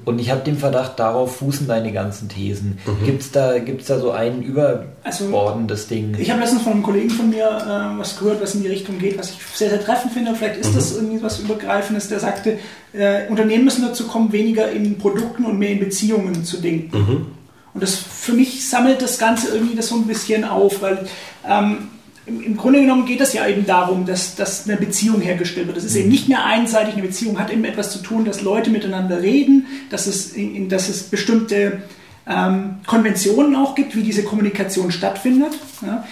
Und 0.05 0.19
ich 0.19 0.31
habe 0.31 0.41
den 0.43 0.57
Verdacht, 0.57 0.99
darauf 0.99 1.37
fußen 1.37 1.67
deine 1.67 1.93
ganzen 1.93 2.27
Thesen. 2.27 2.77
Mhm. 2.85 3.05
Gibt 3.05 3.21
es 3.21 3.31
da, 3.31 3.57
gibt's 3.59 3.87
da 3.87 3.99
so 3.99 4.11
ein 4.11 4.41
überbordendes 4.41 5.83
also, 5.83 5.95
Ding? 5.95 6.15
Ich 6.19 6.29
habe 6.29 6.41
letztens 6.41 6.63
von 6.63 6.73
einem 6.73 6.83
Kollegen 6.83 7.09
von 7.09 7.29
mir 7.29 7.45
äh, 7.45 7.97
was 7.97 8.19
gehört, 8.19 8.41
was 8.41 8.53
in 8.55 8.63
die 8.63 8.67
Richtung 8.67 8.99
geht, 8.99 9.17
was 9.17 9.31
ich 9.31 9.37
sehr, 9.55 9.69
sehr 9.69 9.83
treffend 9.83 10.11
finde. 10.11 10.35
Vielleicht 10.35 10.57
ist 10.57 10.71
mhm. 10.71 10.75
das 10.75 10.95
irgendwie 10.95 11.23
was 11.23 11.39
Übergreifendes. 11.39 12.09
Der 12.09 12.19
sagte, 12.19 12.59
äh, 12.91 13.27
Unternehmen 13.29 13.63
müssen 13.63 13.83
dazu 13.83 14.05
kommen, 14.05 14.31
weniger 14.33 14.69
in 14.69 14.97
Produkten 14.97 15.45
und 15.45 15.57
mehr 15.57 15.71
in 15.71 15.79
Beziehungen 15.79 16.43
zu 16.43 16.57
denken. 16.57 16.97
Mhm. 16.97 17.25
Und 17.73 17.81
das 17.81 17.95
für 17.95 18.33
mich 18.33 18.67
sammelt 18.67 19.01
das 19.01 19.17
Ganze 19.17 19.53
irgendwie 19.53 19.75
das 19.75 19.87
so 19.87 19.95
ein 19.95 20.05
bisschen 20.05 20.43
auf, 20.43 20.81
weil 20.81 21.07
ähm, 21.47 21.89
im, 22.25 22.55
Grunde 22.55 22.81
genommen 22.81 23.05
geht 23.05 23.19
es 23.19 23.33
ja 23.33 23.47
eben 23.47 23.65
darum, 23.65 24.05
dass, 24.05 24.35
dass 24.35 24.67
eine 24.67 24.77
Beziehung 24.77 25.21
hergestellt 25.21 25.67
wird. 25.67 25.77
Das 25.77 25.83
ist 25.83 25.95
eben 25.95 26.09
nicht 26.09 26.29
mehr 26.29 26.45
einseitig, 26.45 26.93
eine 26.93 27.03
Beziehung 27.03 27.39
hat 27.39 27.51
eben 27.51 27.65
etwas 27.65 27.91
zu 27.91 27.99
tun, 27.99 28.25
dass 28.25 28.41
Leute 28.41 28.69
miteinander 28.69 29.21
reden, 29.21 29.65
dass 29.89 30.07
es, 30.07 30.33
dass 30.69 30.87
es 30.87 31.03
bestimmte 31.03 31.81
ähm, 32.25 32.75
Konventionen 32.87 33.55
auch 33.55 33.75
gibt, 33.75 33.95
wie 33.95 34.03
diese 34.03 34.23
Kommunikation 34.23 34.91
stattfindet. 34.91 35.51
Ja, 35.81 36.05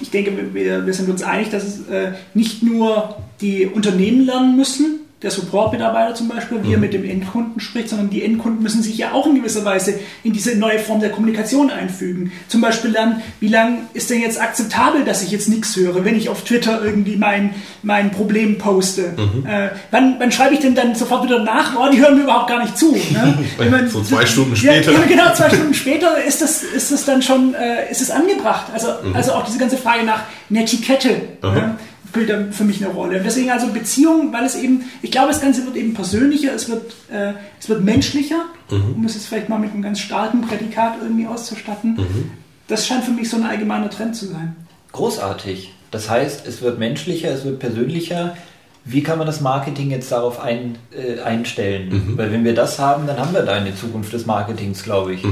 ich 0.00 0.10
denke, 0.10 0.54
wir, 0.54 0.86
wir, 0.86 0.94
sind 0.94 1.08
uns 1.08 1.22
einig, 1.24 1.50
dass 1.50 1.64
es 1.64 1.88
äh, 1.88 2.12
nicht 2.34 2.62
nur 2.62 3.16
die 3.40 3.66
Unternehmen 3.66 4.24
lernen 4.24 4.56
müssen, 4.56 5.00
der 5.22 5.32
Support-Mitarbeiter 5.32 6.14
zum 6.14 6.28
Beispiel, 6.28 6.62
wie 6.62 6.72
er 6.72 6.76
mhm. 6.76 6.82
mit 6.82 6.92
dem 6.92 7.04
Endkunden 7.04 7.60
spricht, 7.60 7.88
sondern 7.88 8.08
die 8.08 8.22
Endkunden 8.22 8.62
müssen 8.62 8.84
sich 8.84 8.96
ja 8.96 9.12
auch 9.12 9.26
in 9.26 9.34
gewisser 9.34 9.64
Weise 9.64 9.98
in 10.22 10.32
diese 10.32 10.56
neue 10.56 10.78
Form 10.78 11.00
der 11.00 11.10
Kommunikation 11.10 11.70
einfügen. 11.70 12.30
Zum 12.46 12.60
Beispiel 12.60 12.92
dann, 12.92 13.20
wie 13.40 13.48
lange 13.48 13.78
ist 13.94 14.10
denn 14.10 14.20
jetzt 14.20 14.40
akzeptabel, 14.40 15.04
dass 15.04 15.24
ich 15.24 15.32
jetzt 15.32 15.48
nichts 15.48 15.74
höre, 15.74 16.04
wenn 16.04 16.16
ich 16.16 16.28
auf 16.28 16.44
Twitter 16.44 16.84
irgendwie 16.84 17.16
mein, 17.16 17.52
mein 17.82 18.12
Problem 18.12 18.58
poste? 18.58 19.14
Mhm. 19.16 19.44
Äh, 19.44 19.70
wann, 19.90 20.16
wann 20.20 20.30
schreibe 20.30 20.54
ich 20.54 20.60
denn 20.60 20.76
dann 20.76 20.94
sofort 20.94 21.24
wieder 21.24 21.42
nach, 21.42 21.74
oh, 21.76 21.90
die 21.90 21.98
hören 21.98 22.16
mir 22.16 22.22
überhaupt 22.22 22.48
gar 22.48 22.62
nicht 22.62 22.78
zu. 22.78 22.92
Ne? 22.92 23.38
Man, 23.70 23.88
so 23.88 24.02
zwei 24.02 24.24
Stunden 24.24 24.54
später. 24.54 24.92
Ja, 24.92 25.00
genau, 25.08 25.32
zwei 25.34 25.48
Stunden 25.48 25.74
später 25.74 26.22
ist 26.22 26.40
das, 26.40 26.62
ist 26.62 26.92
das 26.92 27.04
dann 27.04 27.22
schon, 27.22 27.54
äh, 27.54 27.90
ist 27.90 28.00
es 28.00 28.12
angebracht. 28.12 28.66
Also, 28.72 28.88
mhm. 29.02 29.16
also 29.16 29.32
auch 29.32 29.44
diese 29.44 29.58
ganze 29.58 29.76
Frage 29.76 30.04
nach 30.04 30.22
Netiquette. 30.48 31.22
Ne? 31.42 31.76
Spielt 32.08 32.30
da 32.30 32.50
für 32.50 32.64
mich 32.64 32.82
eine 32.82 32.92
Rolle. 32.92 33.18
Und 33.18 33.24
deswegen 33.24 33.50
also 33.50 33.68
Beziehung, 33.68 34.32
weil 34.32 34.44
es 34.44 34.54
eben, 34.54 34.84
ich 35.02 35.10
glaube, 35.10 35.28
das 35.28 35.40
Ganze 35.40 35.64
wird 35.66 35.76
eben 35.76 35.94
persönlicher, 35.94 36.54
es 36.54 36.68
wird, 36.68 36.94
äh, 37.10 37.34
es 37.60 37.68
wird 37.68 37.84
menschlicher, 37.84 38.46
mhm. 38.70 38.94
um 38.96 39.04
es 39.04 39.14
jetzt 39.14 39.26
vielleicht 39.26 39.48
mal 39.48 39.58
mit 39.58 39.72
einem 39.72 39.82
ganz 39.82 40.00
starken 40.00 40.40
Prädikat 40.40 40.94
irgendwie 41.02 41.26
auszustatten. 41.26 41.96
Mhm. 41.96 42.30
Das 42.66 42.86
scheint 42.86 43.04
für 43.04 43.10
mich 43.10 43.28
so 43.28 43.36
ein 43.36 43.44
allgemeiner 43.44 43.90
Trend 43.90 44.16
zu 44.16 44.26
sein. 44.26 44.56
Großartig. 44.92 45.74
Das 45.90 46.08
heißt, 46.08 46.46
es 46.46 46.62
wird 46.62 46.78
menschlicher, 46.78 47.30
es 47.30 47.44
wird 47.44 47.58
persönlicher. 47.58 48.36
Wie 48.84 49.02
kann 49.02 49.18
man 49.18 49.26
das 49.26 49.40
Marketing 49.42 49.90
jetzt 49.90 50.10
darauf 50.10 50.40
ein, 50.40 50.78
äh, 50.90 51.20
einstellen? 51.20 51.88
Mhm. 51.90 52.18
Weil 52.18 52.32
wenn 52.32 52.44
wir 52.44 52.54
das 52.54 52.78
haben, 52.78 53.06
dann 53.06 53.18
haben 53.18 53.34
wir 53.34 53.42
da 53.42 53.52
eine 53.52 53.74
Zukunft 53.74 54.12
des 54.14 54.24
Marketings, 54.24 54.82
glaube 54.82 55.14
ich. 55.14 55.22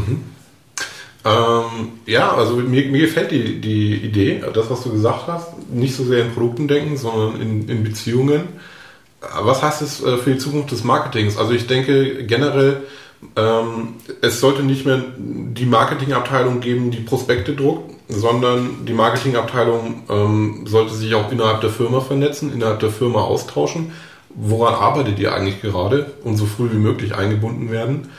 Ähm, 1.27 1.89
ja, 2.07 2.33
also 2.33 2.55
mir, 2.55 2.87
mir 2.87 3.01
gefällt 3.01 3.33
die, 3.33 3.61
die 3.61 3.97
Idee, 3.97 4.43
das, 4.55 4.71
was 4.71 4.85
du 4.85 4.93
gesagt 4.93 5.27
hast, 5.27 5.69
nicht 5.71 5.97
so 5.97 6.05
sehr 6.05 6.25
in 6.25 6.33
Produkten 6.33 6.69
denken, 6.69 6.97
sondern 6.97 7.41
in, 7.41 7.69
in 7.69 7.83
Beziehungen. 7.83 8.45
Was 9.43 9.61
heißt 9.61 9.83
es 9.83 10.05
äh, 10.05 10.19
für 10.19 10.35
die 10.35 10.39
Zukunft 10.39 10.71
des 10.71 10.85
Marketings? 10.85 11.37
Also 11.37 11.53
ich 11.53 11.67
denke 11.67 12.25
generell, 12.25 12.83
ähm, 13.35 13.95
es 14.23 14.39
sollte 14.39 14.63
nicht 14.63 14.87
mehr 14.87 15.03
die 15.19 15.67
Marketingabteilung 15.67 16.61
geben, 16.61 16.93
die 16.93 17.01
Prospekte 17.01 17.57
druckt, 17.57 17.93
sondern 18.09 18.87
die 18.87 18.93
Marketingabteilung 18.93 20.03
ähm, 20.09 20.65
sollte 20.67 20.95
sich 20.95 21.13
auch 21.17 21.33
innerhalb 21.33 21.61
der 21.61 21.71
Firma 21.71 22.01
vernetzen, 22.01 22.53
innerhalb 22.53 22.79
der 22.79 22.91
Firma 22.91 23.23
austauschen. 23.23 23.91
Woran 24.29 24.75
arbeitet 24.75 25.19
ihr 25.19 25.35
eigentlich 25.35 25.61
gerade 25.61 26.13
und 26.23 26.37
so 26.37 26.47
früh 26.47 26.71
wie 26.71 26.79
möglich 26.79 27.17
eingebunden 27.17 27.73
werden? 27.73 28.11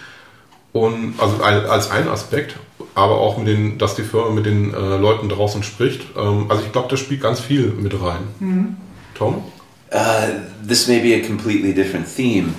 Und 0.73 1.13
also 1.19 1.41
als 1.41 1.89
ein 1.89 2.09
Aspekt, 2.09 2.57
aber 2.95 3.19
auch 3.19 3.37
mit 3.37 3.47
den, 3.47 3.77
dass 3.77 3.95
die 3.95 4.03
Firma 4.03 4.31
mit 4.31 4.45
den 4.45 4.73
äh, 4.73 4.97
Leuten 4.97 5.29
draußen 5.29 5.63
spricht. 5.63 6.01
Ähm, 6.15 6.45
also 6.49 6.63
ich 6.63 6.71
glaube, 6.71 6.87
das 6.89 6.99
spielt 6.99 7.21
ganz 7.21 7.39
viel 7.39 7.67
mit 7.67 7.93
rein. 7.93 8.27
Mhm. 8.39 8.77
Tom? 9.15 9.43
Uh, 9.91 10.41
this 10.67 10.87
may 10.87 10.99
be 10.99 11.15
a 11.15 11.25
completely 11.25 11.73
different 11.73 12.05
theme, 12.05 12.53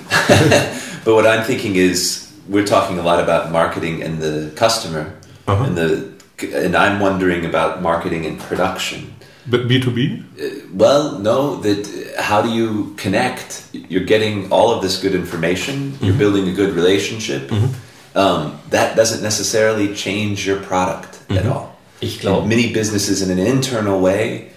but 1.05 1.13
what 1.13 1.25
I'm 1.27 1.43
thinking 1.43 1.75
is 1.75 2.29
we're 2.47 2.65
talking 2.65 2.97
a 2.97 3.03
lot 3.03 3.19
about 3.19 3.51
marketing 3.51 4.01
and 4.01 4.19
the 4.19 4.49
customer, 4.55 5.13
uh 5.45 5.53
-huh. 5.53 5.67
and 5.67 5.77
the 5.77 6.65
and 6.65 6.75
I'm 6.75 6.99
wondering 6.99 7.45
about 7.45 7.81
marketing 7.83 8.25
and 8.25 8.39
production. 8.47 9.13
But 9.45 9.67
B2B? 9.67 9.97
Uh, 9.99 10.43
well, 10.75 11.19
no, 11.21 11.61
that 11.61 11.87
how 12.17 12.41
do 12.41 12.49
you 12.49 12.95
connect? 13.03 13.63
You're 13.71 14.07
getting 14.07 14.51
all 14.51 14.75
of 14.75 14.81
this 14.81 14.99
good 14.99 15.13
information, 15.13 15.75
mm 15.75 15.91
-hmm. 15.91 16.05
you're 16.05 16.17
building 16.17 16.49
a 16.49 16.55
good 16.55 16.75
relationship. 16.75 17.51
Mm 17.51 17.57
-hmm 17.57 17.88
um, 18.15 18.59
that 18.69 18.95
doesn't 18.95 19.21
necessarily 19.21 19.93
change 19.93 20.45
your 20.45 20.61
product 20.61 21.19
mm-hmm. 21.27 21.37
at 21.37 21.45
all. 21.45 21.77
Ich 22.01 22.21
glaube, 22.21 22.47
many 22.47 22.71
businesses 22.71 23.21
in 23.21 23.29
an 23.29 23.39
internal 23.39 23.99
way, 23.99 24.51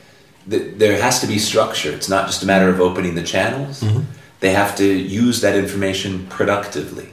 th- 0.48 0.74
there 0.76 1.00
has 1.00 1.20
to 1.20 1.26
be 1.26 1.38
structure. 1.38 1.92
It's 1.92 2.08
not 2.08 2.26
just 2.26 2.42
a 2.42 2.46
matter 2.46 2.68
of 2.68 2.80
opening 2.80 3.14
the 3.14 3.22
channels. 3.22 3.82
Mm-hmm. 3.82 4.02
They 4.40 4.52
have 4.52 4.76
to 4.76 4.84
use 4.84 5.40
that 5.40 5.56
information 5.56 6.26
productively, 6.26 7.08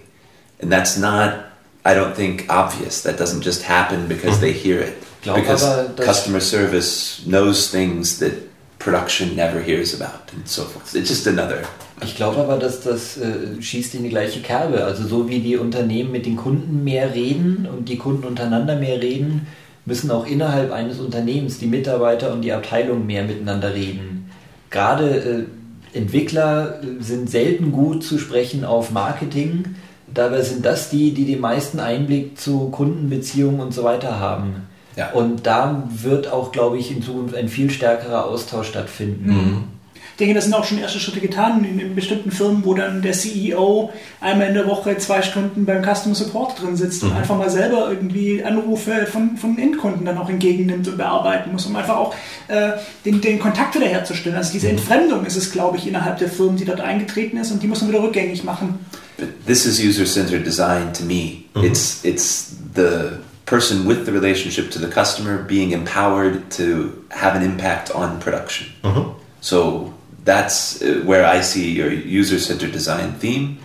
and 0.60 0.72
that's 0.72 0.98
not, 0.98 1.46
I 1.86 1.94
don't 1.94 2.16
think, 2.16 2.46
obvious. 2.50 3.04
That 3.04 3.18
doesn't 3.18 3.42
just 3.42 3.64
happen 3.64 4.08
because 4.08 4.34
mm-hmm. 4.34 4.42
they 4.42 4.54
hear 4.54 4.80
it. 4.80 5.04
because 5.24 5.64
customer 5.98 6.40
service 6.40 7.26
knows 7.26 7.70
things 7.70 8.20
that 8.20 8.49
production 8.90 9.36
never 9.36 9.60
hears 9.60 9.94
about, 9.94 10.32
and 10.34 10.48
so 10.48 10.64
forth. 10.64 10.96
It's 10.96 11.10
just 11.10 11.28
another 11.28 11.62
Ich 12.02 12.16
glaube 12.16 12.40
aber, 12.40 12.58
dass 12.58 12.82
das 12.82 13.18
äh, 13.18 13.62
schießt 13.62 13.96
in 13.96 14.04
die 14.04 14.10
gleiche 14.10 14.40
Kerbe. 14.40 14.86
Also 14.86 15.06
so 15.06 15.28
wie 15.28 15.40
die 15.40 15.58
Unternehmen 15.58 16.12
mit 16.12 16.26
den 16.26 16.38
Kunden 16.38 16.84
mehr 16.84 17.14
reden 17.14 17.68
und 17.72 17.90
die 17.90 17.98
Kunden 17.98 18.26
untereinander 18.26 18.78
mehr 18.78 19.02
reden, 19.02 19.48
müssen 19.86 20.10
auch 20.10 20.26
innerhalb 20.26 20.72
eines 20.72 21.00
Unternehmens 21.00 21.60
die 21.60 21.68
Mitarbeiter 21.68 22.32
und 22.32 22.42
die 22.42 22.54
Abteilung 22.54 23.06
mehr 23.06 23.24
miteinander 23.24 23.74
reden. 23.74 24.30
Gerade 24.70 25.48
äh, 25.94 25.98
Entwickler 25.98 26.82
äh, 26.82 27.04
sind 27.04 27.30
selten 27.30 27.72
gut 27.72 28.04
zu 28.04 28.18
sprechen 28.18 28.64
auf 28.64 28.92
Marketing. 28.92 29.76
Dabei 30.12 30.42
sind 30.42 30.66
das 30.66 30.90
die, 30.90 31.14
die 31.14 31.26
den 31.26 31.42
meisten 31.42 31.80
Einblick 31.80 32.40
zu 32.40 32.70
Kundenbeziehungen 32.70 33.60
und 33.60 33.74
so 33.74 33.84
weiter 33.84 34.20
haben. 34.20 34.69
Ja. 35.00 35.12
Und 35.12 35.48
da 35.48 35.84
wird 35.90 36.30
auch, 36.30 36.52
glaube 36.52 36.78
ich, 36.78 36.92
in 36.92 37.02
Zukunft 37.02 37.34
ein 37.34 37.48
viel 37.48 37.70
stärkerer 37.70 38.26
Austausch 38.26 38.68
stattfinden. 38.68 39.64
Ich 39.96 40.18
denke, 40.20 40.36
das 40.36 40.44
sind 40.44 40.54
auch 40.54 40.66
schon 40.66 40.78
erste 40.78 41.00
Schritte 41.00 41.22
getan 41.22 41.64
in, 41.64 41.80
in 41.80 41.96
bestimmten 41.96 42.32
Firmen, 42.32 42.66
wo 42.66 42.74
dann 42.74 43.02
der 43.02 43.14
CEO 43.14 43.92
einmal 44.20 44.50
in 44.50 44.56
der 44.56 44.68
Woche 44.68 44.98
zwei 44.98 45.22
Stunden 45.22 45.64
beim 45.66 45.82
Customer 45.82 46.16
Support 46.16 46.62
drin 46.62 46.76
sitzt 46.76 47.02
und 47.04 47.14
einfach 47.14 47.38
mal 47.38 47.50
selber 47.50 47.88
irgendwie 47.88 48.44
Anrufe 48.44 49.06
von, 49.06 49.38
von 49.38 49.58
Endkunden 49.58 50.04
dann 50.04 50.18
auch 50.18 50.30
entgegennimmt 50.30 50.86
und 50.90 50.98
bearbeiten 50.98 51.54
muss, 51.54 51.66
um 51.66 51.78
einfach 51.78 51.96
auch 51.96 52.14
äh, 52.50 52.72
den, 53.06 53.22
den 53.22 53.40
Kontakt 53.40 53.76
wieder 53.76 53.88
herzustellen. 53.88 54.36
Also 54.36 54.52
diese 54.52 54.68
Entfremdung 54.68 55.26
ist 55.26 55.38
es, 55.38 55.54
glaube 55.54 55.78
ich, 55.78 55.88
innerhalb 55.88 56.18
der 56.18 56.28
Firmen, 56.28 56.58
die 56.58 56.66
dort 56.66 56.82
eingetreten 56.82 57.38
ist 57.38 57.54
und 57.54 57.64
die 57.64 57.68
muss 57.68 57.80
man 57.80 57.90
wieder 57.90 58.04
rückgängig 58.04 58.44
machen. 58.44 58.86
But 59.18 59.30
this 59.46 59.66
is 59.66 59.80
user-centered 59.80 60.46
design 60.46 60.92
to 60.92 61.06
me. 61.06 61.46
It's 61.64 62.04
it's 62.04 62.58
the 62.76 63.20
person 63.50 63.86
with 63.86 64.06
the 64.06 64.12
relationship 64.12 64.70
to 64.70 64.80
the 64.80 64.88
customer 64.88 65.42
being 65.42 65.72
empowered 65.72 66.52
to 66.52 67.04
have 67.10 67.36
an 67.36 67.42
impact 67.42 67.90
on 67.92 68.20
production. 68.20 68.68
Mm-hmm. 68.84 69.18
So 69.42 69.94
that's 70.24 70.82
uh, 70.82 71.02
where 71.04 71.26
I 71.26 71.42
see 71.42 71.72
your 71.72 71.92
user-centered 71.92 72.72
design 72.72 73.14
theme 73.14 73.58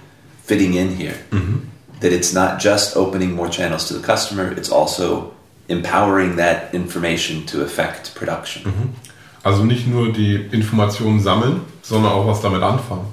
fitting 0.42 0.72
in 0.74 0.88
here. 0.96 1.18
Mm-hmm. 1.30 1.58
That 2.00 2.12
it's 2.12 2.32
not 2.34 2.60
just 2.60 2.96
opening 2.96 3.32
more 3.32 3.48
channels 3.48 3.86
to 3.88 3.94
the 3.94 4.04
customer; 4.06 4.52
it's 4.52 4.70
also 4.70 5.32
empowering 5.68 6.36
that 6.36 6.74
information 6.74 7.46
to 7.46 7.62
affect 7.62 8.14
production. 8.14 8.62
Mm-hmm. 8.64 8.88
Also 9.44 9.64
nicht 9.64 9.86
nur 9.86 10.12
die 10.12 10.48
Informationen 10.52 11.20
sammeln, 11.20 11.60
sondern 11.82 12.12
auch 12.12 12.26
was 12.26 12.40
damit 12.40 12.62
anfangen. 12.62 13.06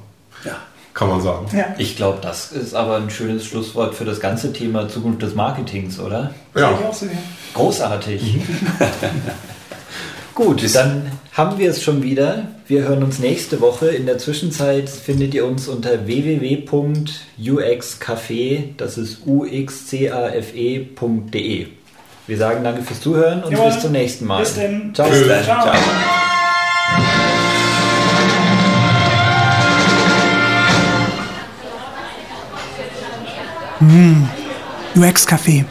Kann 0.94 1.10
man 1.10 1.22
sagen. 1.22 1.46
Ja. 1.56 1.74
Ich 1.78 1.96
glaube, 1.96 2.20
das 2.22 2.52
ist 2.52 2.74
aber 2.74 2.98
ein 2.98 3.10
schönes 3.10 3.46
Schlusswort 3.46 3.96
für 3.96 4.06
das 4.06 4.20
ganze 4.20 4.52
Thema 4.54 4.89
Zukunft 4.89 5.22
des 5.22 5.36
Marketings, 5.36 6.00
oder? 6.00 6.34
Ja. 6.56 6.78
Großartig. 7.54 8.39
Gut, 10.36 10.64
dann 10.76 11.12
haben 11.34 11.58
wir 11.58 11.70
es 11.70 11.84
schon 11.84 12.04
wieder. 12.04 12.48
Wir 12.68 12.84
hören 12.84 13.04
uns 13.04 13.20
nächste 13.20 13.60
Woche. 13.62 13.89
In 13.89 14.06
der 14.06 14.18
Zwischenzeit 14.18 14.89
findet 14.89 15.34
ihr 15.34 15.46
uns 15.46 15.68
unter 15.68 16.08
www.uxcafe, 16.08 17.04
das 18.78 18.98
ist 18.98 19.28
uxcafe.de. 19.28 20.08
Wir 22.28 22.38
sagen 22.38 22.64
danke 22.64 22.84
fürs 22.84 23.02
Zuhören 23.02 23.44
und 23.44 23.52
Jawohl. 23.52 23.72
bis 23.72 23.82
zum 23.82 23.92
nächsten 23.92 24.26
Mal. 24.26 24.39
Bis 24.39 24.56
denn. 24.56 24.96
Ciao. 24.96 25.10
Bis 25.10 25.28
dann. 25.28 25.44
Ciao. 25.44 25.64
Ciao. 25.64 25.76
UX 34.95 35.25
Café. 35.25 35.65